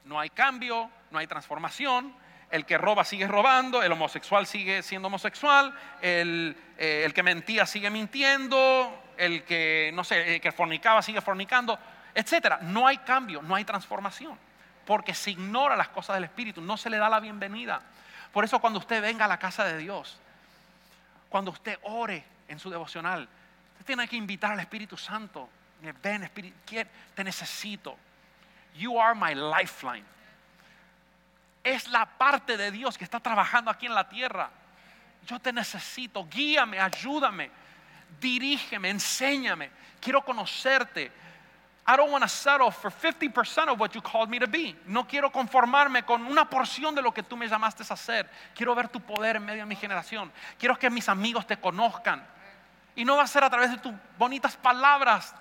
no 0.03 0.19
hay 0.19 0.29
cambio, 0.29 0.89
no 1.09 1.17
hay 1.17 1.25
transformación, 1.25 2.13
el 2.51 2.65
que 2.65 2.77
roba 2.77 3.03
sigue 3.03 3.27
robando, 3.27 3.83
el 3.83 3.91
homosexual 3.91 4.47
sigue 4.47 4.83
siendo 4.83 5.07
homosexual, 5.07 5.73
el, 6.01 6.55
eh, 6.77 7.03
el 7.05 7.13
que 7.13 7.23
mentía 7.23 7.65
sigue 7.65 7.89
mintiendo, 7.89 9.03
el 9.17 9.43
que, 9.43 9.91
no 9.93 10.03
sé, 10.03 10.35
el 10.35 10.41
que 10.41 10.51
fornicaba 10.51 11.01
sigue 11.01 11.21
fornicando, 11.21 11.77
etc. 12.13 12.61
No 12.61 12.87
hay 12.87 12.97
cambio, 12.99 13.41
no 13.41 13.55
hay 13.55 13.65
transformación, 13.65 14.37
porque 14.85 15.13
se 15.13 15.31
ignora 15.31 15.75
las 15.75 15.89
cosas 15.89 16.15
del 16.15 16.25
Espíritu, 16.25 16.61
no 16.61 16.77
se 16.77 16.89
le 16.89 16.97
da 16.97 17.09
la 17.09 17.19
bienvenida. 17.19 17.81
Por 18.31 18.43
eso 18.43 18.59
cuando 18.59 18.79
usted 18.79 19.01
venga 19.01 19.25
a 19.25 19.27
la 19.27 19.39
casa 19.39 19.63
de 19.65 19.77
Dios, 19.77 20.17
cuando 21.29 21.51
usted 21.51 21.77
ore 21.83 22.23
en 22.47 22.59
su 22.59 22.69
devocional, 22.69 23.27
tiene 23.85 24.07
que 24.07 24.15
invitar 24.15 24.51
al 24.51 24.59
Espíritu 24.59 24.97
Santo. 24.97 25.49
Ven, 26.01 26.23
Espíritu, 26.23 26.55
te 27.13 27.23
necesito. 27.23 27.97
You 28.75 28.99
are 28.99 29.13
my 29.13 29.35
lifeline. 29.35 30.05
Es 31.65 31.87
la 31.87 32.05
parte 32.05 32.57
de 32.57 32.69
Dios 32.69 32.95
que 32.95 33.03
está 33.03 33.19
trabajando 33.19 33.71
aquí 33.71 33.87
en 33.87 33.95
la 33.95 34.07
tierra. 34.07 34.51
Yo 35.25 35.39
te 35.39 35.51
necesito. 35.51 36.23
Guíame, 36.29 36.79
ayúdame, 36.79 37.49
dirígeme, 38.19 38.91
enséñame. 38.91 39.71
Quiero 39.99 40.23
conocerte. 40.23 41.11
I 41.87 41.97
don't 41.97 42.11
want 42.11 42.23
to 42.23 42.29
settle 42.29 42.69
for 42.69 42.91
50% 42.91 43.67
of 43.67 43.79
what 43.79 43.95
you 43.95 44.01
called 44.01 44.29
me 44.29 44.37
to 44.37 44.45
be. 44.45 44.75
No 44.85 45.07
quiero 45.07 45.31
conformarme 45.31 46.03
con 46.03 46.27
una 46.27 46.47
porción 46.47 46.93
de 46.93 47.01
lo 47.01 47.11
que 47.11 47.23
tú 47.23 47.35
me 47.35 47.47
llamaste 47.47 47.81
a 47.81 47.93
hacer. 47.95 48.29
Quiero 48.53 48.75
ver 48.75 48.87
tu 48.87 49.01
poder 49.01 49.37
en 49.37 49.45
medio 49.45 49.63
de 49.63 49.67
mi 49.67 49.75
generación. 49.75 50.31
Quiero 50.59 50.77
que 50.77 50.91
mis 50.91 51.09
amigos 51.09 51.47
te 51.47 51.57
conozcan. 51.57 52.23
Y 52.95 53.03
no 53.03 53.17
va 53.17 53.23
a 53.23 53.27
ser 53.27 53.43
a 53.43 53.49
través 53.49 53.71
de 53.71 53.77
tus 53.77 53.93
bonitas 54.19 54.55
palabras. 54.55 55.33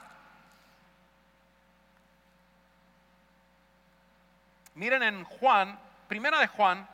Miren 4.74 5.02
en 5.02 5.24
Juan, 5.24 5.78
primera 6.08 6.38
de 6.38 6.46
Juan, 6.46 6.86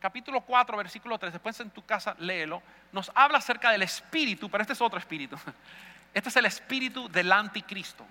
capítulo 0.00 0.40
4, 0.42 0.76
versículo 0.76 1.18
3, 1.18 1.32
después 1.32 1.58
en 1.60 1.70
tu 1.70 1.84
casa 1.84 2.14
léelo, 2.18 2.62
nos 2.92 3.10
habla 3.14 3.38
acerca 3.38 3.70
del 3.70 3.82
espíritu, 3.82 4.50
pero 4.50 4.62
este 4.62 4.74
es 4.74 4.80
otro 4.80 4.98
espíritu. 4.98 5.36
Este 6.14 6.28
es 6.28 6.36
el 6.36 6.46
espíritu 6.46 7.08
del 7.08 7.32
anticristo. 7.32 8.06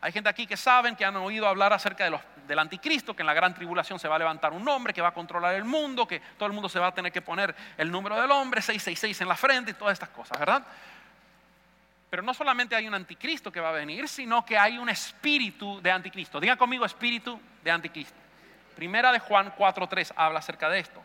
Hay 0.00 0.10
gente 0.10 0.28
aquí 0.28 0.48
que 0.48 0.56
saben, 0.56 0.96
que 0.96 1.04
han 1.04 1.14
oído 1.14 1.46
hablar 1.46 1.72
acerca 1.72 2.04
del 2.04 2.58
anticristo, 2.58 3.14
que 3.14 3.22
en 3.22 3.26
la 3.26 3.34
gran 3.34 3.54
tribulación 3.54 4.00
se 4.00 4.08
va 4.08 4.16
a 4.16 4.18
levantar 4.18 4.52
un 4.52 4.66
hombre 4.68 4.92
que 4.92 5.00
va 5.00 5.08
a 5.08 5.14
controlar 5.14 5.54
el 5.54 5.64
mundo, 5.64 6.08
que 6.08 6.20
todo 6.38 6.46
el 6.46 6.52
mundo 6.52 6.68
se 6.68 6.80
va 6.80 6.88
a 6.88 6.94
tener 6.94 7.12
que 7.12 7.22
poner 7.22 7.54
el 7.76 7.90
número 7.90 8.20
del 8.20 8.30
hombre, 8.30 8.62
666 8.62 9.20
en 9.20 9.28
la 9.28 9.36
frente 9.36 9.70
y 9.70 9.74
todas 9.74 9.92
estas 9.92 10.08
cosas, 10.08 10.40
¿verdad? 10.40 10.66
Pero 12.08 12.22
no 12.22 12.34
solamente 12.34 12.74
hay 12.74 12.88
un 12.88 12.94
anticristo 12.94 13.52
que 13.52 13.60
va 13.60 13.68
a 13.68 13.72
venir, 13.72 14.08
sino 14.08 14.44
que 14.44 14.58
hay 14.58 14.78
un 14.78 14.88
espíritu 14.88 15.80
de 15.80 15.92
anticristo. 15.92 16.40
Diga 16.40 16.56
conmigo 16.56 16.84
espíritu 16.84 17.40
de 17.62 17.70
anticristo. 17.70 18.19
Primera 18.80 19.12
de 19.12 19.18
Juan 19.18 19.54
4.3 19.54 20.14
habla 20.16 20.38
acerca 20.38 20.70
de 20.70 20.78
esto. 20.78 21.02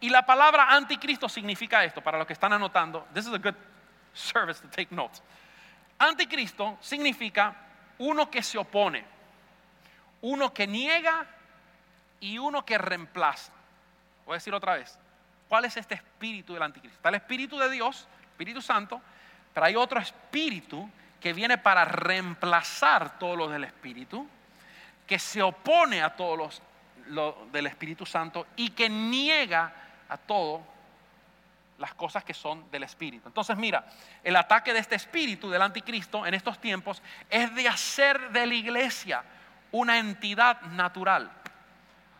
Y 0.00 0.08
la 0.08 0.24
palabra 0.24 0.70
anticristo 0.70 1.28
significa 1.28 1.84
esto, 1.84 2.00
para 2.00 2.16
los 2.16 2.26
que 2.26 2.32
están 2.32 2.54
anotando. 2.54 3.06
This 3.12 3.26
is 3.26 3.34
a 3.34 3.36
good 3.36 3.54
service 4.14 4.62
to 4.62 4.68
take 4.68 4.94
notes. 4.94 5.22
Anticristo 5.98 6.78
significa 6.80 7.54
uno 7.98 8.30
que 8.30 8.42
se 8.42 8.56
opone, 8.56 9.04
uno 10.22 10.54
que 10.54 10.66
niega 10.66 11.26
y 12.18 12.38
uno 12.38 12.64
que 12.64 12.78
reemplaza. 12.78 13.52
Voy 14.24 14.32
a 14.32 14.36
decir 14.36 14.54
otra 14.54 14.76
vez, 14.76 14.98
¿cuál 15.50 15.66
es 15.66 15.76
este 15.76 15.96
espíritu 15.96 16.54
del 16.54 16.62
anticristo? 16.62 16.96
Está 16.96 17.10
el 17.10 17.16
espíritu 17.16 17.58
de 17.58 17.68
Dios, 17.68 18.08
Espíritu 18.30 18.62
Santo, 18.62 19.02
pero 19.52 19.66
hay 19.66 19.76
otro 19.76 20.00
espíritu 20.00 20.88
que 21.20 21.34
viene 21.34 21.58
para 21.58 21.84
reemplazar 21.84 23.18
todo 23.18 23.36
lo 23.36 23.48
del 23.48 23.64
espíritu, 23.64 24.26
que 25.06 25.18
se 25.18 25.42
opone 25.42 26.02
a 26.02 26.16
todos 26.16 26.38
los 26.38 26.62
del 27.52 27.66
Espíritu 27.66 28.04
Santo 28.06 28.46
y 28.56 28.70
que 28.70 28.88
niega 28.88 29.72
a 30.08 30.16
todo 30.16 30.62
las 31.78 31.94
cosas 31.94 32.24
que 32.24 32.34
son 32.34 32.70
del 32.70 32.82
Espíritu. 32.82 33.28
Entonces 33.28 33.56
mira, 33.56 33.86
el 34.22 34.36
ataque 34.36 34.72
de 34.72 34.80
este 34.80 34.96
Espíritu 34.96 35.48
del 35.48 35.62
Anticristo 35.62 36.26
en 36.26 36.34
estos 36.34 36.60
tiempos 36.60 37.02
es 37.30 37.54
de 37.54 37.68
hacer 37.68 38.30
de 38.30 38.46
la 38.46 38.54
iglesia 38.54 39.22
una 39.70 39.98
entidad 39.98 40.60
natural, 40.62 41.30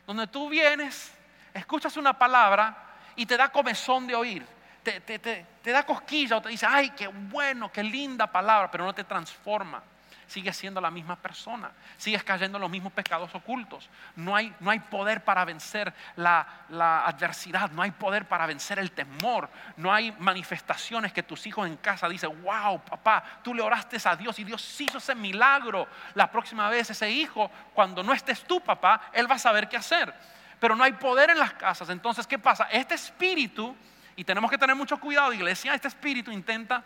donde 0.07 0.26
tú 0.26 0.49
vienes, 0.49 1.12
escuchas 1.53 1.97
una 1.97 2.16
palabra 2.16 2.76
y 3.16 3.26
te 3.26 3.36
da 3.36 3.49
comezón 3.49 4.07
de 4.07 4.14
oír, 4.14 4.47
te, 4.82 5.01
te 5.01 5.70
da 5.70 5.84
cosquilla 5.84 6.36
o 6.36 6.43
te 6.43 6.49
dice, 6.51 6.66
ay, 6.68 6.91
qué 6.91 7.09
bueno, 7.09 7.70
qué 7.70 7.82
linda 7.82 8.26
palabra, 8.26 8.70
pero 8.70 8.84
no 8.84 8.95
te 8.95 9.05
transforma 9.05 9.82
sigues 10.29 10.57
siendo 10.57 10.81
la 10.81 10.91
misma 10.91 11.16
persona, 11.16 11.72
sigues 11.97 12.22
cayendo 12.22 12.59
en 12.59 12.62
los 12.62 12.70
mismos 12.70 12.93
pecados 12.93 13.35
ocultos. 13.35 13.89
No 14.14 14.37
hay, 14.37 14.55
no 14.61 14.70
hay 14.70 14.79
poder 14.79 15.24
para 15.24 15.45
vencer 15.45 15.93
la, 16.16 16.47
la, 16.68 17.05
adversidad, 17.07 17.70
no 17.70 17.83
hay 17.83 17.91
poder 17.91 18.29
para 18.29 18.47
vencer 18.47 18.79
el 18.79 18.93
temor, 18.93 19.51
no 19.76 19.93
hay 19.93 20.12
manifestaciones 20.12 21.12
que 21.12 21.22
tus 21.22 21.47
hijos 21.47 21.66
en 21.66 21.79
casa 21.79 22.09
dicen, 22.09 22.43
wow, 22.43 22.81
papá, 22.81 23.24
tú 23.43 23.55
le 23.55 23.62
oraste 23.62 23.97
a 24.05 24.14
Dios 24.14 24.39
y 24.39 24.45
Dios 24.45 24.81
hizo 24.81 24.99
ese 24.99 25.14
milagro. 25.14 25.89
La 26.14 26.31
próxima 26.31 26.68
vez 26.68 26.91
ese 26.91 27.11
hijo, 27.11 27.51
cuando 27.72 28.03
no 28.03 28.12
estés 28.12 28.45
tú, 28.45 28.61
papá, 28.61 29.11
él 29.12 29.29
va 29.29 29.37
a 29.37 29.39
saber 29.39 29.68
qué 29.68 29.79
hacer. 29.79 30.14
Pero 30.61 30.76
no 30.76 30.85
hay 30.85 30.93
poder 30.93 31.31
en 31.31 31.39
las 31.39 31.55
casas. 31.55 31.89
Entonces, 31.89 32.26
¿qué 32.26 32.39
pasa? 32.39 32.68
Este 32.70 32.95
espíritu, 32.95 33.74
y 34.14 34.24
tenemos 34.24 34.51
que 34.51 34.59
tener 34.59 34.76
mucho 34.76 34.99
cuidado, 34.99 35.33
iglesia, 35.33 35.74
este 35.74 35.89
espíritu 35.89 36.31
intenta 36.31 36.85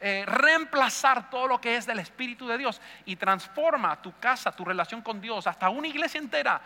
eh, 0.00 0.24
reemplazar 0.26 1.30
todo 1.30 1.46
lo 1.46 1.60
que 1.60 1.76
es 1.76 1.86
del 1.86 1.98
Espíritu 1.98 2.46
de 2.48 2.58
Dios 2.58 2.80
y 3.04 3.16
transforma 3.16 4.00
tu 4.02 4.16
casa, 4.18 4.52
tu 4.52 4.64
relación 4.64 5.02
con 5.02 5.20
Dios, 5.20 5.46
hasta 5.46 5.68
una 5.68 5.88
iglesia 5.88 6.18
entera, 6.18 6.60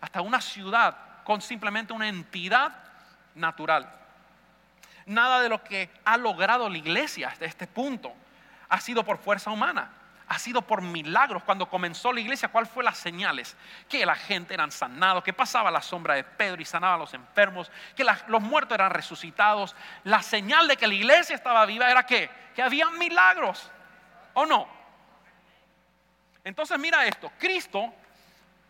hasta 0.00 0.20
una 0.20 0.40
ciudad, 0.40 0.96
con 1.24 1.40
simplemente 1.40 1.92
una 1.92 2.08
entidad 2.08 2.72
natural. 3.34 3.90
Nada 5.06 5.40
de 5.40 5.48
lo 5.48 5.62
que 5.64 5.90
ha 6.04 6.16
logrado 6.16 6.68
la 6.68 6.78
iglesia 6.78 7.28
hasta 7.28 7.44
este 7.44 7.66
punto 7.66 8.12
ha 8.68 8.80
sido 8.80 9.04
por 9.04 9.18
fuerza 9.18 9.50
humana 9.50 9.90
ha 10.28 10.38
sido 10.38 10.62
por 10.62 10.82
milagros. 10.82 11.42
Cuando 11.42 11.68
comenzó 11.68 12.12
la 12.12 12.20
iglesia, 12.20 12.48
¿cuál 12.48 12.66
fue 12.66 12.84
las 12.84 12.98
señales? 12.98 13.56
Que 13.88 14.06
la 14.06 14.14
gente 14.14 14.54
eran 14.54 14.70
sanados, 14.70 15.22
que 15.24 15.32
pasaba 15.32 15.70
la 15.70 15.82
sombra 15.82 16.14
de 16.14 16.24
Pedro 16.24 16.62
y 16.62 16.64
sanaba 16.64 16.94
a 16.94 16.98
los 16.98 17.14
enfermos, 17.14 17.70
que 17.96 18.04
los 18.26 18.42
muertos 18.42 18.74
eran 18.74 18.90
resucitados. 18.90 19.76
La 20.04 20.22
señal 20.22 20.68
de 20.68 20.76
que 20.76 20.86
la 20.86 20.94
iglesia 20.94 21.34
estaba 21.34 21.66
viva 21.66 21.90
era 21.90 22.04
que, 22.04 22.30
que 22.54 22.62
había 22.62 22.90
milagros, 22.90 23.70
¿o 24.34 24.46
no? 24.46 24.68
Entonces 26.44 26.78
mira 26.78 27.06
esto, 27.06 27.30
Cristo, 27.38 27.92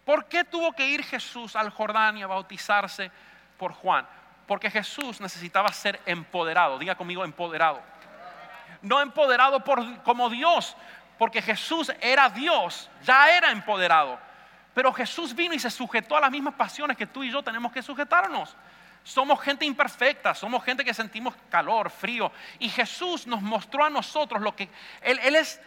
¿por 0.05 0.27
qué 0.27 0.45
tuvo 0.45 0.73
que 0.73 0.87
ir 0.87 1.03
Jesús 1.05 1.57
al 1.57 1.71
Jordán 1.71 2.19
y 2.19 2.23
a 2.23 2.27
bautizarse 2.27 3.11
por 3.57 3.73
Juan? 3.73 4.07
Porque 4.47 4.71
Jesús 4.71 5.21
necesitaba 5.21 5.69
ser 5.73 6.01
empoderado, 6.05 6.79
diga 6.79 6.95
conmigo 6.95 7.25
empoderado. 7.25 7.81
No 8.83 9.01
empoderado 9.01 9.63
por, 9.63 10.03
como 10.03 10.29
Dios, 10.29 10.77
porque 11.23 11.41
Jesús 11.41 11.93
era 12.01 12.29
Dios, 12.29 12.91
ya 13.05 13.31
era 13.31 13.53
empoderado. 13.53 14.19
Pero 14.75 14.93
Jesús 14.93 15.33
vino 15.33 15.55
y 15.55 15.61
se 15.61 15.71
sujetó 15.71 16.17
a 16.17 16.21
las 16.21 16.33
mismas 16.33 16.55
pasiones 16.55 16.97
que 16.97 17.07
tú 17.07 17.23
y 17.23 17.31
yo 17.31 17.45
tenemos 17.45 17.71
que 17.71 17.81
sujetarnos. 17.81 18.57
Somos 19.05 19.41
gente 19.41 19.65
imperfecta, 19.65 20.35
somos 20.35 20.65
gente 20.65 20.85
que 20.85 20.93
sentimos 20.93 21.33
calor, 21.49 21.91
frío. 21.91 22.33
Y 22.59 22.69
Jesús 22.69 23.25
nos 23.29 23.41
mostró 23.41 23.85
a 23.85 23.89
nosotros 23.89 24.43
lo 24.43 24.57
que 24.57 24.69
Él, 25.01 25.37
es, 25.37 25.61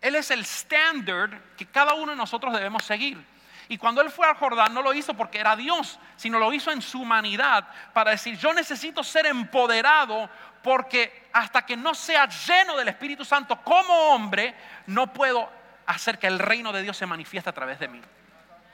él 0.00 0.14
es 0.14 0.30
el 0.30 0.42
estándar 0.42 1.42
que 1.56 1.66
cada 1.66 1.94
uno 1.94 2.12
de 2.12 2.16
nosotros 2.16 2.52
debemos 2.52 2.84
seguir. 2.84 3.20
Y 3.68 3.78
cuando 3.78 4.00
Él 4.00 4.10
fue 4.10 4.26
al 4.26 4.36
Jordán 4.36 4.74
no 4.74 4.82
lo 4.82 4.92
hizo 4.92 5.14
porque 5.14 5.38
era 5.38 5.56
Dios, 5.56 5.98
sino 6.16 6.38
lo 6.38 6.52
hizo 6.52 6.70
en 6.70 6.82
su 6.82 7.00
humanidad 7.00 7.66
para 7.92 8.10
decir, 8.10 8.36
yo 8.38 8.52
necesito 8.52 9.02
ser 9.02 9.26
empoderado 9.26 10.28
porque 10.62 11.28
hasta 11.32 11.64
que 11.64 11.76
no 11.76 11.94
sea 11.94 12.26
lleno 12.26 12.76
del 12.76 12.88
Espíritu 12.88 13.24
Santo 13.24 13.60
como 13.62 13.92
hombre, 14.10 14.54
no 14.86 15.12
puedo 15.12 15.48
hacer 15.86 16.18
que 16.18 16.26
el 16.26 16.38
reino 16.38 16.72
de 16.72 16.82
Dios 16.82 16.96
se 16.96 17.06
manifieste 17.06 17.50
a 17.50 17.54
través 17.54 17.78
de 17.78 17.88
mí. 17.88 18.00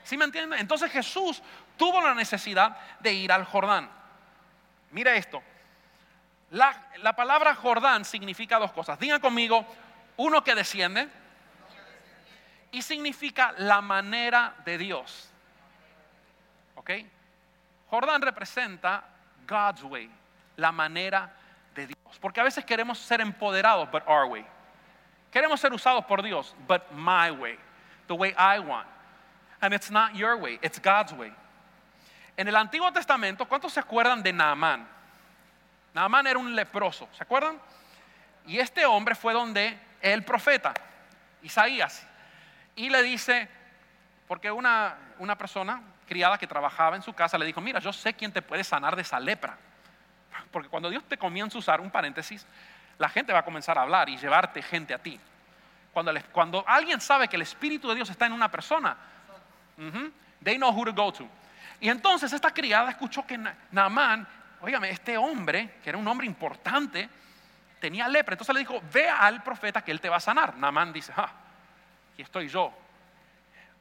¿Sí 0.03 0.17
me 0.17 0.25
entienden? 0.25 0.59
Entonces 0.59 0.91
Jesús 0.91 1.41
tuvo 1.77 2.01
la 2.01 2.13
necesidad 2.13 2.77
de 2.99 3.13
ir 3.13 3.31
al 3.31 3.45
Jordán. 3.45 3.89
Mira 4.91 5.15
esto. 5.15 5.41
La, 6.51 6.75
la 6.97 7.15
palabra 7.15 7.55
Jordán 7.55 8.03
significa 8.03 8.59
dos 8.59 8.71
cosas. 8.73 8.99
Digan 8.99 9.21
conmigo, 9.21 9.65
uno 10.17 10.43
que 10.43 10.55
desciende 10.55 11.09
y 12.71 12.81
significa 12.81 13.53
la 13.57 13.81
manera 13.81 14.55
de 14.65 14.77
Dios. 14.77 15.29
¿Ok? 16.75 16.91
Jordán 17.89 18.21
representa 18.21 19.03
God's 19.47 19.83
way, 19.83 20.09
la 20.55 20.71
manera 20.71 21.33
de 21.75 21.87
Dios. 21.87 22.19
Porque 22.19 22.39
a 22.39 22.43
veces 22.43 22.63
queremos 22.63 22.97
ser 22.97 23.19
empoderados, 23.19 23.89
but 23.91 24.03
our 24.07 24.25
way. 24.25 24.45
Queremos 25.31 25.59
ser 25.59 25.73
usados 25.73 26.05
por 26.05 26.21
Dios, 26.21 26.55
but 26.67 26.91
my 26.91 27.31
way, 27.31 27.57
the 28.07 28.13
way 28.13 28.33
I 28.37 28.59
want. 28.59 28.87
And 29.61 29.73
it's 29.73 29.91
not 29.91 30.15
your 30.15 30.37
way, 30.37 30.59
it's 30.61 30.79
God's 30.79 31.13
way. 31.13 31.33
En 32.37 32.47
el 32.47 32.55
Antiguo 32.55 32.91
Testamento, 32.91 33.45
¿cuántos 33.45 33.73
se 33.73 33.79
acuerdan 33.79 34.23
de 34.23 34.33
Naamán? 34.33 34.87
Naamán 35.93 36.25
era 36.27 36.39
un 36.39 36.55
leproso, 36.55 37.07
¿se 37.13 37.23
acuerdan? 37.23 37.59
Y 38.47 38.57
este 38.59 38.85
hombre 38.85 39.15
fue 39.15 39.33
donde 39.33 39.77
el 40.01 40.23
profeta, 40.23 40.73
Isaías, 41.43 42.05
y 42.81 42.89
le 42.89 43.03
dice, 43.03 43.47
porque 44.27 44.49
una, 44.49 44.95
una 45.19 45.37
persona 45.37 45.83
criada 46.07 46.39
que 46.39 46.47
trabajaba 46.47 46.95
en 46.95 47.03
su 47.03 47.13
casa 47.13 47.37
le 47.37 47.45
dijo, 47.45 47.61
mira, 47.61 47.79
yo 47.79 47.93
sé 47.93 48.15
quién 48.15 48.31
te 48.31 48.41
puede 48.41 48.63
sanar 48.63 48.95
de 48.95 49.03
esa 49.03 49.19
lepra. 49.19 49.55
Porque 50.51 50.67
cuando 50.67 50.89
Dios 50.89 51.03
te 51.03 51.15
comienza 51.15 51.57
a 51.57 51.59
usar, 51.59 51.79
un 51.79 51.91
paréntesis, 51.91 52.43
la 52.97 53.07
gente 53.07 53.31
va 53.33 53.39
a 53.39 53.45
comenzar 53.45 53.77
a 53.77 53.83
hablar 53.83 54.09
y 54.09 54.17
llevarte 54.17 54.63
gente 54.63 54.95
a 54.95 54.97
ti. 54.97 55.19
Cuando, 55.93 56.11
cuando 56.31 56.63
alguien 56.67 56.99
sabe 57.01 57.27
que 57.27 57.35
el 57.35 57.43
Espíritu 57.43 57.87
de 57.87 57.95
Dios 57.95 58.09
está 58.09 58.25
en 58.25 58.33
una 58.33 58.49
persona, 58.49 58.97
they 60.43 60.57
know 60.57 60.71
who 60.71 60.85
to 60.85 60.93
go 60.93 61.13
to. 61.13 61.27
Y 61.79 61.89
entonces 61.89 62.33
esta 62.33 62.51
criada 62.51 62.89
escuchó 62.89 63.27
que 63.27 63.39
Naamán, 63.69 64.27
oígame, 64.61 64.89
este 64.89 65.19
hombre, 65.19 65.75
que 65.83 65.89
era 65.89 65.99
un 65.99 66.07
hombre 66.07 66.25
importante, 66.25 67.07
tenía 67.79 68.07
lepra. 68.07 68.33
Entonces 68.33 68.55
le 68.55 68.61
dijo, 68.61 68.81
ve 68.91 69.07
al 69.07 69.43
profeta 69.43 69.83
que 69.83 69.91
él 69.91 70.01
te 70.01 70.09
va 70.09 70.17
a 70.17 70.19
sanar. 70.19 70.57
Naamán 70.57 70.91
dice, 70.91 71.13
ah, 71.15 71.31
estoy 72.21 72.47
yo. 72.47 72.73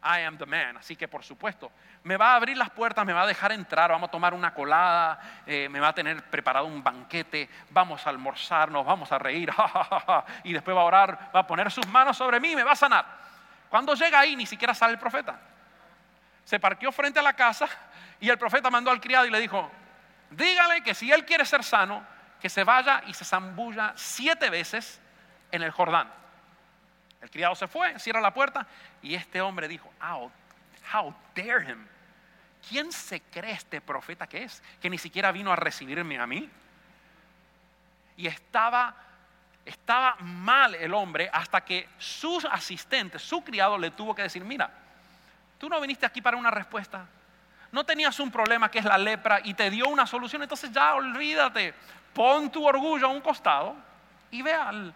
I 0.03 0.23
am 0.23 0.39
the 0.39 0.47
man. 0.47 0.79
Así 0.79 0.97
que 0.97 1.09
por 1.09 1.23
supuesto, 1.23 1.71
me 2.05 2.17
va 2.17 2.33
a 2.33 2.37
abrir 2.37 2.57
las 2.57 2.71
puertas, 2.71 3.05
me 3.05 3.13
va 3.13 3.23
a 3.23 3.27
dejar 3.27 3.53
entrar, 3.53 3.91
vamos 3.91 4.09
a 4.09 4.11
tomar 4.11 4.33
una 4.33 4.55
colada, 4.55 5.21
eh, 5.47 5.69
me 5.69 5.81
va 5.81 5.89
a 5.89 5.95
tener 5.95 6.23
preparado 6.25 6.67
un 6.67 6.83
banquete, 6.83 7.49
vamos 7.71 8.07
a 8.07 8.11
almorzarnos, 8.11 8.85
vamos 8.85 9.13
a 9.13 9.19
reír, 9.19 9.51
y 10.45 10.53
después 10.53 10.77
va 10.77 10.81
a 10.81 10.85
orar, 10.85 11.31
va 11.35 11.41
a 11.41 11.47
poner 11.47 11.71
sus 11.71 11.87
manos 11.87 12.17
sobre 12.17 12.41
mí 12.41 12.53
y 12.53 12.57
me 12.57 12.65
va 12.65 12.73
a 12.73 12.77
sanar. 12.77 13.05
Cuando 13.69 13.95
llega 13.95 14.19
ahí, 14.19 14.35
ni 14.35 14.47
siquiera 14.47 14.75
sale 14.75 14.95
el 14.95 14.99
profeta. 14.99 15.39
Se 16.45 16.59
parqueó 16.59 16.91
frente 16.91 17.21
a 17.21 17.23
la 17.23 17.35
casa 17.35 17.69
y 18.19 18.29
el 18.29 18.39
profeta 18.39 18.71
mandó 18.71 18.91
al 18.91 19.01
criado 19.01 19.27
y 19.27 19.31
le 19.31 19.39
dijo, 19.39 19.71
dígale 20.31 20.83
que 20.83 20.95
si 20.95 21.13
él 21.13 21.25
quiere 21.25 21.45
ser 21.45 21.63
sano, 21.63 22.05
que 22.41 22.49
se 22.49 22.65
vaya 22.65 23.03
y 23.07 23.15
se 23.15 23.25
zambulla 23.25 23.93
siete 23.97 24.49
veces 24.49 25.01
en 25.53 25.63
el 25.63 25.71
Jordán. 25.71 26.20
El 27.21 27.31
criado 27.31 27.55
se 27.55 27.67
fue, 27.67 27.99
cierra 27.99 28.21
la 28.21 28.33
puerta 28.33 28.67
y 29.03 29.15
este 29.15 29.41
hombre 29.41 29.69
dijo, 29.69 29.93
how, 30.03 30.31
how 30.95 31.15
dare 31.35 31.71
him. 31.71 31.87
¿Quién 32.69 32.93
se 32.93 33.21
cree 33.21 33.53
este 33.53 33.81
profeta 33.81 34.27
que 34.27 34.45
es? 34.45 34.63
Que 34.81 34.91
ni 34.91 34.99
siquiera 34.99 35.33
vino 35.33 35.53
a 35.53 35.57
recibirme 35.57 36.19
a 36.19 36.27
mí. 36.27 36.49
Y 38.17 38.27
estaba, 38.27 38.95
estaba 39.65 40.17
mal 40.21 40.75
el 40.75 40.93
hombre 40.95 41.31
hasta 41.33 41.63
que 41.63 41.89
su 41.99 42.39
asistente, 42.51 43.19
su 43.19 43.43
criado, 43.43 43.79
le 43.79 43.91
tuvo 43.91 44.15
que 44.15 44.23
decir, 44.23 44.45
mira, 44.45 44.71
tú 45.59 45.69
no 45.69 45.81
viniste 45.81 46.07
aquí 46.07 46.21
para 46.21 46.37
una 46.37 46.51
respuesta. 46.51 47.07
No 47.73 47.85
tenías 47.85 48.19
un 48.19 48.31
problema 48.31 48.71
que 48.71 48.81
es 48.81 48.85
la 48.85 48.99
lepra 48.99 49.41
y 49.45 49.55
te 49.55 49.71
dio 49.71 49.89
una 49.89 50.07
solución, 50.07 50.43
entonces 50.43 50.73
ya 50.73 50.95
olvídate. 50.95 51.75
Pon 52.13 52.51
tu 52.51 52.67
orgullo 52.67 53.07
a 53.07 53.11
un 53.11 53.21
costado 53.21 53.77
y 54.31 54.43
ve 54.43 54.53
al, 54.53 54.93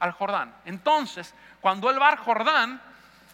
al 0.00 0.12
Jordán. 0.12 0.54
Entonces, 0.64 1.34
cuando 1.60 1.90
él 1.90 2.00
va 2.00 2.08
al 2.08 2.18
Jordán, 2.18 2.80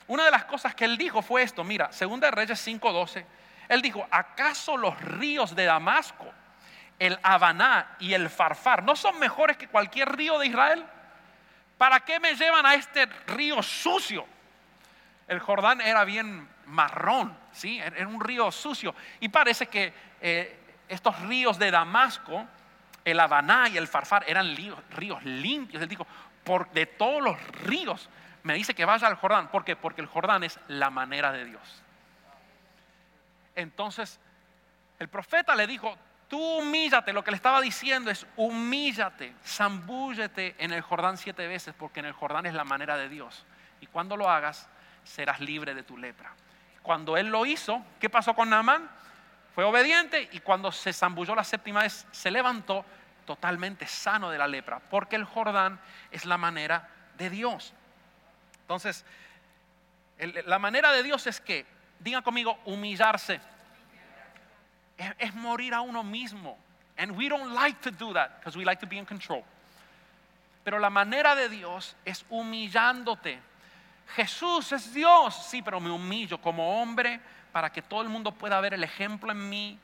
una 0.07 0.25
de 0.25 0.31
las 0.31 0.45
cosas 0.45 0.75
que 0.75 0.85
él 0.85 0.97
dijo 0.97 1.23
fue 1.23 1.43
esto, 1.43 1.65
mira, 1.65 1.93
segunda 1.93 2.29
de 2.29 2.33
Reyes 2.33 2.67
5:12, 2.67 3.25
él 3.69 3.83
dijo, 3.83 4.07
¿acaso 4.11 4.77
los 4.77 4.99
ríos 5.01 5.55
de 5.55 5.65
Damasco, 5.65 6.31
el 6.99 7.19
Habaná 7.23 7.97
y 7.99 8.13
el 8.13 8.29
Farfar 8.29 8.83
no 8.83 8.95
son 8.95 9.19
mejores 9.19 9.57
que 9.57 9.69
cualquier 9.69 10.15
río 10.15 10.39
de 10.39 10.47
Israel? 10.47 10.85
¿Para 11.79 12.01
qué 12.01 12.21
me 12.21 12.35
llevan 12.35 12.67
a 12.67 12.75
este 12.75 13.07
río 13.27 13.63
sucio? 13.63 14.27
El 15.27 15.41
Jordán 15.41 15.81
era 15.81 16.05
bien 16.05 16.49
marrón, 16.67 17.37
¿sí? 17.53 17.79
Era 17.79 18.07
un 18.07 18.21
río 18.21 18.53
sucio. 18.53 18.95
Y 19.21 19.29
parece 19.29 19.67
que 19.67 19.93
eh, 20.21 20.59
estos 20.89 21.19
ríos 21.23 21.59
de 21.59 21.71
Damasco, 21.71 22.47
el 23.05 23.19
Habaná 23.19 23.69
y 23.69 23.77
el 23.77 23.89
Farfar 23.89 24.25
eran 24.27 24.55
ríos, 24.55 24.79
ríos 24.91 25.23
limpios. 25.25 25.83
Él 25.83 25.89
dijo, 25.89 26.07
por, 26.45 26.71
de 26.71 26.87
todos 26.87 27.23
los 27.23 27.41
ríos, 27.63 28.09
me 28.43 28.55
dice 28.55 28.75
que 28.75 28.85
vaya 28.85 29.07
al 29.07 29.17
Jordán. 29.17 29.49
¿Por 29.49 29.65
qué? 29.65 29.75
Porque 29.75 30.01
el 30.01 30.07
Jordán 30.07 30.45
es 30.45 30.59
la 30.69 30.91
manera 30.91 31.33
de 31.33 31.45
Dios. 31.47 31.83
Entonces, 33.57 34.21
el 34.99 35.09
profeta 35.09 35.55
le 35.55 35.67
dijo, 35.67 35.97
tú 36.29 36.41
humíllate, 36.59 37.13
lo 37.13 37.25
que 37.25 37.31
le 37.31 37.37
estaba 37.37 37.61
diciendo 37.61 38.11
es, 38.11 38.27
humíllate, 38.37 39.35
zambúllete 39.45 40.55
en 40.59 40.73
el 40.73 40.83
Jordán 40.83 41.17
siete 41.17 41.47
veces, 41.47 41.75
porque 41.75 42.01
en 42.01 42.07
el 42.07 42.13
Jordán 42.13 42.47
es 42.47 42.55
la 42.55 42.65
manera 42.65 42.97
de 42.97 43.09
Dios. 43.09 43.47
Y 43.81 43.87
cuando 43.87 44.17
lo 44.17 44.29
hagas, 44.29 44.69
serás 45.05 45.41
libre 45.41 45.75
de 45.75 45.83
tu 45.83 45.97
lepra. 45.97 46.33
Cuando 46.83 47.17
él 47.17 47.29
lo 47.29 47.47
hizo, 47.47 47.83
¿qué 47.99 48.11
pasó 48.11 48.35
con 48.35 48.51
Naamán? 48.51 48.91
Fue 49.55 49.65
obediente 49.65 50.29
y 50.33 50.41
cuando 50.41 50.73
se 50.73 50.93
zambulló 50.93 51.35
la 51.35 51.45
séptima 51.45 51.83
vez, 51.83 52.07
se 52.11 52.31
levantó 52.31 52.85
totalmente 53.25 53.87
sano 53.87 54.31
de 54.31 54.39
la 54.39 54.47
lepra, 54.47 54.79
porque 54.79 55.17
el 55.17 55.25
Jordán 55.25 55.81
es 56.11 56.25
la 56.25 56.39
manera 56.39 56.89
de 57.17 57.31
Dios. 57.31 57.73
Entonces, 58.61 59.05
la 60.19 60.59
manera 60.59 60.93
de 60.93 61.03
Dios 61.03 61.27
es 61.27 61.41
que, 61.41 61.67
diga 61.99 62.23
conmigo, 62.23 62.59
humillarse. 62.65 63.41
Es, 65.19 65.35
morir 65.35 65.75
a 65.75 65.81
uno 65.81 66.03
mismo. 66.03 66.57
And 66.97 67.17
we 67.17 67.29
don't 67.29 67.53
like 67.53 67.81
to 67.81 67.91
do 67.91 68.13
that 68.15 68.39
because 68.39 68.57
we 68.57 68.65
like 68.65 68.81
to 68.81 68.87
be 68.87 68.97
in 68.97 69.05
control. 69.05 69.43
Pero 70.63 70.79
la 70.79 70.89
manera 70.89 71.35
de 71.35 71.49
Dios 71.49 71.97
es 72.05 72.25
humillándote. 72.31 73.39
Jesús 74.15 74.71
es 74.73 74.95
Dios, 74.95 75.35
sí, 75.47 75.63
pero 75.63 75.81
me 75.81 75.91
humillo 75.91 76.41
como 76.41 76.81
hombre 76.81 77.21
para 77.53 77.71
que 77.71 77.83
todo 77.83 78.03
el 78.03 78.09
mundo 78.09 78.33
pueda 78.33 78.61
ver 78.61 78.75
el 78.75 78.85
ejemplo 78.85 79.33
en 79.33 79.49
mí 79.49 79.79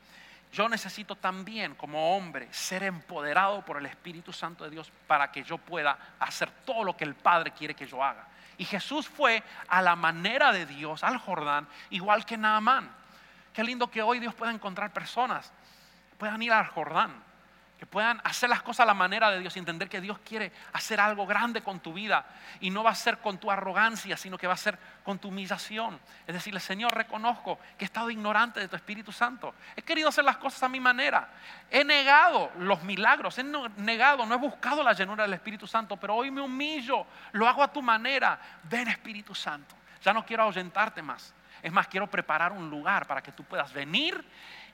yo 0.51 0.67
necesito 0.67 1.15
también 1.15 1.75
como 1.75 2.15
hombre 2.15 2.51
ser 2.51 2.83
empoderado 2.83 3.63
por 3.63 3.77
el 3.77 3.85
Espíritu 3.85 4.33
Santo 4.33 4.65
de 4.65 4.69
Dios 4.69 4.91
para 5.07 5.31
que 5.31 5.43
yo 5.43 5.57
pueda 5.57 5.97
hacer 6.19 6.51
todo 6.65 6.83
lo 6.83 6.97
que 6.97 7.05
el 7.05 7.15
Padre 7.15 7.51
quiere 7.51 7.73
que 7.73 7.87
yo 7.87 8.03
haga. 8.03 8.27
Y 8.57 8.65
Jesús 8.65 9.07
fue 9.07 9.41
a 9.69 9.81
la 9.81 9.95
manera 9.95 10.51
de 10.51 10.65
Dios, 10.65 11.03
al 11.03 11.17
Jordán, 11.17 11.67
igual 11.89 12.25
que 12.25 12.37
Naamán. 12.37 12.91
Qué 13.53 13.63
lindo 13.63 13.89
que 13.89 14.01
hoy 14.01 14.19
Dios 14.19 14.33
pueda 14.35 14.51
encontrar 14.51 14.91
personas, 14.91 15.51
puedan 16.17 16.41
ir 16.41 16.51
al 16.51 16.67
Jordán, 16.67 17.11
que 17.81 17.87
puedan 17.87 18.21
hacer 18.23 18.47
las 18.47 18.61
cosas 18.61 18.81
a 18.81 18.85
la 18.85 18.93
manera 18.93 19.31
de 19.31 19.39
Dios 19.39 19.55
y 19.55 19.59
entender 19.59 19.89
que 19.89 19.99
Dios 19.99 20.19
quiere 20.19 20.51
hacer 20.71 20.99
algo 20.99 21.25
grande 21.25 21.63
con 21.63 21.79
tu 21.79 21.93
vida 21.93 22.23
y 22.59 22.69
no 22.69 22.83
va 22.83 22.91
a 22.91 22.95
ser 22.95 23.17
con 23.17 23.39
tu 23.39 23.49
arrogancia, 23.49 24.15
sino 24.17 24.37
que 24.37 24.45
va 24.45 24.53
a 24.53 24.57
ser 24.57 24.77
con 25.03 25.17
tu 25.17 25.29
humillación. 25.29 25.99
Es 26.27 26.35
decirle, 26.35 26.59
Señor, 26.59 26.93
reconozco 26.93 27.57
que 27.79 27.83
he 27.83 27.87
estado 27.87 28.11
ignorante 28.11 28.59
de 28.59 28.67
tu 28.67 28.75
Espíritu 28.75 29.11
Santo. 29.11 29.55
He 29.75 29.81
querido 29.81 30.09
hacer 30.09 30.23
las 30.23 30.37
cosas 30.37 30.61
a 30.61 30.69
mi 30.69 30.79
manera. 30.79 31.27
He 31.71 31.83
negado 31.83 32.51
los 32.59 32.83
milagros, 32.83 33.39
he 33.39 33.43
negado, 33.77 34.27
no 34.27 34.35
he 34.35 34.37
buscado 34.37 34.83
la 34.83 34.93
llenura 34.93 35.23
del 35.23 35.33
Espíritu 35.33 35.65
Santo, 35.65 35.97
pero 35.97 36.13
hoy 36.13 36.29
me 36.29 36.41
humillo, 36.41 37.07
lo 37.31 37.47
hago 37.47 37.63
a 37.63 37.73
tu 37.73 37.81
manera. 37.81 38.39
Ven 38.61 38.89
Espíritu 38.89 39.33
Santo. 39.33 39.73
Ya 40.03 40.13
no 40.13 40.23
quiero 40.23 40.43
ahuyentarte 40.43 41.01
más. 41.01 41.33
Es 41.63 41.71
más, 41.71 41.87
quiero 41.87 42.05
preparar 42.05 42.51
un 42.51 42.69
lugar 42.69 43.07
para 43.07 43.21
que 43.21 43.31
tú 43.31 43.43
puedas 43.43 43.73
venir 43.73 44.23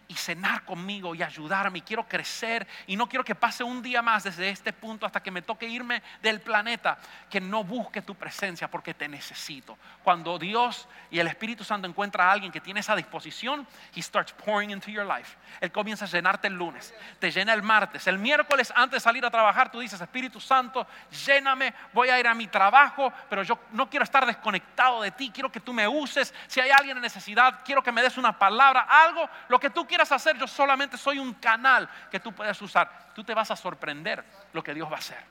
y 0.07 0.13
cenar 0.15 0.63
conmigo 0.63 1.13
y 1.15 1.23
ayudarme. 1.23 1.81
Quiero 1.81 2.07
crecer 2.07 2.67
y 2.85 2.95
no 2.95 3.07
quiero 3.09 3.25
que 3.25 3.35
pase 3.35 3.63
un 3.63 3.81
día 3.81 4.01
más 4.01 4.23
desde 4.23 4.49
este 4.49 4.71
punto 4.73 5.05
hasta 5.05 5.21
que 5.21 5.31
me 5.31 5.41
toque 5.41 5.67
irme 5.67 6.01
del 6.21 6.41
planeta, 6.41 6.97
que 7.29 7.41
no 7.41 7.63
busque 7.63 8.01
tu 8.01 8.15
presencia 8.15 8.69
porque 8.69 8.93
te 8.93 9.07
necesito. 9.07 9.77
Cuando 10.03 10.39
Dios 10.39 10.87
y 11.11 11.19
el 11.19 11.27
Espíritu 11.27 11.63
Santo 11.63 11.87
encuentra 11.87 12.29
a 12.29 12.31
alguien 12.31 12.51
que 12.51 12.61
tiene 12.61 12.79
esa 12.79 12.95
disposición, 12.95 13.67
He 13.93 14.01
starts 14.01 14.31
pouring 14.33 14.71
into 14.71 14.89
your 14.89 15.05
life. 15.05 15.37
Él 15.59 15.71
comienza 15.71 16.05
a 16.05 16.07
llenarte 16.07 16.47
el 16.47 16.53
lunes, 16.53 16.93
te 17.19 17.31
llena 17.31 17.53
el 17.53 17.63
martes, 17.63 18.07
el 18.07 18.17
miércoles 18.17 18.71
antes 18.75 18.97
de 18.97 18.99
salir 19.01 19.25
a 19.25 19.31
trabajar, 19.31 19.71
tú 19.71 19.79
dices, 19.79 19.99
Espíritu 19.99 20.39
Santo, 20.39 20.87
lléname, 21.25 21.73
voy 21.93 22.09
a 22.09 22.19
ir 22.19 22.27
a 22.27 22.33
mi 22.33 22.47
trabajo, 22.47 23.11
pero 23.29 23.43
yo 23.43 23.59
no 23.71 23.89
quiero 23.89 24.03
estar 24.03 24.25
desconectado 24.25 25.01
de 25.01 25.11
ti, 25.11 25.31
quiero 25.33 25.51
que 25.51 25.59
tú 25.59 25.73
me 25.73 25.87
uses. 25.87 26.33
Si 26.47 26.59
hay 26.59 26.69
alguien 26.69 26.97
en 26.97 27.03
necesidad, 27.03 27.61
quiero 27.65 27.83
que 27.83 27.91
me 27.91 28.01
des 28.01 28.17
una 28.17 28.37
palabra, 28.37 28.81
algo, 28.81 29.29
lo 29.49 29.59
que 29.59 29.69
tú 29.69 29.85
quieras 29.85 29.96
hacer, 30.01 30.37
yo 30.37 30.47
solamente 30.47 30.97
soy 30.97 31.19
un 31.19 31.33
canal 31.35 31.89
que 32.11 32.19
tú 32.19 32.33
puedes 32.33 32.61
usar. 32.61 33.09
Tú 33.13 33.23
te 33.23 33.33
vas 33.33 33.49
a 33.51 33.55
sorprender 33.55 34.23
lo 34.53 34.63
que 34.63 34.73
Dios 34.73 34.89
va 34.89 34.95
a 34.95 34.99
hacer. 34.99 35.23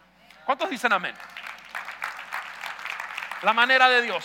¿Cuántos 0.44 0.70
dicen 0.70 0.92
amén? 0.92 1.14
La 3.42 3.52
manera 3.52 3.88
de 3.88 4.02
Dios. 4.02 4.24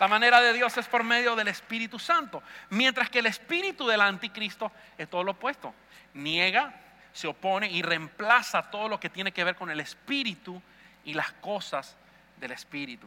La 0.00 0.08
manera 0.08 0.40
de 0.40 0.52
Dios 0.52 0.76
es 0.78 0.88
por 0.88 1.04
medio 1.04 1.36
del 1.36 1.48
Espíritu 1.48 1.98
Santo. 1.98 2.42
Mientras 2.70 3.08
que 3.08 3.20
el 3.20 3.26
espíritu 3.26 3.86
del 3.86 4.00
anticristo 4.00 4.72
es 4.98 5.08
todo 5.08 5.22
lo 5.22 5.32
opuesto. 5.32 5.74
Niega, 6.14 6.74
se 7.12 7.28
opone 7.28 7.70
y 7.70 7.82
reemplaza 7.82 8.70
todo 8.70 8.88
lo 8.88 8.98
que 8.98 9.10
tiene 9.10 9.32
que 9.32 9.44
ver 9.44 9.54
con 9.54 9.70
el 9.70 9.80
espíritu 9.80 10.60
y 11.04 11.14
las 11.14 11.32
cosas 11.32 11.96
del 12.38 12.52
espíritu. 12.52 13.06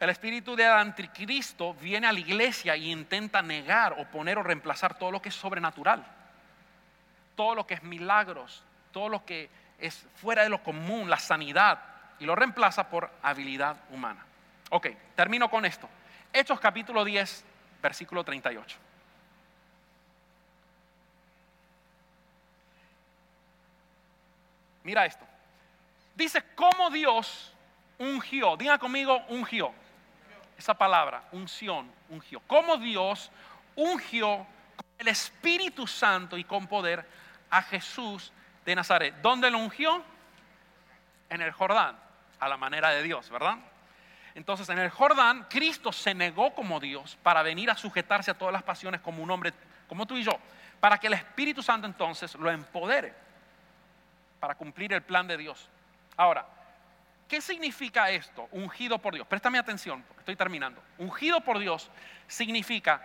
El 0.00 0.08
espíritu 0.08 0.56
del 0.56 0.72
anticristo 0.72 1.74
viene 1.74 2.06
a 2.06 2.12
la 2.12 2.20
iglesia 2.20 2.74
y 2.74 2.90
intenta 2.90 3.42
negar, 3.42 3.92
oponer 3.98 4.38
o 4.38 4.42
reemplazar 4.42 4.98
todo 4.98 5.10
lo 5.10 5.20
que 5.20 5.28
es 5.28 5.34
sobrenatural, 5.34 6.02
todo 7.36 7.54
lo 7.54 7.66
que 7.66 7.74
es 7.74 7.82
milagros, 7.82 8.64
todo 8.92 9.10
lo 9.10 9.26
que 9.26 9.50
es 9.78 10.06
fuera 10.16 10.42
de 10.42 10.48
lo 10.48 10.62
común, 10.62 11.10
la 11.10 11.18
sanidad, 11.18 11.78
y 12.18 12.24
lo 12.24 12.34
reemplaza 12.34 12.88
por 12.88 13.10
habilidad 13.22 13.76
humana. 13.90 14.24
Ok, 14.70 14.88
termino 15.14 15.50
con 15.50 15.66
esto. 15.66 15.86
Hechos 16.32 16.58
capítulo 16.58 17.04
10, 17.04 17.44
versículo 17.82 18.24
38. 18.24 18.78
Mira 24.82 25.04
esto. 25.04 25.26
Dice 26.14 26.42
cómo 26.54 26.88
Dios 26.88 27.52
ungió, 27.98 28.56
diga 28.56 28.78
conmigo 28.78 29.22
ungió 29.28 29.74
esa 30.60 30.74
palabra, 30.74 31.24
unción, 31.32 31.90
ungió. 32.10 32.40
Cómo 32.46 32.76
Dios 32.76 33.30
ungió 33.74 34.46
con 34.76 34.86
el 34.98 35.08
Espíritu 35.08 35.86
Santo 35.86 36.36
y 36.36 36.44
con 36.44 36.66
poder 36.66 37.06
a 37.50 37.62
Jesús 37.62 38.32
de 38.64 38.74
Nazaret. 38.74 39.14
¿Dónde 39.22 39.50
lo 39.50 39.58
ungió? 39.58 40.04
En 41.30 41.40
el 41.40 41.50
Jordán, 41.52 41.98
a 42.38 42.48
la 42.48 42.56
manera 42.56 42.90
de 42.90 43.02
Dios, 43.02 43.30
¿verdad? 43.30 43.56
Entonces 44.34 44.68
en 44.68 44.78
el 44.78 44.90
Jordán, 44.90 45.46
Cristo 45.48 45.92
se 45.92 46.14
negó 46.14 46.54
como 46.54 46.78
Dios 46.78 47.16
para 47.22 47.42
venir 47.42 47.70
a 47.70 47.76
sujetarse 47.76 48.30
a 48.30 48.34
todas 48.34 48.52
las 48.52 48.62
pasiones 48.62 49.00
como 49.00 49.22
un 49.22 49.30
hombre, 49.30 49.52
como 49.88 50.06
tú 50.06 50.16
y 50.16 50.22
yo, 50.22 50.38
para 50.78 50.98
que 50.98 51.06
el 51.06 51.14
Espíritu 51.14 51.62
Santo 51.62 51.86
entonces 51.86 52.34
lo 52.34 52.50
empodere 52.50 53.14
para 54.38 54.54
cumplir 54.54 54.92
el 54.92 55.02
plan 55.02 55.26
de 55.26 55.36
Dios. 55.36 55.68
Ahora, 56.16 56.46
¿qué 57.30 57.40
significa 57.40 58.10
esto? 58.10 58.48
Ungido 58.50 58.98
por 58.98 59.14
Dios. 59.14 59.26
Préstame 59.26 59.56
atención, 59.56 60.02
porque 60.02 60.20
estoy 60.20 60.36
terminando. 60.36 60.82
Ungido 60.98 61.40
por 61.40 61.60
Dios 61.60 61.88
significa 62.26 63.00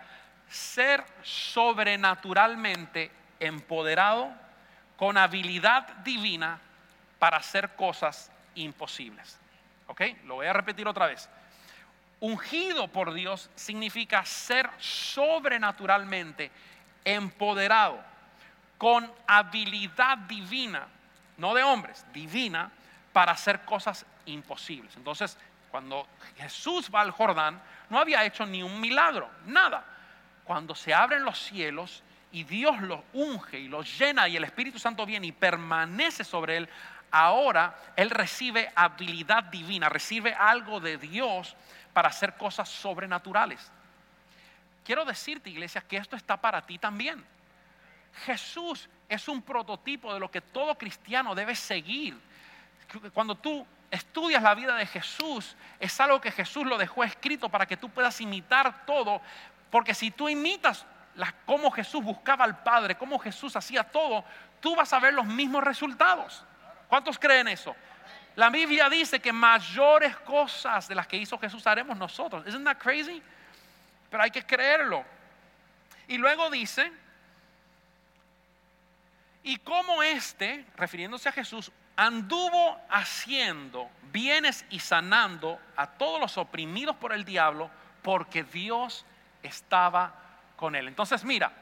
ser 0.48 1.04
sobrenaturalmente 1.22 3.12
empoderado 3.38 4.34
con 4.96 5.16
habilidad 5.16 5.86
divina 5.98 6.58
para 7.20 7.36
hacer 7.36 7.76
cosas 7.76 8.32
imposibles. 8.56 9.38
¿Ok? 9.86 10.02
Lo 10.24 10.34
voy 10.34 10.46
a 10.46 10.52
repetir 10.52 10.88
otra 10.88 11.06
vez. 11.06 11.30
Ungido 12.18 12.88
por 12.88 13.14
Dios 13.14 13.48
significa 13.54 14.24
ser 14.24 14.68
sobrenaturalmente 14.78 16.50
empoderado 17.04 18.02
con 18.76 19.10
habilidad 19.28 20.18
divina, 20.18 20.88
no 21.36 21.54
de 21.54 21.62
hombres, 21.62 22.04
divina, 22.12 22.72
para 23.12 23.32
hacer 23.32 23.60
cosas 23.60 24.04
imposibles. 24.26 24.94
Entonces, 24.96 25.36
cuando 25.70 26.06
Jesús 26.36 26.90
va 26.94 27.00
al 27.00 27.10
Jordán, 27.10 27.60
no 27.90 27.98
había 27.98 28.24
hecho 28.24 28.46
ni 28.46 28.62
un 28.62 28.80
milagro, 28.80 29.30
nada. 29.46 29.84
Cuando 30.44 30.74
se 30.74 30.94
abren 30.94 31.24
los 31.24 31.38
cielos 31.38 32.02
y 32.32 32.44
Dios 32.44 32.80
lo 32.80 33.04
unge 33.12 33.58
y 33.58 33.68
lo 33.68 33.82
llena 33.82 34.28
y 34.28 34.36
el 34.36 34.44
Espíritu 34.44 34.78
Santo 34.78 35.04
viene 35.04 35.26
y 35.26 35.32
permanece 35.32 36.24
sobre 36.24 36.56
él, 36.58 36.68
ahora 37.10 37.76
él 37.96 38.10
recibe 38.10 38.70
habilidad 38.74 39.44
divina, 39.44 39.88
recibe 39.88 40.34
algo 40.34 40.80
de 40.80 40.98
Dios 40.98 41.56
para 41.92 42.08
hacer 42.08 42.36
cosas 42.36 42.68
sobrenaturales. 42.68 43.70
Quiero 44.84 45.04
decirte, 45.04 45.50
iglesia, 45.50 45.80
que 45.80 45.96
esto 45.96 46.14
está 46.14 46.36
para 46.36 46.62
ti 46.62 46.78
también. 46.78 47.24
Jesús 48.24 48.88
es 49.08 49.28
un 49.28 49.42
prototipo 49.42 50.12
de 50.14 50.20
lo 50.20 50.30
que 50.30 50.40
todo 50.40 50.76
cristiano 50.76 51.34
debe 51.34 51.54
seguir. 51.54 52.16
Cuando 53.12 53.34
tú 53.34 53.66
estudias 53.90 54.42
la 54.42 54.54
vida 54.54 54.74
de 54.76 54.86
Jesús, 54.86 55.56
es 55.78 56.00
algo 56.00 56.20
que 56.20 56.30
Jesús 56.30 56.66
lo 56.66 56.78
dejó 56.78 57.04
escrito 57.04 57.48
para 57.48 57.66
que 57.66 57.76
tú 57.76 57.88
puedas 57.90 58.20
imitar 58.20 58.84
todo. 58.86 59.20
Porque 59.70 59.94
si 59.94 60.10
tú 60.10 60.28
imitas 60.28 60.84
cómo 61.44 61.70
Jesús 61.70 62.02
buscaba 62.02 62.44
al 62.44 62.62
Padre, 62.62 62.96
cómo 62.96 63.18
Jesús 63.18 63.56
hacía 63.56 63.84
todo, 63.84 64.24
tú 64.60 64.76
vas 64.76 64.92
a 64.92 65.00
ver 65.00 65.14
los 65.14 65.26
mismos 65.26 65.64
resultados. 65.64 66.44
¿Cuántos 66.88 67.18
creen 67.18 67.48
eso? 67.48 67.74
La 68.34 68.50
Biblia 68.50 68.88
dice 68.90 69.18
que 69.18 69.32
mayores 69.32 70.14
cosas 70.18 70.88
de 70.88 70.94
las 70.94 71.06
que 71.06 71.16
hizo 71.16 71.38
Jesús 71.38 71.66
haremos 71.66 71.96
nosotros. 71.96 72.46
¿Isn't 72.46 72.64
that 72.64 72.78
crazy? 72.78 73.22
pero 74.10 74.22
hay 74.22 74.30
que 74.30 74.44
creerlo. 74.44 75.04
Y 76.08 76.18
luego 76.18 76.50
dice, 76.50 76.90
y 79.42 79.58
como 79.58 80.02
este, 80.02 80.64
refiriéndose 80.76 81.28
a 81.28 81.32
Jesús, 81.32 81.70
anduvo 81.96 82.80
haciendo 82.90 83.90
bienes 84.12 84.64
y 84.70 84.80
sanando 84.80 85.58
a 85.76 85.86
todos 85.86 86.20
los 86.20 86.38
oprimidos 86.38 86.96
por 86.96 87.12
el 87.12 87.24
diablo, 87.24 87.70
porque 88.02 88.44
Dios 88.44 89.04
estaba 89.42 90.14
con 90.56 90.74
él. 90.74 90.88
Entonces, 90.88 91.24
mira, 91.24 91.52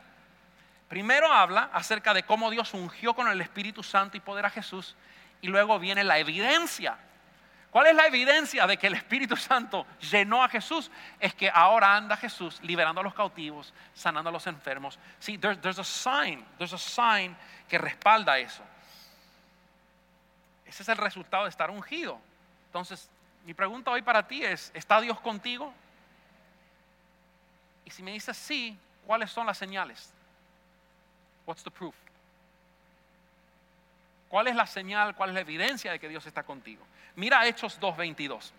primero 0.89 1.32
habla 1.32 1.70
acerca 1.72 2.12
de 2.12 2.24
cómo 2.24 2.51
Dios 2.51 2.74
ungió 2.74 3.14
con 3.14 3.28
el 3.28 3.41
Espíritu 3.41 3.82
Santo 3.82 4.16
y 4.16 4.20
poder 4.20 4.47
a 4.47 4.51
Jesús, 4.51 4.97
y 5.41 5.49
luego 5.49 5.78
viene 5.78 6.05
la 6.05 6.18
evidencia 6.18 6.99
¿Cuál 7.74 7.89
es 7.89 7.97
la 7.97 8.07
evidencia 8.07 8.68
de 8.68 8.76
que 8.76 8.87
el 8.87 8.95
Espíritu 8.95 9.35
Santo 9.37 9.85
llenó 10.09 10.45
a 10.45 10.49
Jesús? 10.49 10.93
Es 11.18 11.35
que 11.35 11.51
ahora 11.53 11.97
anda 11.97 12.16
Jesús 12.16 12.61
liberando 12.62 13.01
a 13.01 13.05
los 13.05 13.14
cautivos, 13.14 13.74
sanando 13.93 14.30
a 14.30 14.32
los 14.32 14.47
enfermos. 14.47 14.97
Sí, 15.18 15.39
there's 15.39 15.80
a 15.80 15.82
sign, 15.82 16.47
there's 16.57 16.72
a 16.72 16.78
sign 16.78 17.37
que 17.68 17.76
respalda 17.76 18.39
eso. 18.39 18.62
Ese 20.67 20.83
es 20.83 20.89
el 20.89 20.97
resultado 20.97 21.45
de 21.45 21.51
estar 21.51 21.71
ungido. 21.71 22.19
Entonces, 22.67 23.09
mi 23.45 23.55
pregunta 23.55 23.91
hoy 23.91 24.03
para 24.03 24.27
ti 24.27 24.45
es, 24.45 24.71
¿está 24.75 25.01
Dios 25.01 25.21
contigo? 25.21 25.73
Y 27.85 27.91
si 27.91 28.03
me 28.03 28.12
dices 28.12 28.37
sí, 28.37 28.79
¿cuáles 29.07 29.31
son 29.31 29.47
las 29.47 29.59
señales? 29.59 30.12
What's 31.47 31.62
the 31.62 31.71
proof? 31.71 31.95
¿Cuál 34.29 34.49
es 34.49 34.57
la 34.57 34.67
señal, 34.67 35.15
cuál 35.15 35.31
es 35.31 35.35
la 35.35 35.41
evidencia 35.43 35.93
de 35.93 36.01
que 36.01 36.09
Dios 36.09 36.27
está 36.27 36.43
contigo? 36.43 36.85
Mira 37.17 37.47
Hechos 37.47 37.79
2.22. 37.81 38.51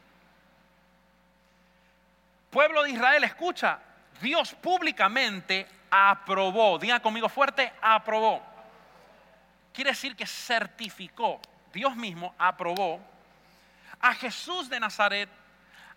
Pueblo 2.50 2.84
de 2.84 2.92
Israel, 2.92 3.24
escucha, 3.26 3.80
Dios 4.22 4.54
públicamente 4.56 5.68
aprobó, 5.90 6.80
diga 6.80 7.02
conmigo 7.02 7.28
fuerte, 7.28 7.74
aprobó. 7.82 8.42
Quiere 9.74 9.90
decir 9.90 10.16
que 10.16 10.26
certificó, 10.26 11.42
Dios 11.76 11.96
mismo 11.96 12.34
aprobó 12.40 13.00
a 14.00 14.16
Jesús 14.16 14.68
de 14.68 14.80
Nazaret 14.80 15.30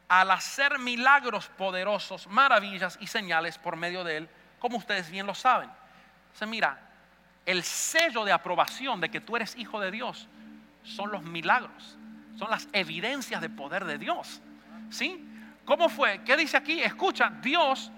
al 0.09 0.31
hacer 0.31 0.79
milagros 0.79 1.49
poderosos, 1.57 2.27
maravillas 2.27 2.99
y 3.01 3.07
señales 3.07 3.57
por 3.57 3.77
medio 3.77 4.05
de 4.05 4.19
él, 4.19 4.29
como 4.59 4.77
ustedes 4.77 5.11
bien 5.11 5.27
lo 5.27 5.35
saben. 5.35 5.71
Se 6.35 6.45
mira, 6.45 6.79
el 7.47 7.63
sello 7.63 8.27
de 8.27 8.33
aprobación 8.33 9.01
de 9.01 9.09
que 9.09 9.23
tú 9.23 9.37
eres 9.37 9.57
hijo 9.57 9.81
de 9.81 9.91
Dios 9.91 10.29
son 10.83 11.11
los 11.11 11.23
milagros 11.23 11.97
son 12.39 12.51
las 12.51 12.69
evidencias 12.73 13.41
de 13.41 13.51
poder 13.51 13.85
de 13.85 13.99
Dios. 13.99 14.41
¿Sí? 14.91 15.25
¿Cómo 15.65 15.89
fue? 15.89 16.23
¿Qué 16.25 16.37
dice 16.37 16.57
aquí? 16.57 16.81
Escucha, 16.81 17.31
Dios 17.43 17.91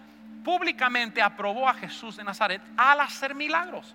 públicamente 0.42 1.20
aprobó 1.20 1.68
a 1.68 1.74
Jesús 1.74 2.16
de 2.16 2.24
Nazaret 2.24 2.62
al 2.76 3.00
hacer 3.00 3.34
milagros. 3.34 3.94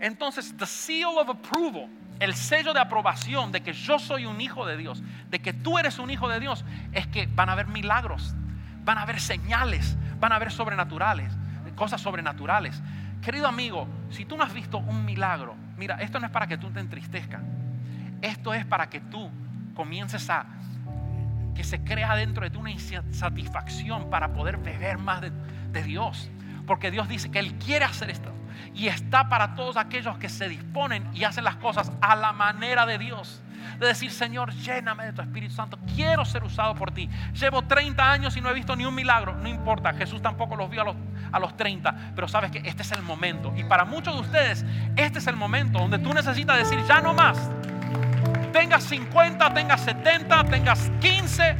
Entonces, 0.00 0.56
the 0.56 0.66
seal 0.66 1.18
of 1.18 1.28
approval, 1.28 1.88
el 2.20 2.34
sello 2.34 2.72
de 2.72 2.80
aprobación 2.80 3.52
de 3.52 3.62
que 3.62 3.72
yo 3.72 3.98
soy 3.98 4.26
un 4.26 4.40
hijo 4.40 4.66
de 4.66 4.76
Dios, 4.76 5.02
de 5.30 5.38
que 5.40 5.52
tú 5.52 5.78
eres 5.78 5.98
un 5.98 6.10
hijo 6.10 6.28
de 6.28 6.40
Dios, 6.40 6.64
es 6.92 7.06
que 7.06 7.26
van 7.26 7.48
a 7.48 7.52
haber 7.52 7.68
milagros, 7.68 8.34
van 8.84 8.98
a 8.98 9.02
haber 9.02 9.20
señales, 9.20 9.96
van 10.18 10.32
a 10.32 10.36
haber 10.36 10.50
sobrenaturales, 10.50 11.32
cosas 11.76 12.00
sobrenaturales. 12.00 12.82
Querido 13.22 13.46
amigo, 13.46 13.88
si 14.10 14.24
tú 14.24 14.36
no 14.36 14.44
has 14.44 14.52
visto 14.52 14.78
un 14.78 15.04
milagro, 15.04 15.56
mira, 15.76 15.96
esto 16.00 16.18
no 16.18 16.26
es 16.26 16.32
para 16.32 16.46
que 16.46 16.58
tú 16.58 16.70
te 16.70 16.80
entristezcas, 16.80 17.42
esto 18.20 18.52
es 18.52 18.64
para 18.64 18.88
que 18.88 19.00
tú 19.00 19.30
comiences 19.74 20.28
a 20.28 20.46
que 21.54 21.64
se 21.64 21.82
crea 21.82 22.14
dentro 22.14 22.44
de 22.44 22.50
ti 22.50 22.56
una 22.56 22.70
insatisfacción 22.70 24.10
para 24.10 24.32
poder 24.32 24.58
beber 24.58 24.98
más 24.98 25.20
de, 25.20 25.32
de 25.72 25.82
Dios. 25.82 26.30
Porque 26.66 26.90
Dios 26.90 27.08
dice 27.08 27.30
que 27.30 27.38
Él 27.40 27.54
quiere 27.54 27.84
hacer 27.84 28.10
esto. 28.10 28.32
Y 28.74 28.88
está 28.88 29.28
para 29.28 29.54
todos 29.54 29.76
aquellos 29.76 30.18
que 30.18 30.28
se 30.28 30.48
disponen 30.48 31.08
y 31.14 31.24
hacen 31.24 31.44
las 31.44 31.56
cosas 31.56 31.90
a 32.00 32.16
la 32.16 32.32
manera 32.32 32.86
de 32.86 32.98
Dios 32.98 33.42
de 33.78 33.86
decir, 33.86 34.10
Señor, 34.10 34.52
lléname 34.54 35.04
de 35.04 35.12
tu 35.12 35.22
Espíritu 35.22 35.54
Santo, 35.54 35.78
quiero 35.94 36.24
ser 36.24 36.42
usado 36.42 36.74
por 36.74 36.90
ti. 36.90 37.08
Llevo 37.34 37.62
30 37.62 38.10
años 38.10 38.36
y 38.36 38.40
no 38.40 38.50
he 38.50 38.54
visto 38.54 38.74
ni 38.74 38.84
un 38.84 38.94
milagro, 38.94 39.34
no 39.34 39.48
importa, 39.48 39.92
Jesús 39.94 40.22
tampoco 40.22 40.56
los 40.56 40.70
vio 40.70 40.82
a 40.82 40.84
los, 40.84 40.96
a 41.30 41.38
los 41.38 41.56
30, 41.56 42.12
pero 42.14 42.28
sabes 42.28 42.50
que 42.50 42.58
este 42.64 42.82
es 42.82 42.92
el 42.92 43.02
momento. 43.02 43.52
Y 43.56 43.64
para 43.64 43.84
muchos 43.84 44.14
de 44.14 44.20
ustedes, 44.20 44.64
este 44.96 45.18
es 45.18 45.26
el 45.26 45.36
momento 45.36 45.78
donde 45.78 45.98
tú 45.98 46.12
necesitas 46.12 46.56
decir, 46.56 46.82
ya 46.86 47.00
no 47.00 47.14
más 47.14 47.38
tengas 48.52 48.84
50, 48.84 49.54
tengas 49.54 49.80
70, 49.82 50.44
tengas 50.44 50.90
15. 51.00 51.56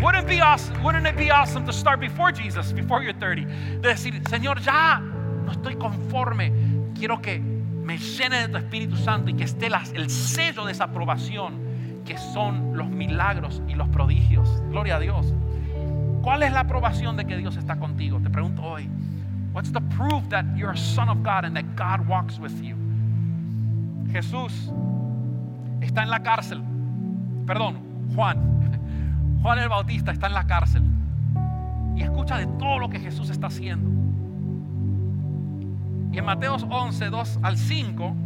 Wouldn't, 0.00 0.26
be 0.26 0.40
awesome, 0.40 0.82
wouldn't 0.82 1.06
it 1.06 1.16
be 1.16 1.30
awesome 1.30 1.66
to 1.66 1.72
start 1.72 2.00
before 2.00 2.32
Jesus, 2.32 2.72
before 2.72 3.02
you're 3.02 3.18
30? 3.18 3.44
De 3.80 3.88
decir, 3.88 4.20
Señor, 4.28 4.60
ya 4.60 5.02
no 5.48 5.52
estoy 5.52 5.76
conforme. 5.76 6.52
Quiero 6.94 7.22
que 7.22 7.40
me 7.40 7.96
llene 7.96 8.42
de 8.42 8.48
tu 8.48 8.58
Espíritu 8.58 8.96
Santo 8.96 9.30
y 9.30 9.34
que 9.34 9.44
esté 9.44 9.68
el 9.94 10.10
sello 10.10 10.66
de 10.66 10.72
esa 10.72 10.84
aprobación 10.84 11.54
que 12.04 12.18
son 12.18 12.76
los 12.76 12.86
milagros 12.88 13.62
y 13.66 13.74
los 13.74 13.88
prodigios. 13.88 14.62
Gloria 14.68 14.96
a 14.96 15.00
Dios. 15.00 15.32
¿Cuál 16.20 16.42
es 16.42 16.52
la 16.52 16.60
aprobación 16.60 17.16
de 17.16 17.24
que 17.24 17.38
Dios 17.38 17.56
está 17.56 17.76
contigo? 17.76 18.20
Te 18.20 18.28
pregunto 18.28 18.62
hoy. 18.62 18.90
What's 19.54 19.72
the 19.72 19.80
proof 19.96 20.28
that 20.28 20.44
you're 20.54 20.72
a 20.72 20.76
son 20.76 21.08
of 21.08 21.18
God 21.22 21.46
and 21.46 21.56
that 21.56 21.64
God 21.76 22.06
walks 22.06 22.38
with 22.38 22.52
you? 22.62 22.76
Jesús 24.12 24.70
está 25.80 26.02
en 26.02 26.10
la 26.10 26.22
cárcel. 26.22 26.62
Perdón, 27.46 27.78
Juan. 28.14 28.36
Juan 29.40 29.58
el 29.58 29.68
Bautista 29.70 30.12
está 30.12 30.26
en 30.26 30.34
la 30.34 30.46
cárcel. 30.46 30.82
Y 31.96 32.02
escucha 32.02 32.36
de 32.36 32.46
todo 32.58 32.78
lo 32.78 32.90
que 32.90 33.00
Jesús 33.00 33.30
está 33.30 33.46
haciendo. 33.46 34.07
En 36.18 36.24
Mateos 36.24 36.66
11, 36.68 37.10
2 37.10 37.38
al 37.42 37.56
5, 37.56 38.16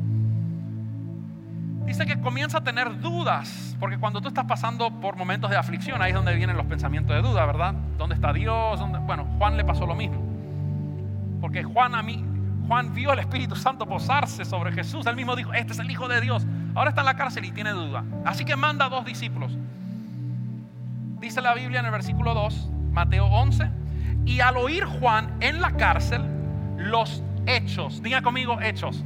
dice 1.85 2.07
que 2.07 2.19
comienza 2.23 2.57
a 2.57 2.65
tener 2.65 3.03
dudas. 3.03 3.77
Porque 3.79 3.99
cuando 3.99 4.23
tú 4.23 4.29
estás 4.29 4.47
pasando 4.47 4.91
por 4.99 5.17
momentos 5.17 5.51
de 5.51 5.59
aflicción, 5.59 6.01
ahí 6.01 6.09
es 6.09 6.15
donde 6.15 6.35
vienen 6.35 6.57
los 6.57 6.65
pensamientos 6.65 7.15
de 7.15 7.21
duda, 7.21 7.45
¿verdad? 7.45 7.75
¿Dónde 7.99 8.15
está 8.15 8.33
Dios? 8.33 8.81
Bueno, 9.05 9.27
Juan 9.37 9.59
le 9.59 9.65
pasó 9.67 9.85
lo 9.85 9.95
mismo. 9.95 10.23
Porque 11.43 11.63
Juan 11.65 11.95
a 11.95 12.03
mí, 12.03 12.25
Juan 12.67 12.95
vio 12.95 13.13
el 13.13 13.19
Espíritu 13.19 13.57
Santo 13.57 13.85
posarse 13.85 14.47
sobre 14.47 14.73
Jesús. 14.73 15.05
Él 15.05 15.15
mismo 15.15 15.37
dijo, 15.37 15.53
este 15.53 15.75
es 15.75 15.79
el 15.79 15.91
Hijo 15.91 16.09
de 16.09 16.23
Dios. 16.23 16.47
Ahora 16.75 16.89
está 16.89 17.03
en 17.03 17.07
la 17.07 17.17
cárcel 17.17 17.45
y 17.45 17.51
tiene 17.51 17.73
duda. 17.73 18.05
Así 18.25 18.47
que 18.47 18.57
manda 18.57 18.87
a 18.87 18.89
dos 18.89 19.05
discípulos. 19.05 19.53
Dice 21.21 21.43
la 21.43 21.53
Biblia 21.53 21.81
en 21.81 21.85
el 21.85 21.93
versículo 21.93 22.33
2, 22.33 22.71
Mateo 22.91 23.27
11. 23.27 23.69
Y 24.25 24.41
al 24.41 24.57
oír 24.57 24.87
Juan 24.87 25.37
en 25.41 25.61
la 25.61 25.73
cárcel 25.73 26.23
los 26.79 27.23
hechos, 27.47 28.03
diga 28.03 28.23
conmigo 28.23 28.61
hechos. 28.61 29.05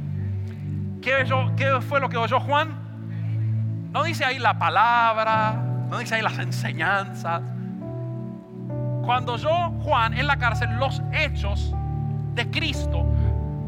¿Qué, 1.01 1.25
¿Qué 1.55 1.81
fue 1.81 1.99
lo 1.99 2.09
que 2.09 2.17
oyó 2.17 2.39
Juan? 2.39 2.87
No 3.91 4.03
dice 4.03 4.25
ahí 4.25 4.39
la 4.39 4.57
palabra, 4.57 5.53
no 5.89 5.97
dice 5.97 6.15
ahí 6.15 6.21
las 6.21 6.37
enseñanzas. 6.39 7.41
Cuando 9.03 9.37
yo, 9.37 9.71
Juan, 9.83 10.13
en 10.13 10.27
la 10.27 10.37
cárcel, 10.37 10.69
los 10.77 11.01
hechos 11.13 11.73
de 12.35 12.49
Cristo, 12.51 13.05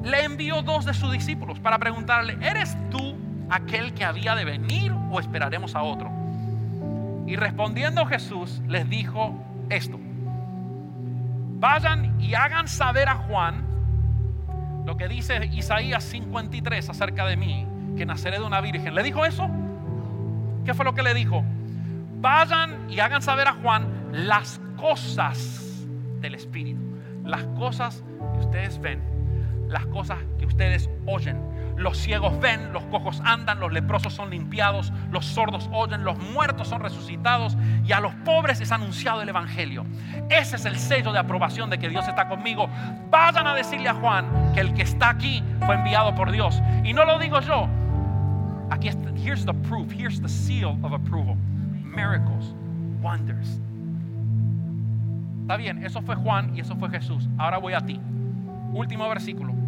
le 0.03 0.23
envió 0.23 0.61
dos 0.61 0.85
de 0.85 0.93
sus 0.93 1.11
discípulos 1.11 1.59
para 1.59 1.77
preguntarle, 1.77 2.37
¿eres 2.41 2.77
tú 2.89 3.17
aquel 3.49 3.93
que 3.93 4.03
había 4.03 4.35
de 4.35 4.45
venir 4.45 4.93
o 5.11 5.19
esperaremos 5.19 5.75
a 5.75 5.83
otro? 5.83 6.11
Y 7.25 7.35
respondiendo 7.35 8.05
Jesús 8.05 8.61
les 8.67 8.89
dijo 8.89 9.33
esto, 9.69 9.99
vayan 11.59 12.19
y 12.19 12.33
hagan 12.33 12.67
saber 12.67 13.07
a 13.07 13.15
Juan 13.15 13.68
lo 14.89 14.97
que 14.97 15.07
dice 15.07 15.45
Isaías 15.53 16.03
53 16.03 16.89
acerca 16.89 17.27
de 17.27 17.37
mí, 17.37 17.67
que 17.95 18.07
naceré 18.07 18.39
de 18.39 18.43
una 18.43 18.59
virgen. 18.59 18.95
¿Le 18.95 19.03
dijo 19.03 19.23
eso? 19.23 19.47
¿Qué 20.65 20.73
fue 20.73 20.83
lo 20.83 20.95
que 20.95 21.03
le 21.03 21.13
dijo? 21.13 21.43
Vayan 22.19 22.89
y 22.89 22.99
hagan 22.99 23.21
saber 23.21 23.47
a 23.47 23.53
Juan 23.53 23.87
las 24.11 24.59
cosas 24.77 25.85
del 26.21 26.33
Espíritu, 26.33 26.81
las 27.23 27.43
cosas 27.55 28.03
que 28.33 28.39
ustedes 28.39 28.81
ven, 28.81 28.99
las 29.67 29.85
cosas 29.85 30.17
que 30.39 30.47
ustedes 30.47 30.89
oyen. 31.05 31.37
Los 31.79 31.97
ciegos 31.97 32.37
ven, 32.41 32.73
los 32.73 32.83
cojos 32.83 33.21
andan, 33.23 33.61
los 33.61 33.71
leprosos 33.71 34.13
son 34.13 34.29
limpiados, 34.29 34.91
los 35.11 35.25
sordos 35.25 35.69
oyen, 35.71 36.03
los 36.03 36.19
muertos 36.19 36.67
son 36.67 36.81
resucitados 36.81 37.55
y 37.85 37.93
a 37.93 38.01
los 38.01 38.13
pobres 38.25 38.59
es 38.59 38.73
anunciado 38.73 39.21
el 39.21 39.29
Evangelio. 39.29 39.85
Ese 40.29 40.57
es 40.57 40.65
el 40.65 40.77
sello 40.77 41.13
de 41.13 41.19
aprobación 41.19 41.69
de 41.69 41.79
que 41.79 41.87
Dios 41.87 42.05
está 42.05 42.27
conmigo. 42.27 42.67
Vayan 43.09 43.47
a 43.47 43.55
decirle 43.55 43.87
a 43.87 43.93
Juan 43.93 44.25
que 44.53 44.59
el 44.59 44.73
que 44.73 44.81
está 44.81 45.09
aquí 45.09 45.41
fue 45.65 45.75
enviado 45.75 46.13
por 46.15 46.31
Dios. 46.31 46.61
Y 46.83 46.91
no 46.91 47.05
lo 47.05 47.17
digo 47.17 47.39
yo. 47.39 47.69
Aquí 48.71 48.89
está, 48.89 49.09
here's 49.11 49.45
the 49.45 49.53
proof, 49.53 49.89
here's 49.89 50.21
the 50.21 50.27
seal 50.27 50.77
of 50.83 50.91
approval. 50.91 51.37
Miracles, 51.81 52.53
wonders. 53.01 53.61
Está 55.43 55.55
bien, 55.55 55.83
eso 55.85 56.01
fue 56.01 56.15
Juan 56.15 56.53
y 56.53 56.59
eso 56.59 56.75
fue 56.75 56.89
Jesús. 56.89 57.29
Ahora 57.37 57.57
voy 57.57 57.71
a 57.71 57.79
ti. 57.79 58.01
Último 58.73 59.07
versículo. 59.07 59.58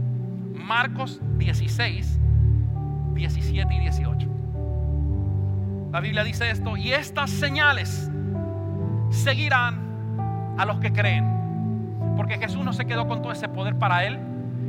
Marcos 0.53 1.21
16, 1.37 2.19
17 3.13 3.73
y 3.73 3.79
18. 3.79 4.27
La 5.91 5.99
Biblia 5.99 6.23
dice 6.23 6.49
esto, 6.49 6.77
y 6.77 6.93
estas 6.93 7.29
señales 7.29 8.09
seguirán 9.09 10.55
a 10.57 10.65
los 10.65 10.79
que 10.79 10.91
creen. 10.93 11.25
Porque 12.15 12.37
Jesús 12.37 12.63
no 12.63 12.73
se 12.73 12.85
quedó 12.85 13.07
con 13.07 13.21
todo 13.21 13.31
ese 13.31 13.49
poder 13.49 13.77
para 13.77 14.05
él. 14.05 14.19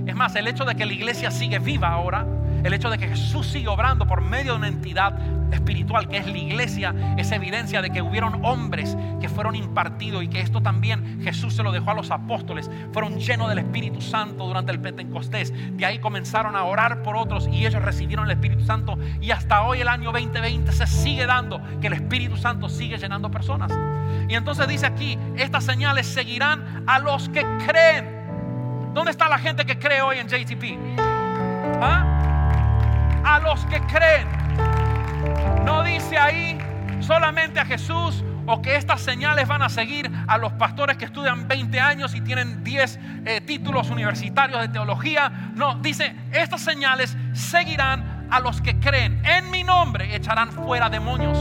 Es 0.07 0.17
más, 0.17 0.35
el 0.37 0.49
hecho 0.49 0.65
de 0.65 0.75
que 0.75 0.85
la 0.85 0.93
iglesia 0.93 1.31
sigue 1.31 1.59
viva 1.59 1.89
ahora 1.89 2.27
el 2.65 2.73
hecho 2.73 2.91
de 2.91 2.99
que 2.99 3.09
Jesús 3.09 3.47
sigue 3.47 3.69
obrando 3.69 4.07
por 4.07 4.21
medio 4.21 4.53
de 4.53 4.59
una 4.59 4.69
entidad 4.69 5.19
espiritual 5.53 6.09
que 6.09 6.19
es 6.19 6.27
la 6.27 6.39
iglesia 6.39 6.95
es 7.17 7.31
evidencia 7.33 7.83
de 7.83 7.91
que 7.91 8.03
hubieron 8.03 8.45
hombres 8.45 8.97
que 9.21 9.29
fueron 9.29 9.55
impartidos 9.55 10.23
y 10.23 10.29
que 10.29 10.41
esto 10.41 10.63
también 10.63 11.21
Jesús 11.23 11.55
se 11.55 11.63
lo 11.63 11.73
dejó 11.73 11.91
a 11.91 11.95
los 11.95 12.11
apóstoles. 12.11 12.71
Fueron 12.93 13.19
llenos 13.19 13.49
del 13.49 13.59
Espíritu 13.59 14.01
Santo 14.01 14.47
durante 14.47 14.73
el 14.73 14.81
Pentecostés. 14.81 15.53
De 15.77 15.87
ahí 15.87 15.99
comenzaron 15.99 16.57
a 16.57 16.65
orar 16.65 17.03
por 17.03 17.17
otros 17.17 17.49
y 17.49 17.67
ellos 17.67 17.83
recibieron 17.83 18.27
el 18.27 18.33
Espíritu 18.33 18.65
Santo. 18.65 18.99
Y 19.21 19.31
hasta 19.31 19.63
hoy, 19.63 19.81
el 19.81 19.89
año 19.89 20.13
2020, 20.13 20.73
se 20.73 20.87
sigue 20.87 21.27
dando 21.27 21.61
que 21.81 21.87
el 21.89 21.93
Espíritu 21.95 22.37
Santo 22.37 22.69
sigue 22.69 22.99
llenando 22.99 23.31
personas. 23.31 23.73
Y 24.29 24.35
entonces 24.35 24.67
dice 24.69 24.87
aquí, 24.87 25.19
estas 25.37 25.65
señales 25.65 26.07
seguirán 26.07 26.85
a 26.87 26.99
los 26.99 27.29
que 27.29 27.45
creen. 27.67 28.23
¿Dónde 28.95 29.11
está 29.11 29.29
la 29.29 29.39
gente 29.39 29.65
que 29.65 29.79
cree 29.79 30.03
hoy 30.03 30.19
en 30.19 30.29
JTP? 30.29 31.01
¿Ah? 31.81 32.32
A 33.25 33.39
los 33.41 33.65
que 33.67 33.81
creen. 33.83 34.29
No 35.65 35.83
dice 35.83 36.19
ahí 36.19 36.59
solamente 37.01 37.61
a 37.61 37.65
Jesús 37.65 38.25
o 38.47 38.61
que 38.61 38.77
estas 38.77 39.01
señales 39.01 39.47
van 39.47 39.63
a 39.63 39.69
seguir 39.69 40.11
a 40.27 40.39
los 40.39 40.53
pastores 40.55 40.97
que 40.97 41.05
estudian 41.05 41.47
20 41.47 41.81
años 41.81 42.15
y 42.15 42.21
tienen 42.21 42.65
10 42.65 42.99
eh, 43.25 43.41
títulos 43.41 43.91
universitarios 43.91 44.61
de 44.61 44.69
teología. 44.69 45.53
No, 45.55 45.77
dice, 45.77 46.15
estas 46.33 46.61
señales 46.61 47.17
seguirán 47.33 48.29
a 48.31 48.41
los 48.41 48.61
que 48.61 48.79
creen. 48.79 49.25
En 49.25 49.51
mi 49.51 49.63
nombre 49.63 50.15
echarán 50.15 50.51
fuera 50.51 50.91
demonios. 50.91 51.39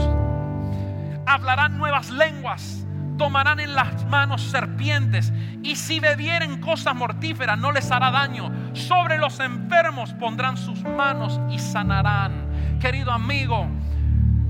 Hablarán 1.26 1.78
nuevas 1.78 2.10
lenguas 2.10 2.82
tomarán 3.16 3.60
en 3.60 3.74
las 3.74 4.04
manos 4.06 4.42
serpientes 4.42 5.32
y 5.62 5.76
si 5.76 6.00
bebieren 6.00 6.60
cosas 6.60 6.94
mortíferas 6.94 7.58
no 7.58 7.72
les 7.72 7.90
hará 7.90 8.10
daño. 8.10 8.50
Sobre 8.72 9.18
los 9.18 9.40
enfermos 9.40 10.12
pondrán 10.14 10.56
sus 10.56 10.82
manos 10.82 11.40
y 11.50 11.58
sanarán. 11.58 12.78
Querido 12.80 13.12
amigo, 13.12 13.68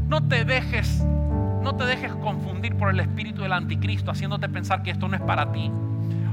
no 0.08 0.22
te 0.26 0.44
dejes, 0.44 1.02
no 1.62 1.74
te 1.76 1.84
dejes 1.84 2.12
confundir 2.16 2.76
por 2.76 2.90
el 2.90 3.00
espíritu 3.00 3.42
del 3.42 3.52
anticristo 3.52 4.10
haciéndote 4.10 4.48
pensar 4.48 4.82
que 4.82 4.90
esto 4.90 5.08
no 5.08 5.16
es 5.16 5.22
para 5.22 5.52
ti. 5.52 5.70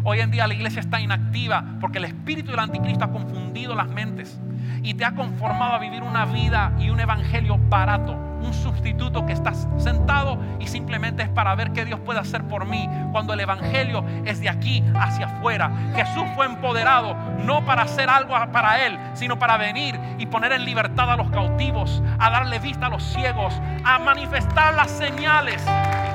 Hoy 0.03 0.21
en 0.21 0.31
día 0.31 0.47
la 0.47 0.53
iglesia 0.53 0.79
está 0.79 1.01
inactiva 1.01 1.63
porque 1.81 1.97
el 1.97 2.05
espíritu 2.05 2.51
del 2.51 2.59
anticristo 2.59 3.03
ha 3.05 3.11
confundido 3.11 3.75
las 3.75 3.87
mentes 3.89 4.39
y 4.81 4.93
te 4.93 5.05
ha 5.05 5.13
conformado 5.13 5.73
a 5.73 5.79
vivir 5.79 6.03
una 6.03 6.25
vida 6.25 6.73
y 6.79 6.89
un 6.89 6.99
evangelio 6.99 7.57
barato, 7.57 8.17
un 8.41 8.53
sustituto 8.53 9.25
que 9.25 9.33
estás 9.33 9.67
sentado 9.77 10.37
y 10.59 10.67
simplemente 10.67 11.23
es 11.23 11.29
para 11.29 11.55
ver 11.55 11.71
qué 11.71 11.85
Dios 11.85 11.99
puede 11.99 12.19
hacer 12.19 12.43
por 12.47 12.65
mí, 12.65 12.89
cuando 13.11 13.33
el 13.33 13.39
evangelio 13.39 14.03
es 14.25 14.39
de 14.39 14.49
aquí 14.49 14.83
hacia 14.95 15.25
afuera. 15.25 15.71
Jesús 15.95 16.23
fue 16.35 16.45
empoderado 16.45 17.15
no 17.45 17.65
para 17.65 17.83
hacer 17.83 18.09
algo 18.09 18.35
para 18.51 18.85
Él, 18.85 18.97
sino 19.13 19.37
para 19.37 19.57
venir 19.57 19.99
y 20.17 20.25
poner 20.25 20.51
en 20.51 20.65
libertad 20.65 21.11
a 21.11 21.15
los 21.15 21.29
cautivos, 21.29 22.01
a 22.19 22.29
darle 22.29 22.59
vista 22.59 22.87
a 22.87 22.89
los 22.89 23.03
ciegos, 23.03 23.53
a 23.83 23.99
manifestar 23.99 24.73
las 24.73 24.91
señales 24.91 25.63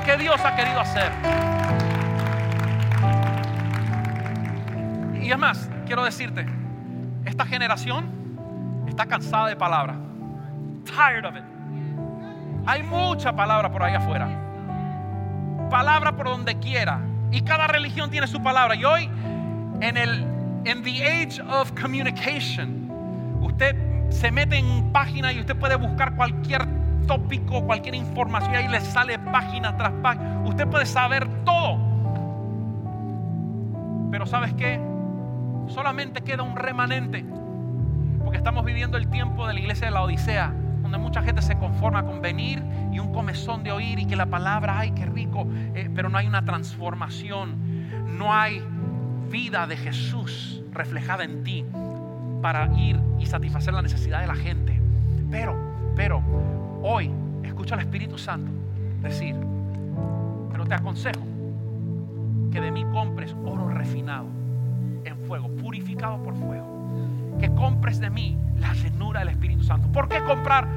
que 0.05 0.17
Dios 0.17 0.39
ha 0.43 0.55
querido 0.55 0.79
hacer. 0.79 1.11
Y 5.21 5.31
es 5.31 5.37
más, 5.37 5.69
quiero 5.87 6.03
decirte, 6.03 6.45
esta 7.25 7.45
generación 7.45 8.85
está 8.87 9.07
cansada 9.07 9.47
de 9.47 9.55
palabra. 9.55 9.95
Tired 10.85 11.25
of 11.25 11.35
it. 11.35 11.54
Hay 12.65 12.83
mucha 12.83 13.35
palabra 13.35 13.71
por 13.71 13.83
ahí 13.83 13.93
afuera. 13.93 14.27
Palabra 15.69 16.15
por 16.15 16.27
donde 16.27 16.57
quiera. 16.57 16.99
Y 17.31 17.41
cada 17.41 17.67
religión 17.67 18.09
tiene 18.09 18.27
su 18.27 18.41
palabra. 18.41 18.75
Y 18.75 18.85
hoy, 18.85 19.09
en 19.81 19.97
el 19.97 20.25
en 20.65 20.81
the 20.83 21.03
age 21.03 21.41
of 21.41 21.71
communication, 21.79 22.89
usted 23.41 23.75
se 24.09 24.31
mete 24.31 24.57
en 24.57 24.91
página 24.91 25.31
y 25.31 25.39
usted 25.39 25.55
puede 25.55 25.75
buscar 25.75 26.15
cualquier 26.15 26.65
tópico, 27.05 27.63
cualquier 27.65 27.93
información 27.93 28.53
y 28.53 28.55
ahí 28.57 28.67
le 28.67 28.81
sale 28.81 29.19
página 29.19 29.77
tras 29.77 29.91
página. 30.01 30.41
Usted 30.45 30.67
puede 30.67 30.85
saber 30.87 31.27
todo. 31.43 31.77
Pero 34.09 34.25
¿sabes 34.25 34.53
qué? 34.53 34.79
Solamente 35.67 36.21
queda 36.21 36.41
un 36.41 36.55
remanente 36.55 37.25
estamos 38.35 38.63
viviendo 38.65 38.97
el 38.97 39.07
tiempo 39.07 39.47
de 39.47 39.53
la 39.53 39.59
iglesia 39.59 39.87
de 39.87 39.91
la 39.91 40.03
Odisea, 40.03 40.53
donde 40.85 40.99
mucha 40.99 41.23
gente 41.23 41.41
se 41.41 41.57
conforma 41.57 42.05
con 42.05 42.21
venir 42.21 42.61
y 42.91 42.99
un 42.99 43.11
comezón 43.11 43.63
de 43.63 43.71
oír 43.71 43.97
y 43.97 44.05
que 44.05 44.15
la 44.15 44.27
palabra, 44.27 44.77
ay, 44.77 44.91
qué 44.91 45.07
rico, 45.07 45.47
eh, 45.73 45.89
pero 45.95 46.09
no 46.09 46.19
hay 46.19 46.27
una 46.27 46.45
transformación, 46.45 47.55
no 48.19 48.31
hay 48.31 48.61
vida 49.31 49.65
de 49.65 49.77
Jesús 49.77 50.61
reflejada 50.71 51.23
en 51.23 51.43
ti 51.43 51.65
para 52.39 52.71
ir 52.77 52.99
y 53.17 53.25
satisfacer 53.25 53.73
la 53.73 53.81
necesidad 53.81 54.21
de 54.21 54.27
la 54.27 54.35
gente. 54.35 54.79
Pero, 55.31 55.57
pero, 55.95 56.21
hoy 56.83 57.11
escucha 57.43 57.73
al 57.73 57.81
Espíritu 57.81 58.19
Santo 58.19 58.51
decir, 59.01 59.35
pero 60.51 60.67
te 60.67 60.75
aconsejo 60.75 61.25
que 62.51 62.61
de 62.61 62.69
mí 62.69 62.85
compres 62.93 63.35
oro 63.43 63.69
refinado 63.69 64.27
en 65.03 65.17
fuego, 65.25 65.49
purificado 65.55 66.21
por 66.21 66.35
fuego 66.35 66.75
que 67.39 67.49
compres 67.55 67.99
de 67.99 68.11
mí 68.11 68.37
la 68.57 68.73
llenura 68.73 69.19
del 69.19 69.29
Espíritu 69.29 69.63
Santo. 69.63 69.91
¿Por 69.91 70.07
qué 70.07 70.23
comprar? 70.23 70.67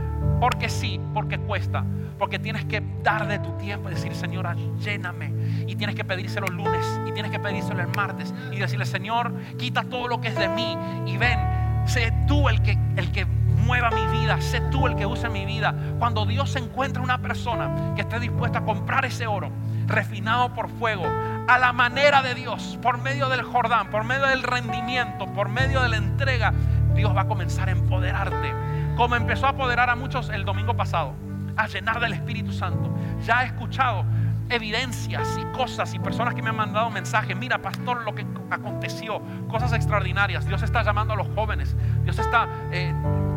Porque 0.41 0.69
sí, 0.69 1.01
porque 1.15 1.39
cuesta. 1.39 1.85
Porque 2.19 2.39
tienes 2.39 2.65
que 2.65 2.83
dar 3.03 3.29
de 3.29 3.39
tu 3.39 3.53
tiempo 3.53 3.89
y 3.89 3.95
decir, 3.95 4.15
Señor, 4.15 4.57
lléname. 4.79 5.33
Y 5.67 5.77
tienes 5.77 5.95
que 5.95 6.05
pedírselo 6.05 6.47
el 6.49 6.55
lunes 6.55 7.01
y 7.07 7.13
tienes 7.13 7.31
que 7.31 7.39
pedírselo 7.39 7.81
el 7.81 7.89
martes 7.89 8.35
y 8.53 8.57
decirle, 8.57 8.87
Señor, 8.87 9.33
quita 9.57 9.85
todo 9.85 10.09
lo 10.09 10.21
que 10.21 10.29
es 10.29 10.37
de 10.37 10.49
mí 10.49 10.77
y 11.07 11.17
ven, 11.17 11.39
sé 11.87 12.13
tú 12.27 12.49
el 12.49 12.61
que, 12.63 12.77
el 12.97 13.13
que 13.13 13.25
mueva 13.25 13.91
mi 13.91 14.07
vida, 14.19 14.41
sé 14.41 14.61
tú 14.71 14.87
el 14.87 14.97
que 14.97 15.07
usa 15.07 15.29
mi 15.29 15.45
vida. 15.45 15.75
Cuando 15.99 16.27
Dios 16.27 16.57
encuentra 16.57 17.03
una 17.03 17.19
persona 17.19 17.93
que 17.95 18.01
esté 18.01 18.19
dispuesta 18.19 18.61
a 18.61 18.65
comprar 18.65 19.05
ese 19.05 19.27
oro 19.27 19.51
refinado 19.87 20.55
por 20.55 20.69
fuego, 20.71 21.05
a 21.49 21.59
la 21.59 21.73
manera 21.73 22.23
de 22.23 22.35
Dios, 22.35 22.79
por 22.83 22.99
medio 22.99 23.29
del 23.29 23.43
Jordán, 23.43 23.91
por 23.91 24.05
medio 24.05 24.27
del 24.27 24.43
rendimiento, 24.43 25.27
por 25.27 25.49
medio 25.49 25.81
de 25.83 25.89
la 25.89 25.97
entrega, 25.97 26.53
Dios 26.99 27.17
va 27.17 27.23
a 27.23 27.29
comenzar 27.29 27.69
a 27.69 27.73
empoderarte. 27.73 28.53
Como 28.97 29.15
empezó 29.17 29.47
a 29.47 29.51
apoderar 29.51 29.89
a 29.89 29.95
muchos 29.95 30.29
el 30.29 30.45
domingo 30.45 30.77
pasado, 30.77 31.15
a 31.57 31.67
llenar 31.69 32.01
del 32.01 32.13
Espíritu 32.13 32.53
Santo. 32.53 32.93
Ya 33.25 33.43
he 33.43 33.47
escuchado 33.47 34.05
evidencias 34.51 35.39
y 35.41 35.57
cosas 35.57 35.95
y 35.95 35.99
personas 35.99 36.35
que 36.35 36.43
me 36.43 36.51
han 36.51 36.57
mandado 36.57 36.91
mensajes. 36.91 37.37
Mira, 37.37 37.59
pastor, 37.59 38.03
lo 38.03 38.15
que 38.15 38.27
aconteció, 38.51 39.23
cosas 39.49 39.73
extraordinarias. 39.73 40.47
Dios 40.47 40.63
está 40.63 40.83
llamando 40.83 41.15
a 41.15 41.17
los 41.17 41.29
jóvenes. 41.35 41.77
Dios 42.03 42.19
está 42.19 42.49
eh, 42.73 42.93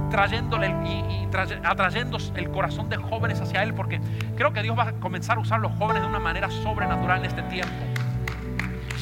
trayéndole 0.10 0.70
y, 0.86 1.28
atrayendo 1.64 2.18
el 2.36 2.50
corazón 2.50 2.90
de 2.90 2.98
jóvenes 2.98 3.42
hacia 3.42 3.62
Él, 3.62 3.76
porque 3.76 4.02
creo 4.36 4.54
que 4.54 4.64
Dios 4.64 4.78
va 4.78 4.90
a 4.90 4.94
comenzar 4.94 5.38
a 5.38 5.42
usar 5.42 5.60
a 5.60 5.62
los 5.62 5.72
jóvenes 5.74 6.02
de 6.02 6.10
una 6.10 6.20
manera 6.20 6.50
sobrenatural 6.50 7.20
en 7.20 7.26
este 7.26 7.44
tiempo, 7.44 7.74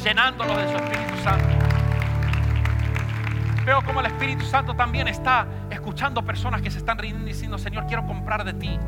llenándolos 0.04 0.58
de 0.58 0.70
su 0.70 0.76
Espíritu 0.76 1.18
Santo. 1.24 1.69
Veo 3.70 3.84
como 3.84 4.00
el 4.00 4.08
Espíritu 4.08 4.44
Santo 4.46 4.74
también 4.74 5.08
está 5.08 5.46
escuchando 5.70 6.26
personas 6.26 6.64
que 6.64 6.72
se 6.72 6.80
están 6.80 6.98
riendo 6.98 7.24
diciendo, 7.24 7.56
Señor, 7.60 7.86
quiero 7.86 8.04
comprar 8.08 8.44
de 8.44 8.54
ti 8.54 8.80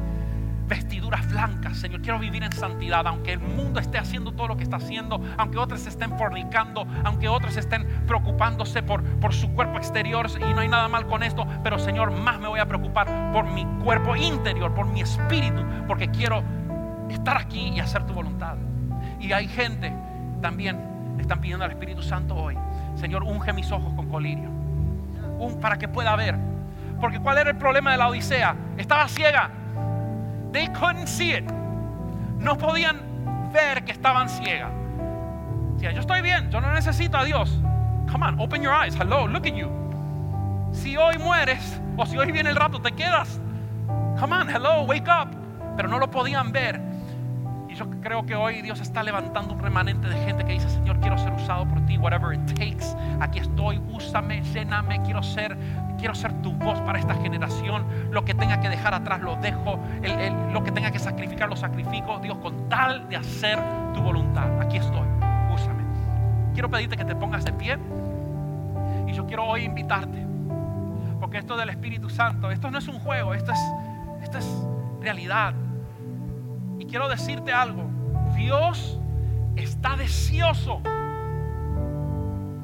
vestiduras 0.68 1.30
blancas, 1.30 1.78
Señor. 1.78 2.02
Quiero 2.02 2.18
vivir 2.18 2.42
en 2.42 2.52
santidad, 2.52 3.06
aunque 3.06 3.34
el 3.34 3.40
mundo 3.42 3.80
esté 3.80 4.00
haciendo 4.00 4.32
todo 4.32 4.48
lo 4.48 4.58
que 4.58 4.64
está 4.64 4.78
haciendo, 4.78 5.22
aunque 5.38 5.60
otros 5.60 5.86
estén 5.86 6.18
fornicando, 6.18 6.88
aunque 7.04 7.28
otros 7.28 7.58
estén 7.58 7.86
preocupándose 8.08 8.82
por, 8.82 9.04
por 9.20 9.36
su 9.36 9.52
cuerpo 9.54 9.78
exterior 9.78 10.26
y 10.36 10.52
no 10.52 10.62
hay 10.62 10.68
nada 10.68 10.88
mal 10.88 11.06
con 11.06 11.22
esto, 11.22 11.46
pero 11.64 11.78
Señor, 11.78 12.10
más 12.10 12.40
me 12.40 12.48
voy 12.48 12.60
a 12.60 12.66
preocupar 12.66 13.06
por 13.32 13.46
mi 13.46 13.64
cuerpo 13.84 14.16
interior, 14.16 14.74
por 14.74 14.88
mi 14.88 15.02
espíritu, 15.02 15.64
porque 15.88 16.10
quiero 16.10 16.42
estar 17.08 17.38
aquí 17.38 17.68
y 17.68 17.80
hacer 17.80 18.04
tu 18.08 18.14
voluntad. 18.14 18.58
Y 19.20 19.32
hay 19.32 19.48
gente 19.48 19.94
también, 20.42 20.80
están 21.20 21.40
pidiendo 21.40 21.66
al 21.66 21.70
Espíritu 21.70 22.02
Santo 22.02 22.34
hoy, 22.34 22.58
Señor, 22.96 23.22
unge 23.22 23.54
mis 23.54 23.72
ojos 23.72 23.94
con 23.94 24.10
colirio, 24.10 24.61
un, 25.42 25.60
para 25.60 25.78
que 25.78 25.88
pueda 25.88 26.16
ver. 26.16 26.36
Porque 27.00 27.20
¿cuál 27.20 27.38
era 27.39 27.50
el 27.50 27.58
problema 27.58 27.92
de 27.92 27.98
la 27.98 28.08
Odisea? 28.08 28.56
Estaba 28.78 29.08
ciega. 29.08 29.50
They 30.52 30.68
couldn't 30.68 31.08
see 31.08 31.34
it. 31.34 31.50
No 32.38 32.58
podían 32.58 33.02
ver 33.52 33.84
que 33.84 33.92
estaban 33.92 34.30
ciegas. 34.30 34.72
Si 35.78 35.86
yo 35.86 36.00
estoy 36.00 36.22
bien, 36.22 36.50
yo 36.52 36.62
no 36.62 36.72
necesito 36.74 37.18
a 37.18 37.24
Dios. 37.24 37.60
Come 38.12 38.26
on, 38.26 38.39
open 38.39 38.62
your 38.62 38.74
eyes. 38.74 38.96
Hello, 38.96 39.28
look 39.28 39.46
at 39.48 39.54
you. 39.54 39.70
Si 40.72 40.96
hoy 40.96 41.18
mueres 41.18 41.82
o 41.98 42.06
si 42.06 42.18
hoy 42.18 42.32
viene 42.32 42.50
el 42.50 42.56
rato, 42.56 42.80
te 42.80 42.92
quedas. 42.92 43.39
Come 44.20 44.36
on, 44.36 44.50
hello, 44.50 44.84
wake 44.84 45.08
up. 45.08 45.30
Pero 45.76 45.88
no 45.88 45.98
lo 45.98 46.10
podían 46.12 46.52
ver 46.52 46.91
yo 47.82 47.90
creo 48.02 48.26
que 48.28 48.36
hoy 48.36 48.62
Dios 48.62 48.80
está 48.80 49.02
levantando 49.02 49.56
un 49.56 49.60
remanente 49.60 50.08
de 50.08 50.16
gente 50.24 50.46
que 50.46 50.54
dice, 50.54 50.70
Señor, 50.70 51.00
quiero 51.00 51.18
ser 51.18 51.34
usado 51.34 51.68
por 51.68 51.84
ti, 51.88 51.98
whatever 51.98 52.34
it 52.34 52.46
takes. 52.54 52.96
Aquí 53.20 53.40
estoy, 53.40 53.82
úsame, 53.92 54.42
lléname, 54.54 55.02
quiero 55.02 55.24
ser, 55.24 55.58
quiero 55.98 56.14
ser 56.14 56.32
tu 56.44 56.52
voz 56.54 56.80
para 56.82 57.00
esta 57.00 57.16
generación. 57.16 57.84
Lo 58.12 58.24
que 58.24 58.36
tenga 58.36 58.62
que 58.62 58.70
dejar 58.70 58.94
atrás 58.94 59.22
lo 59.22 59.36
dejo, 59.38 59.80
lo 60.54 60.64
que 60.64 60.72
tenga 60.72 60.92
que 60.92 61.00
sacrificar 61.00 61.50
lo 61.50 61.56
sacrifico. 61.56 62.20
Dios, 62.20 62.38
con 62.38 62.70
tal 62.70 63.10
de 63.10 63.16
hacer 63.16 63.58
tu 63.96 64.02
voluntad, 64.02 64.62
aquí 64.62 64.78
estoy, 64.78 65.08
úsame. 65.52 65.84
Quiero 66.54 66.70
pedirte 66.70 66.96
que 66.96 67.06
te 67.06 67.16
pongas 67.16 67.44
de 67.46 67.54
pie 67.54 67.80
y 69.08 69.14
yo 69.14 69.26
quiero 69.26 69.46
hoy 69.46 69.64
invitarte, 69.64 70.24
porque 71.20 71.40
esto 71.40 71.58
del 71.58 71.70
Espíritu 71.70 72.12
Santo, 72.12 72.52
esto 72.52 72.70
no 72.70 72.78
es 72.78 72.88
un 72.88 73.00
juego, 73.00 73.34
esto 73.34 73.52
es, 73.52 73.60
esto 74.22 74.38
es 74.38 74.46
realidad. 75.02 75.56
Quiero 76.92 77.08
decirte 77.08 77.54
algo, 77.54 77.89
Dios 78.36 79.00
está 79.56 79.96
deseoso 79.96 80.82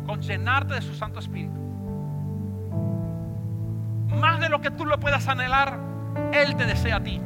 con 0.05 0.19
llenarte 0.21 0.73
de 0.73 0.81
su 0.81 0.93
Santo 0.93 1.19
Espíritu. 1.19 1.57
Más 4.19 4.41
de 4.41 4.49
lo 4.49 4.59
que 4.59 4.69
tú 4.69 4.85
lo 4.85 4.99
puedas 4.99 5.29
anhelar, 5.29 5.79
Él 6.33 6.57
te 6.57 6.65
desea 6.65 6.97
a 6.97 7.03
ti. 7.03 7.21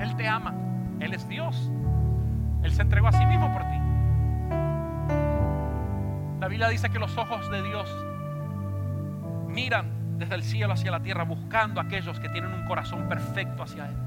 Él 0.00 0.16
te 0.16 0.26
ama. 0.26 0.54
Él 0.98 1.14
es 1.14 1.28
Dios. 1.28 1.70
Él 2.64 2.72
se 2.72 2.82
entregó 2.82 3.06
a 3.06 3.12
sí 3.12 3.24
mismo 3.24 3.52
por 3.52 3.62
ti. 3.62 3.78
La 6.40 6.48
Biblia 6.48 6.66
dice 6.66 6.90
que 6.90 6.98
los 6.98 7.16
ojos 7.16 7.48
de 7.48 7.62
Dios 7.62 7.88
miran 9.46 10.18
desde 10.18 10.34
el 10.34 10.42
cielo 10.42 10.72
hacia 10.72 10.90
la 10.90 10.98
tierra 10.98 11.22
buscando 11.22 11.80
a 11.80 11.84
aquellos 11.84 12.18
que 12.18 12.28
tienen 12.28 12.52
un 12.52 12.66
corazón 12.66 13.08
perfecto 13.08 13.62
hacia 13.62 13.86
Él 13.86 14.05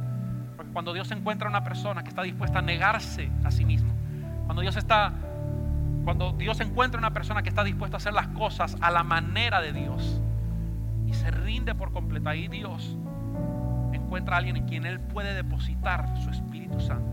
cuando 0.74 0.94
Dios 0.94 1.12
encuentra 1.12 1.50
una 1.50 1.64
persona 1.64 2.04
que 2.04 2.10
está 2.10 2.24
dispuesta 2.24 2.60
a 2.60 2.62
negarse 2.62 3.32
a 3.44 3.52
sí 3.52 3.66
mismo, 3.66 3.94
cuando 4.46 4.62
Dios 4.62 4.76
está, 4.76 5.14
cuando 6.04 6.34
Dios 6.34 6.60
encuentra 6.60 7.00
una 7.00 7.12
persona 7.12 7.44
que 7.44 7.50
está 7.50 7.64
dispuesta 7.64 7.98
a 7.98 8.00
hacer 8.00 8.14
las 8.14 8.28
cosas 8.30 8.78
a 8.82 8.92
la 8.92 9.04
manera 9.04 9.62
de 9.62 9.74
Dios 9.74 10.22
y 11.08 11.14
se 11.14 11.32
rinde 11.32 11.76
por 11.76 11.92
completo, 11.92 12.30
ahí 12.30 12.48
Dios 12.48 12.98
encuentra 13.94 14.36
a 14.36 14.38
alguien 14.40 14.58
en 14.58 14.66
quien 14.66 14.86
Él 14.86 15.00
puede 15.00 15.34
depositar 15.34 16.18
su 16.18 16.30
Espíritu 16.30 16.80
Santo. 16.80 17.12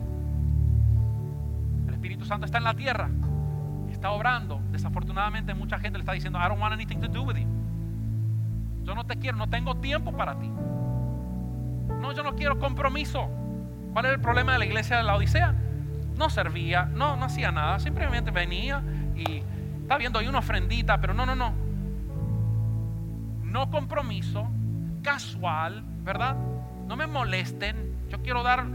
El 1.89 1.95
Espíritu 1.95 2.25
Santo 2.25 2.47
está 2.47 2.59
en 2.59 2.65
la 2.65 2.75
tierra, 2.75 3.11
está 3.91 4.11
obrando. 4.11 4.61
Desafortunadamente 4.71 5.55
mucha 5.55 5.79
gente 5.79 5.99
le 5.99 6.03
está 6.03 6.13
diciendo, 6.13 6.39
I 6.39 6.49
don't 6.49 6.61
want 6.61 6.73
anything 6.73 7.01
to 7.01 7.09
do 7.09 7.23
with 7.23 7.37
you. 7.37 7.47
Yo 8.85 8.95
no 8.95 9.05
te 9.05 9.17
quiero, 9.17 9.37
no 9.37 9.49
tengo 9.49 9.77
tiempo 9.77 10.13
para 10.13 10.39
ti. 10.39 10.51
No, 12.07 12.13
yo 12.13 12.23
no 12.23 12.37
quiero 12.37 12.57
compromiso. 12.61 13.29
¿Cuál 13.93 14.05
era 14.05 14.15
el 14.15 14.21
problema 14.21 14.53
de 14.53 14.61
la 14.61 14.65
iglesia 14.65 14.99
de 14.99 15.03
la 15.03 15.17
Odisea? 15.17 15.53
No 16.17 16.31
servía, 16.31 16.85
no, 16.85 17.17
no 17.17 17.25
hacía 17.25 17.51
nada, 17.51 17.81
simplemente 17.81 18.31
venía 18.31 18.81
y 19.17 19.43
está 19.83 19.99
viendo 19.99 20.21
ahí 20.21 20.29
una 20.29 20.39
ofrendita, 20.39 21.01
pero 21.01 21.15
no, 21.15 21.27
no, 21.27 21.35
no. 21.35 21.53
No 23.43 23.71
compromiso, 23.71 24.49
casual, 25.03 25.83
¿verdad? 26.05 26.37
No 26.87 26.95
me 26.95 27.09
molesten, 27.09 27.97
yo 28.09 28.23
quiero 28.23 28.45
dar, 28.45 28.67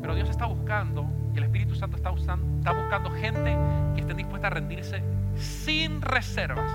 pero 0.00 0.16
Dios 0.16 0.28
está 0.28 0.46
buscando 0.46 1.08
y 1.32 1.38
el 1.38 1.44
Espíritu 1.44 1.76
Santo 1.76 1.98
está, 1.98 2.10
está 2.10 2.72
buscando 2.72 3.12
gente 3.12 3.56
que 3.94 4.00
esté 4.00 4.14
dispuesta 4.14 4.48
a 4.48 4.50
rendirse 4.50 5.04
sin 5.36 6.02
reservas, 6.02 6.72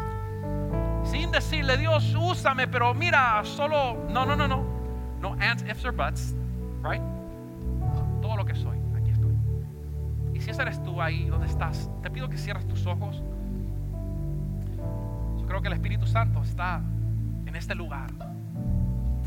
sin 1.03 1.31
decirle 1.31 1.75
Dios, 1.75 2.15
úsame, 2.15 2.69
pero 2.69 2.93
mira, 2.93 3.43
solo, 3.43 4.05
no, 4.09 4.25
no, 4.25 4.37
no, 4.37 4.47
no, 4.47 4.82
no 5.23 5.35
ands, 5.39 5.63
ifs 5.63 5.85
or 5.85 5.93
buts, 5.93 6.35
right? 6.83 7.01
todo 8.21 8.35
lo 8.37 8.45
que 8.45 8.55
soy, 8.55 8.77
aquí 8.95 9.11
estoy. 9.11 9.35
Y 10.33 10.41
si 10.41 10.51
ese 10.51 10.61
eres 10.61 10.83
tú 10.83 11.01
ahí 11.01 11.25
donde 11.27 11.47
estás, 11.47 11.89
te 12.01 12.11
pido 12.11 12.27
que 12.29 12.37
cierres 12.37 12.67
tus 12.67 12.85
ojos. 12.85 13.23
Yo 15.39 15.45
creo 15.45 15.61
que 15.61 15.67
el 15.69 15.73
Espíritu 15.73 16.05
Santo 16.05 16.41
está 16.41 16.81
en 17.45 17.55
este 17.55 17.73
lugar, 17.73 18.11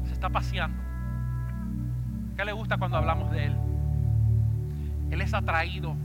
se 0.04 0.12
está 0.12 0.28
paseando. 0.28 0.82
¿Qué 2.36 2.44
le 2.44 2.52
gusta 2.52 2.76
cuando 2.76 2.98
hablamos 2.98 3.30
de 3.30 3.46
Él? 3.46 3.56
Él 5.10 5.20
es 5.22 5.32
atraído 5.32 5.96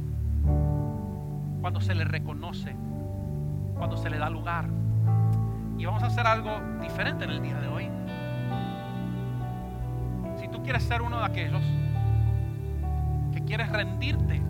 cuando 1.59 1.81
se 1.81 1.95
le 1.95 2.05
reconoce, 2.05 2.75
cuando 3.77 3.97
se 3.97 4.09
le 4.09 4.17
da 4.17 4.29
lugar. 4.29 4.65
Y 5.77 5.85
vamos 5.85 6.03
a 6.03 6.07
hacer 6.07 6.25
algo 6.27 6.61
diferente 6.81 7.25
en 7.25 7.31
el 7.31 7.41
día 7.41 7.59
de 7.59 7.67
hoy. 7.67 8.00
Tú 10.51 10.63
quieres 10.63 10.83
ser 10.83 11.01
uno 11.01 11.19
de 11.19 11.25
aquellos 11.25 11.63
quieres 13.51 13.69
rendirte 13.69 14.41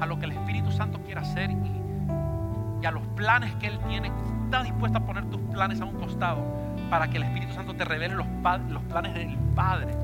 a 0.00 0.06
lo 0.06 0.18
que 0.18 0.24
el 0.24 0.32
Espíritu 0.32 0.72
Santo 0.72 1.00
quiere 1.04 1.20
hacer 1.20 1.52
y, 1.52 2.84
a 2.84 2.90
los 2.90 3.06
planes 3.08 3.54
que 3.56 3.68
Él 3.68 3.78
tiene, 3.86 4.10
estás 4.44 4.64
dispuesto 4.64 4.98
a 4.98 5.04
poner 5.04 5.24
tus 5.26 5.40
planes 5.52 5.80
a 5.80 5.84
un 5.84 6.00
costado 6.00 6.42
para 6.90 7.06
que 7.08 7.18
el 7.18 7.22
Espíritu 7.22 7.52
Santo 7.52 7.76
te 7.76 7.84
revele 7.84 8.16
los, 8.16 8.26
los 8.70 8.82
planes 8.84 9.14
del 9.14 9.38
Padre. 9.54 9.94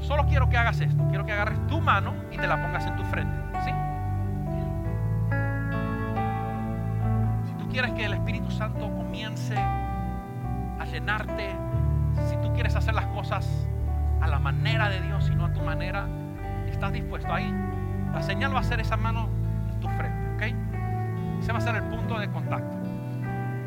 Solo 0.00 0.26
quiero 0.26 0.48
que 0.48 0.56
hagas 0.56 0.80
esto, 0.80 1.06
quiero 1.08 1.24
que 1.24 1.30
agarres 1.30 1.64
tu 1.68 1.80
mano 1.80 2.14
y 2.32 2.36
te 2.36 2.48
la 2.48 2.60
pongas 2.60 2.84
en 2.84 2.96
tu 2.96 3.04
frente. 3.04 3.36
¿sí? 3.62 3.70
Si 7.46 7.54
tú 7.62 7.68
quieres 7.68 7.92
que 7.92 8.06
el 8.06 8.14
Espíritu 8.14 8.50
Santo 8.50 8.90
comience 8.90 9.56
a 9.56 10.84
llenarte, 10.90 11.54
si 12.28 12.36
tú 12.38 12.52
quieres 12.54 12.74
hacer 12.74 12.94
las 12.94 13.06
cosas 13.06 13.63
a 14.24 14.26
la 14.26 14.38
manera 14.38 14.88
de 14.88 15.02
Dios 15.02 15.28
y 15.30 15.34
no 15.34 15.44
a 15.44 15.52
tu 15.52 15.60
manera, 15.60 16.06
¿Estás 16.66 16.92
dispuesto 16.92 17.32
ahí? 17.32 17.54
La 18.12 18.22
señal 18.22 18.54
va 18.54 18.60
a 18.60 18.64
ser 18.64 18.80
esa 18.80 18.96
mano 18.96 19.28
en 19.70 19.80
tu 19.80 19.88
frente, 19.90 20.34
¿ok? 20.34 21.40
Ese 21.40 21.52
va 21.52 21.58
a 21.58 21.60
ser 21.60 21.76
el 21.76 21.82
punto 21.84 22.18
de 22.18 22.28
contacto. 22.30 22.76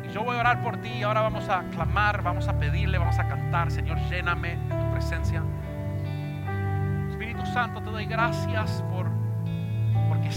Y 0.04 0.12
yo 0.12 0.24
voy 0.24 0.36
a 0.36 0.40
orar 0.40 0.62
por 0.62 0.76
ti 0.78 1.02
ahora 1.02 1.22
vamos 1.22 1.48
a 1.48 1.62
clamar, 1.70 2.22
vamos 2.22 2.48
a 2.48 2.58
pedirle, 2.58 2.98
vamos 2.98 3.18
a 3.18 3.28
cantar, 3.28 3.70
Señor, 3.70 3.98
lléname 4.10 4.56
de 4.56 4.74
tu 4.74 4.92
presencia. 4.92 5.42
Espíritu 7.08 7.46
Santo, 7.46 7.80
te 7.80 7.90
doy 7.90 8.06
gracias 8.06 8.82
por 8.90 9.08
porque 10.08 10.30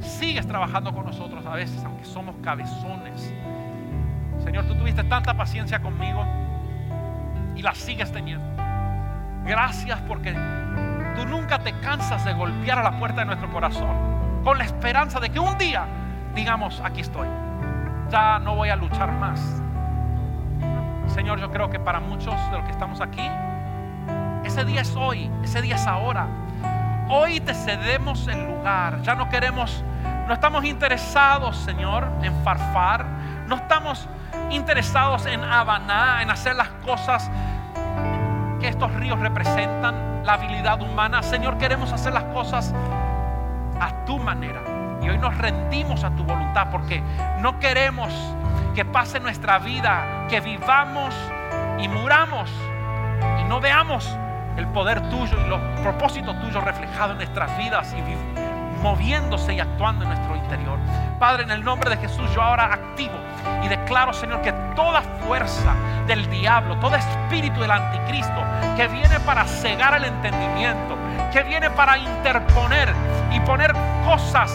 sigues 0.00 0.46
trabajando 0.46 0.92
con 0.94 1.06
nosotros 1.06 1.44
a 1.46 1.54
veces, 1.54 1.82
aunque 1.84 2.04
somos 2.04 2.36
cabezones. 2.42 3.34
Señor, 4.44 4.66
tú 4.66 4.74
tuviste 4.76 5.02
tanta 5.04 5.34
paciencia 5.34 5.80
conmigo 5.80 6.24
y 7.56 7.62
la 7.62 7.74
sigues 7.74 8.12
teniendo. 8.12 8.59
Gracias 9.44 10.00
porque 10.08 10.32
tú 11.16 11.26
nunca 11.26 11.58
te 11.58 11.72
cansas 11.80 12.24
de 12.24 12.32
golpear 12.32 12.78
a 12.78 12.82
la 12.82 12.98
puerta 12.98 13.20
de 13.20 13.26
nuestro 13.26 13.50
corazón 13.50 14.42
con 14.44 14.58
la 14.58 14.64
esperanza 14.64 15.20
de 15.20 15.30
que 15.30 15.38
un 15.38 15.58
día 15.58 15.86
digamos, 16.34 16.80
aquí 16.84 17.00
estoy, 17.00 17.28
ya 18.08 18.38
no 18.38 18.54
voy 18.54 18.68
a 18.68 18.76
luchar 18.76 19.12
más. 19.12 19.40
Señor, 21.08 21.40
yo 21.40 21.50
creo 21.50 21.70
que 21.70 21.80
para 21.80 22.00
muchos 22.00 22.34
de 22.50 22.56
los 22.56 22.64
que 22.64 22.70
estamos 22.70 23.00
aquí, 23.00 23.28
ese 24.44 24.64
día 24.64 24.82
es 24.82 24.94
hoy, 24.96 25.30
ese 25.42 25.60
día 25.60 25.76
es 25.76 25.86
ahora. 25.86 26.26
hoy 27.08 27.40
te 27.40 27.54
cedemos 27.54 28.28
el 28.28 28.46
lugar. 28.46 29.02
Ya 29.02 29.16
no 29.16 29.28
queremos, 29.28 29.82
no 30.28 30.34
estamos 30.34 30.64
interesados, 30.64 31.56
Señor, 31.56 32.08
en 32.22 32.32
farfar. 32.44 33.04
No 33.48 33.56
estamos 33.56 34.08
interesados 34.50 35.26
en 35.26 35.42
abanar, 35.42 36.22
en 36.22 36.30
hacer 36.30 36.54
las 36.54 36.68
cosas 36.84 37.28
estos 38.80 38.96
ríos 38.98 39.20
representan, 39.20 40.22
la 40.24 40.32
habilidad 40.32 40.80
humana. 40.80 41.22
Señor, 41.22 41.58
queremos 41.58 41.92
hacer 41.92 42.14
las 42.14 42.24
cosas 42.24 42.72
a 43.78 44.06
tu 44.06 44.18
manera. 44.18 44.62
Y 45.02 45.10
hoy 45.10 45.18
nos 45.18 45.36
rendimos 45.36 46.02
a 46.02 46.08
tu 46.16 46.24
voluntad 46.24 46.68
porque 46.70 47.02
no 47.40 47.58
queremos 47.58 48.10
que 48.74 48.86
pase 48.86 49.20
nuestra 49.20 49.58
vida, 49.58 50.26
que 50.30 50.40
vivamos 50.40 51.14
y 51.78 51.88
muramos 51.88 52.50
y 53.38 53.44
no 53.50 53.60
veamos 53.60 54.08
el 54.56 54.66
poder 54.68 55.10
tuyo 55.10 55.36
y 55.44 55.48
los 55.50 55.60
propósitos 55.82 56.40
tuyos 56.40 56.64
reflejados 56.64 57.10
en 57.10 57.18
nuestras 57.18 57.58
vidas 57.58 57.94
y 57.94 58.00
moviéndose 58.82 59.54
y 59.54 59.60
actuando 59.60 60.04
en 60.04 60.10
nuestro 60.10 60.36
interior. 60.36 60.78
Padre, 61.18 61.44
en 61.44 61.50
el 61.50 61.62
nombre 61.64 61.90
de 61.90 61.96
Jesús 61.96 62.30
yo 62.34 62.42
ahora 62.42 62.72
activo 62.72 63.14
y 63.62 63.68
declaro, 63.68 64.12
Señor, 64.12 64.40
que 64.42 64.52
toda 64.74 65.02
fuerza 65.26 65.74
del 66.06 66.28
diablo, 66.30 66.76
todo 66.78 66.96
espíritu 66.96 67.60
del 67.60 67.70
anticristo 67.70 68.42
que 68.76 68.88
viene 68.88 69.20
para 69.20 69.44
cegar 69.44 69.94
el 69.94 70.04
entendimiento, 70.04 70.96
que 71.32 71.42
viene 71.42 71.70
para 71.70 71.98
interponer 71.98 72.92
y 73.32 73.40
poner 73.40 73.72
cosas, 74.04 74.50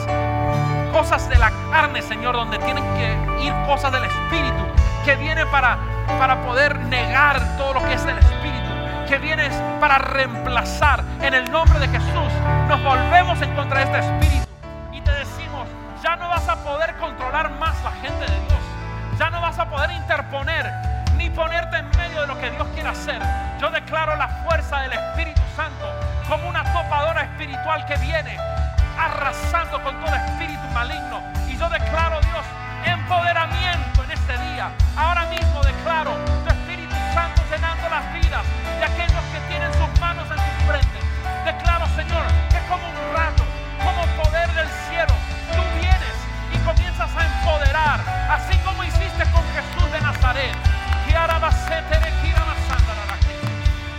cosas 0.91 1.29
de 1.29 1.37
la 1.37 1.51
carne, 1.71 2.01
Señor, 2.01 2.35
donde 2.35 2.57
tienen 2.59 2.83
que 2.95 3.45
ir 3.45 3.53
cosas 3.67 3.91
del 3.91 4.05
espíritu, 4.05 4.65
que 5.05 5.15
viene 5.15 5.45
para, 5.45 5.77
para 6.19 6.41
poder 6.41 6.79
negar 6.79 7.57
todo 7.57 7.75
lo 7.75 7.83
que 7.83 7.93
es 7.93 8.05
del 8.05 8.17
espíritu 8.17 8.34
que 9.05 9.17
vienes 9.19 9.53
para 9.79 9.97
reemplazar. 9.97 11.03
En 11.21 11.33
el 11.33 11.51
nombre 11.51 11.79
de 11.79 11.87
Jesús 11.87 12.31
nos 12.67 12.83
volvemos 12.83 13.41
en 13.41 13.53
contra 13.55 13.79
de 13.79 13.85
este 13.85 13.99
espíritu 13.99 14.47
y 14.91 15.01
te 15.01 15.11
decimos, 15.11 15.67
ya 16.03 16.15
no 16.15 16.27
vas 16.29 16.47
a 16.49 16.55
poder 16.63 16.95
controlar 16.97 17.51
más 17.51 17.75
la 17.83 17.91
gente 17.91 18.25
de 18.25 18.39
Dios. 18.47 18.59
Ya 19.19 19.29
no 19.29 19.41
vas 19.41 19.57
a 19.59 19.69
poder 19.69 19.91
interponer 19.91 20.71
ni 21.17 21.29
ponerte 21.29 21.77
en 21.77 21.89
medio 21.97 22.21
de 22.21 22.27
lo 22.27 22.39
que 22.39 22.49
Dios 22.49 22.67
quiere 22.73 22.89
hacer. 22.89 23.21
Yo 23.59 23.69
declaro 23.69 24.15
la 24.15 24.27
fuerza 24.27 24.79
del 24.81 24.93
Espíritu 24.93 25.41
Santo 25.55 25.85
como 26.27 26.49
una 26.49 26.63
topadora 26.73 27.21
espiritual 27.23 27.85
que 27.85 27.97
viene 27.97 28.37
arrasando 28.97 29.81
con 29.83 29.99
todo 29.99 30.15
espíritu 30.15 30.67
maligno. 30.73 31.21
Y 31.47 31.57
yo 31.57 31.69
declaro, 31.69 32.19
Dios, 32.21 32.45
empoderamiento 32.85 34.03
en 34.03 34.11
este 34.11 34.33
día. 34.33 34.71
Ahora 34.97 35.25
mismo 35.27 35.61
declaro 35.61 36.11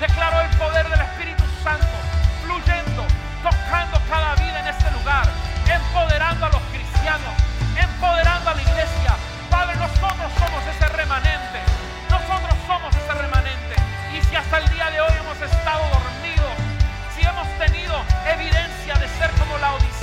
Declaro 0.01 0.41
el 0.41 0.51
poder 0.59 0.89
del 0.91 1.01
Espíritu 1.01 1.45
Santo 1.63 1.97
fluyendo, 2.43 3.07
tocando 3.41 4.01
cada 4.09 4.35
vida 4.35 4.61
en 4.61 4.67
este 4.67 4.91
lugar, 4.91 5.29
empoderando 5.65 6.47
a 6.47 6.49
los 6.51 6.63
cristianos, 6.75 7.35
empoderando 7.81 8.51
a 8.51 8.55
la 8.55 8.63
iglesia. 8.63 9.15
Padre, 9.49 9.77
nosotros 9.77 10.33
somos 10.39 10.67
ese 10.67 10.89
remanente. 10.89 11.61
Nosotros 12.11 12.59
somos 12.67 12.97
ese 12.97 13.15
remanente. 13.15 13.77
Y 14.13 14.21
si 14.23 14.35
hasta 14.35 14.59
el 14.59 14.69
día 14.71 14.91
de 14.91 15.01
hoy 15.01 15.13
hemos 15.21 15.41
estado 15.41 15.83
dormidos, 15.89 16.57
si 17.15 17.23
hemos 17.23 17.47
tenido 17.59 17.95
evidencia 18.27 18.95
de 18.99 19.09
ser 19.09 19.31
como 19.39 19.57
la 19.59 19.75
Odisea, 19.75 19.96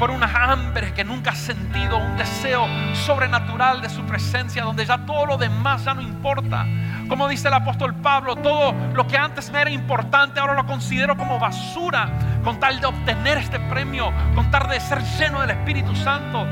por 0.00 0.10
una 0.10 0.26
hambre 0.50 0.94
que 0.94 1.04
nunca 1.04 1.30
has 1.30 1.38
sentido. 1.38 1.98
Un 1.98 2.16
deseo 2.16 2.66
sobrenatural 2.94 3.82
de 3.82 3.90
su 3.90 4.02
presencia. 4.04 4.64
Donde 4.64 4.86
ya 4.86 4.98
todo 5.04 5.26
lo 5.26 5.36
demás 5.36 5.84
ya 5.84 5.92
no 5.92 6.00
importa. 6.00 6.66
Como 7.06 7.28
dice 7.28 7.48
el 7.48 7.54
apóstol 7.54 7.94
Pablo, 7.96 8.34
todo 8.34 8.74
lo 8.94 9.06
que 9.06 9.18
antes 9.18 9.50
me 9.50 9.60
era 9.60 9.70
importante 9.70 10.40
ahora 10.40 10.54
lo 10.54 10.64
considero 10.64 11.16
como 11.16 11.38
basura 11.38 12.08
con 12.42 12.58
tal 12.58 12.80
de 12.80 12.86
obtener 12.86 13.36
este 13.36 13.60
premio, 13.60 14.10
con 14.34 14.50
tal 14.50 14.68
de 14.68 14.80
ser 14.80 15.02
lleno 15.18 15.40
del 15.40 15.50
Espíritu 15.50 15.94
Santo. 15.94 16.46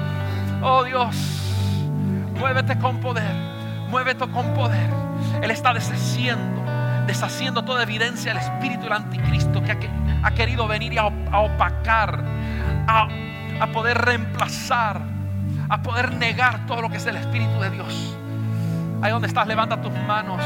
Oh 0.61 0.83
Dios, 0.83 1.39
Muévete 2.39 2.79
con 2.79 3.01
poder, 3.01 3.35
muévete 3.89 4.29
con 4.29 4.55
poder. 4.55 4.91
Él 5.43 5.51
está 5.51 5.75
deshaciendo, 5.75 6.63
deshaciendo 7.07 7.65
toda 7.65 7.83
evidencia 7.83 8.33
del 8.33 8.43
espíritu 8.43 8.83
del 8.85 8.93
anticristo 8.93 9.61
que 9.63 9.77
ha, 10.23 10.31
querido 10.33 10.69
venir 10.69 11.01
a, 11.01 11.11
a 11.33 11.41
opacar, 11.41 12.23
a 13.61 13.67
poder 13.69 13.99
reemplazar, 13.99 15.01
a 15.69 15.83
poder 15.83 16.15
negar 16.15 16.67
todo 16.67 16.83
lo 16.83 16.91
que 16.91 16.97
es 16.97 17.07
el 17.07 17.17
espíritu 17.17 17.61
de 17.61 17.71
Dios. 17.71 18.17
Ahí 19.03 19.11
donde 19.11 19.29
estás, 19.29 19.47
levanta 19.47 19.81
tus 19.81 19.93
manos. 20.07 20.41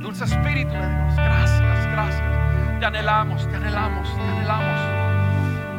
Dulce 0.00 0.24
Espíritu 0.24 0.72
de 0.72 0.78
Dios, 0.78 1.16
gracias, 1.16 1.86
gracias. 1.92 2.78
Te 2.80 2.86
anhelamos, 2.86 3.48
te 3.48 3.56
anhelamos, 3.56 4.14
te 4.14 4.20
anhelamos. 4.20 4.80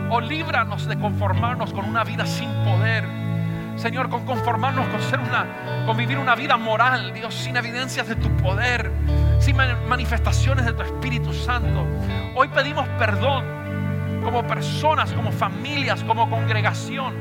O 0.10 0.22
líbranos 0.22 0.88
de 0.88 0.98
conformarnos 0.98 1.74
con 1.74 1.86
una 1.86 2.04
vida 2.04 2.26
sin 2.26 2.50
poder. 2.64 3.06
Señor, 3.76 4.10
con 4.10 4.26
conformarnos 4.26 4.88
con 4.88 5.02
ser 5.02 5.20
una, 5.20 5.46
con 5.86 5.98
vivir 5.98 6.18
una 6.18 6.36
vida 6.36 6.56
moral, 6.56 7.14
Dios, 7.14 7.36
sin 7.36 7.58
evidencias 7.58 8.08
de 8.08 8.16
tu 8.16 8.30
poder, 8.38 8.92
sin 9.40 9.58
manifestaciones 9.58 10.66
de 10.66 10.74
tu 10.74 10.82
Espíritu 10.84 11.34
Santo. 11.34 11.86
Hoy 12.36 12.48
pedimos 12.48 12.88
perdón 12.98 13.65
como 14.26 14.46
personas, 14.46 15.14
como 15.14 15.32
familias, 15.32 16.04
como 16.04 16.30
congregación. 16.30 17.14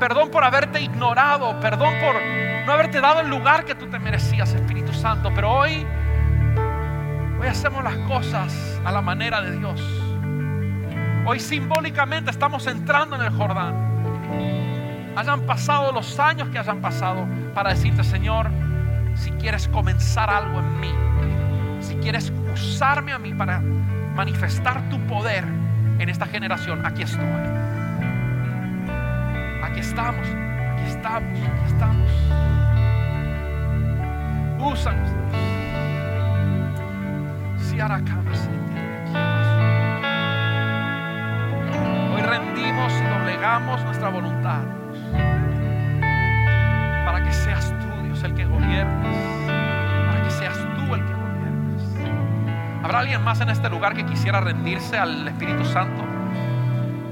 Perdón 0.00 0.30
por 0.30 0.42
haberte 0.42 0.80
ignorado, 0.80 1.60
perdón 1.60 1.92
por 2.00 2.16
no 2.66 2.72
haberte 2.72 3.00
dado 3.00 3.20
el 3.20 3.28
lugar 3.28 3.64
que 3.64 3.74
tú 3.74 3.86
te 3.86 3.98
merecías, 3.98 4.52
Espíritu 4.54 4.92
Santo. 4.94 5.30
Pero 5.34 5.52
hoy, 5.52 5.86
hoy 7.38 7.46
hacemos 7.46 7.84
las 7.84 7.96
cosas 8.08 8.80
a 8.84 8.90
la 8.90 9.02
manera 9.02 9.42
de 9.42 9.58
Dios. 9.58 9.80
Hoy 11.26 11.38
simbólicamente 11.38 12.30
estamos 12.30 12.66
entrando 12.66 13.14
en 13.16 13.22
el 13.22 13.30
Jordán. 13.30 15.12
Hayan 15.14 15.42
pasado 15.42 15.92
los 15.92 16.18
años 16.18 16.48
que 16.48 16.58
hayan 16.58 16.80
pasado 16.80 17.26
para 17.54 17.70
decirte, 17.70 18.02
Señor, 18.02 18.50
si 19.14 19.30
quieres 19.32 19.68
comenzar 19.68 20.30
algo 20.30 20.58
en 20.58 20.80
mí, 20.80 20.94
si 21.80 21.94
quieres 21.96 22.32
usarme 22.52 23.12
a 23.12 23.18
mí 23.18 23.34
para 23.34 23.60
manifestar 23.60 24.88
tu 24.88 24.98
poder 25.06 25.61
en 25.98 26.08
esta 26.08 26.26
generación, 26.26 26.84
aquí 26.84 27.02
estoy. 27.02 27.24
Aquí 29.62 29.80
estamos, 29.80 30.26
aquí 30.72 30.84
estamos, 30.88 31.38
aquí 31.38 31.66
estamos. 31.66 32.10
Úsanos. 34.58 35.10
Si 37.58 37.80
hará 37.80 38.00
Hoy 42.14 42.22
rendimos 42.22 42.92
y 42.92 43.04
doblegamos 43.04 43.84
nuestra 43.84 44.08
voluntad 44.10 44.62
para 47.04 47.24
que 47.24 47.32
seas 47.32 47.72
tú, 47.80 48.02
Dios, 48.04 48.22
el 48.24 48.34
que 48.34 48.44
gobiernes, 48.44 49.31
¿Habrá 52.92 53.00
alguien 53.04 53.24
más 53.24 53.40
en 53.40 53.48
este 53.48 53.70
lugar 53.70 53.94
que 53.94 54.04
quisiera 54.04 54.38
rendirse 54.42 54.98
al 54.98 55.26
Espíritu 55.26 55.64
Santo? 55.64 56.04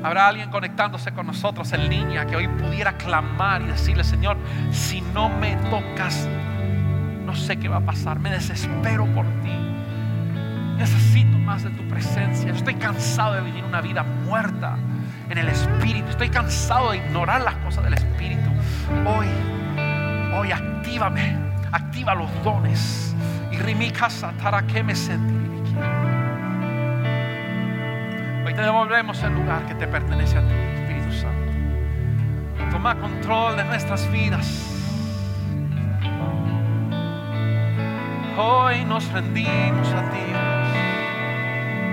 Habrá 0.02 0.28
alguien 0.28 0.50
conectándose 0.50 1.10
con 1.12 1.26
nosotros 1.26 1.72
en 1.72 1.88
línea 1.88 2.26
que 2.26 2.36
hoy 2.36 2.48
pudiera 2.48 2.98
clamar 2.98 3.62
y 3.62 3.64
decirle, 3.64 4.04
Señor, 4.04 4.36
si 4.72 5.00
no 5.00 5.30
me 5.30 5.56
tocas, 5.70 6.28
no 7.24 7.34
sé 7.34 7.56
qué 7.56 7.68
va 7.68 7.78
a 7.78 7.80
pasar, 7.80 8.20
me 8.20 8.28
desespero 8.28 9.06
por 9.06 9.24
ti. 9.42 9.56
Necesito 10.76 11.38
más 11.38 11.62
de 11.62 11.70
tu 11.70 11.88
presencia. 11.88 12.52
Estoy 12.52 12.74
cansado 12.74 13.36
de 13.36 13.40
vivir 13.40 13.64
una 13.64 13.80
vida 13.80 14.02
muerta 14.02 14.76
en 15.30 15.38
el 15.38 15.48
Espíritu. 15.48 16.10
Estoy 16.10 16.28
cansado 16.28 16.90
de 16.90 16.98
ignorar 16.98 17.40
las 17.40 17.54
cosas 17.56 17.84
del 17.84 17.94
Espíritu. 17.94 18.50
Hoy, 19.06 19.28
hoy 20.34 20.52
actívame, 20.52 21.38
activa 21.72 22.14
los 22.14 22.28
dones. 22.44 23.16
Y 23.50 23.56
rimi 23.56 23.90
casa 23.90 24.34
para 24.42 24.60
que 24.66 24.82
me 24.82 24.94
sentir. 24.94 25.39
Hoy 28.50 28.56
te 28.56 28.62
devolvemos 28.62 29.22
el 29.22 29.32
lugar 29.32 29.64
que 29.66 29.76
te 29.76 29.86
pertenece 29.86 30.36
a 30.36 30.40
ti, 30.40 30.52
Espíritu 30.52 31.12
Santo. 31.12 31.52
Toma 32.72 32.96
control 32.96 33.56
de 33.56 33.62
nuestras 33.62 34.10
vidas. 34.10 34.66
Hoy 38.36 38.84
nos 38.86 39.08
rendimos 39.12 39.92
a 39.92 40.10
ti, 40.10 40.32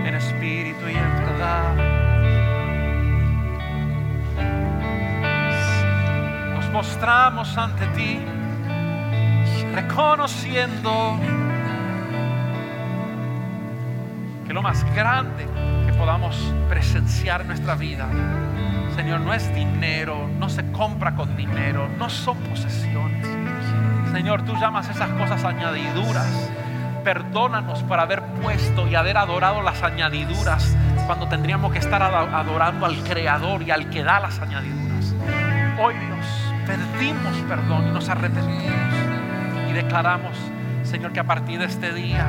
en 0.08 0.16
espíritu 0.16 0.88
y 0.88 0.96
en 0.96 1.16
verdad. 1.18 1.76
Nos 6.56 6.72
mostramos 6.72 7.56
ante 7.56 7.86
ti, 7.90 8.20
reconociendo 9.76 11.20
que 14.48 14.54
lo 14.54 14.64
más 14.64 14.84
grande 14.96 15.46
podamos 15.98 16.36
presenciar 16.69 17.41
en 17.41 17.48
nuestra 17.48 17.76
vida, 17.76 18.07
Señor, 18.95 19.22
no 19.22 19.34
es 19.34 19.53
dinero, 19.53 20.28
no 20.40 20.49
se 20.49 20.72
compra 20.72 21.15
con 21.15 21.36
dinero, 21.36 21.88
no 21.99 22.10
son 22.10 22.38
posesiones. 22.40 23.28
Señor, 24.11 24.44
tú 24.44 24.56
llamas 24.56 24.90
esas 24.90 25.10
cosas 25.10 25.44
añadiduras. 25.44 26.49
Perdónanos 27.03 27.84
por 27.84 27.99
haber 27.99 28.24
puesto 28.41 28.88
y 28.88 28.95
haber 28.95 29.18
adorado 29.18 29.61
las 29.61 29.84
añadiduras 29.84 30.76
cuando 31.06 31.28
tendríamos 31.28 31.72
que 31.72 31.80
estar 31.80 32.02
adorando 32.02 32.86
al 32.86 32.98
Creador 33.03 33.61
y 33.61 33.72
al 33.72 33.90
que 33.91 34.03
da 34.03 34.19
las 34.19 34.40
añadiduras. 34.40 35.14
Hoy 35.80 35.94
Dios, 35.94 36.26
pedimos 36.65 37.38
perdón 37.48 37.90
y 37.90 37.91
nos 37.91 38.10
arrepentimos 38.10 38.94
y 39.69 39.74
declaramos, 39.74 40.36
Señor, 40.84 41.14
que 41.14 41.19
a 41.19 41.26
partir 41.26 41.60
de 41.60 41.65
este 41.65 41.94
día 41.94 42.26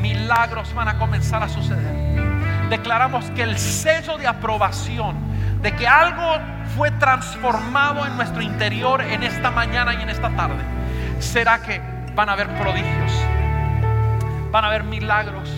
milagros 0.00 0.74
van 0.74 0.88
a 0.88 0.98
comenzar 0.98 1.42
a 1.44 1.48
suceder. 1.48 2.11
Declaramos 2.72 3.30
que 3.32 3.42
el 3.42 3.58
sello 3.58 4.16
de 4.16 4.26
aprobación 4.26 5.14
de 5.60 5.76
que 5.76 5.86
algo 5.86 6.38
fue 6.74 6.90
transformado 6.92 8.06
en 8.06 8.16
nuestro 8.16 8.40
interior 8.40 9.02
en 9.02 9.22
esta 9.22 9.50
mañana 9.50 9.92
y 9.92 10.00
en 10.00 10.08
esta 10.08 10.30
tarde, 10.30 10.64
será 11.18 11.60
que 11.60 11.82
van 12.14 12.30
a 12.30 12.32
haber 12.32 12.48
prodigios, 12.56 13.12
van 14.50 14.64
a 14.64 14.68
haber 14.68 14.84
milagros, 14.84 15.50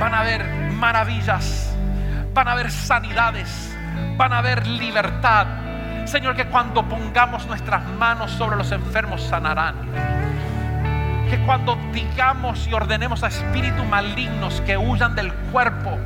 van 0.00 0.14
a 0.14 0.20
haber 0.20 0.42
maravillas, 0.72 1.76
van 2.32 2.48
a 2.48 2.52
haber 2.52 2.70
sanidades, 2.70 3.76
van 4.16 4.32
a 4.32 4.38
haber 4.38 4.66
libertad. 4.66 5.46
Señor, 6.06 6.34
que 6.34 6.46
cuando 6.46 6.82
pongamos 6.88 7.46
nuestras 7.46 7.84
manos 7.98 8.30
sobre 8.30 8.56
los 8.56 8.72
enfermos 8.72 9.20
sanarán. 9.22 9.74
Que 11.28 11.38
cuando 11.44 11.76
digamos 11.92 12.66
y 12.66 12.72
ordenemos 12.72 13.22
a 13.22 13.26
espíritus 13.26 13.84
malignos 13.86 14.62
que 14.62 14.78
huyan 14.78 15.14
del 15.14 15.30
cuerpo, 15.52 15.98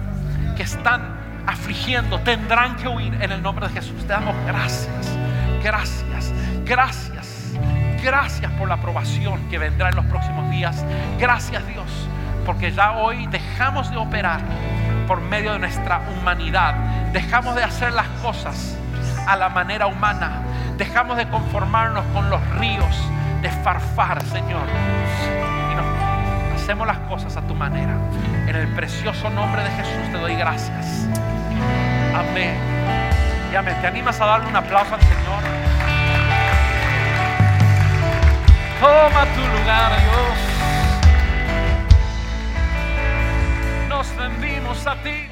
que 0.54 0.62
están 0.62 1.02
afligiendo, 1.46 2.20
tendrán 2.20 2.76
que 2.76 2.88
huir 2.88 3.14
en 3.20 3.32
el 3.32 3.42
nombre 3.42 3.68
de 3.68 3.74
Jesús. 3.74 4.00
Te 4.06 4.12
damos 4.12 4.34
gracias, 4.46 5.16
gracias, 5.62 6.32
gracias, 6.64 7.52
gracias 8.02 8.52
por 8.52 8.68
la 8.68 8.74
aprobación 8.74 9.48
que 9.48 9.58
vendrá 9.58 9.88
en 9.88 9.96
los 9.96 10.06
próximos 10.06 10.50
días. 10.50 10.84
Gracias 11.18 11.66
Dios, 11.66 12.08
porque 12.46 12.72
ya 12.72 12.92
hoy 12.92 13.26
dejamos 13.26 13.90
de 13.90 13.96
operar 13.96 14.40
por 15.06 15.20
medio 15.20 15.52
de 15.52 15.58
nuestra 15.58 16.00
humanidad. 16.16 16.74
Dejamos 17.12 17.54
de 17.54 17.64
hacer 17.64 17.92
las 17.92 18.08
cosas 18.22 18.76
a 19.26 19.36
la 19.36 19.48
manera 19.48 19.86
humana. 19.86 20.42
Dejamos 20.76 21.16
de 21.16 21.28
conformarnos 21.28 22.04
con 22.12 22.30
los 22.30 22.40
ríos 22.58 22.96
de 23.42 23.50
farfar, 23.50 24.22
Señor. 24.22 24.66
Hacemos 26.62 26.86
las 26.86 26.98
cosas 27.08 27.36
a 27.36 27.42
tu 27.42 27.56
manera. 27.56 27.96
En 28.46 28.54
el 28.54 28.68
precioso 28.68 29.28
nombre 29.30 29.64
de 29.64 29.70
Jesús 29.70 30.12
te 30.12 30.16
doy 30.16 30.36
gracias. 30.36 31.08
Amén. 32.14 32.56
Y 33.52 33.56
amén. 33.56 33.74
¿Te 33.80 33.88
animas 33.88 34.20
a 34.20 34.26
darle 34.26 34.46
un 34.46 34.54
aplauso 34.54 34.94
al 34.94 35.00
Señor? 35.00 35.42
Toma 38.80 39.24
tu 39.34 39.40
lugar, 39.40 39.90
Dios. 40.02 40.38
Nos 43.88 44.14
rendimos 44.14 44.86
a 44.86 44.94
ti. 45.02 45.31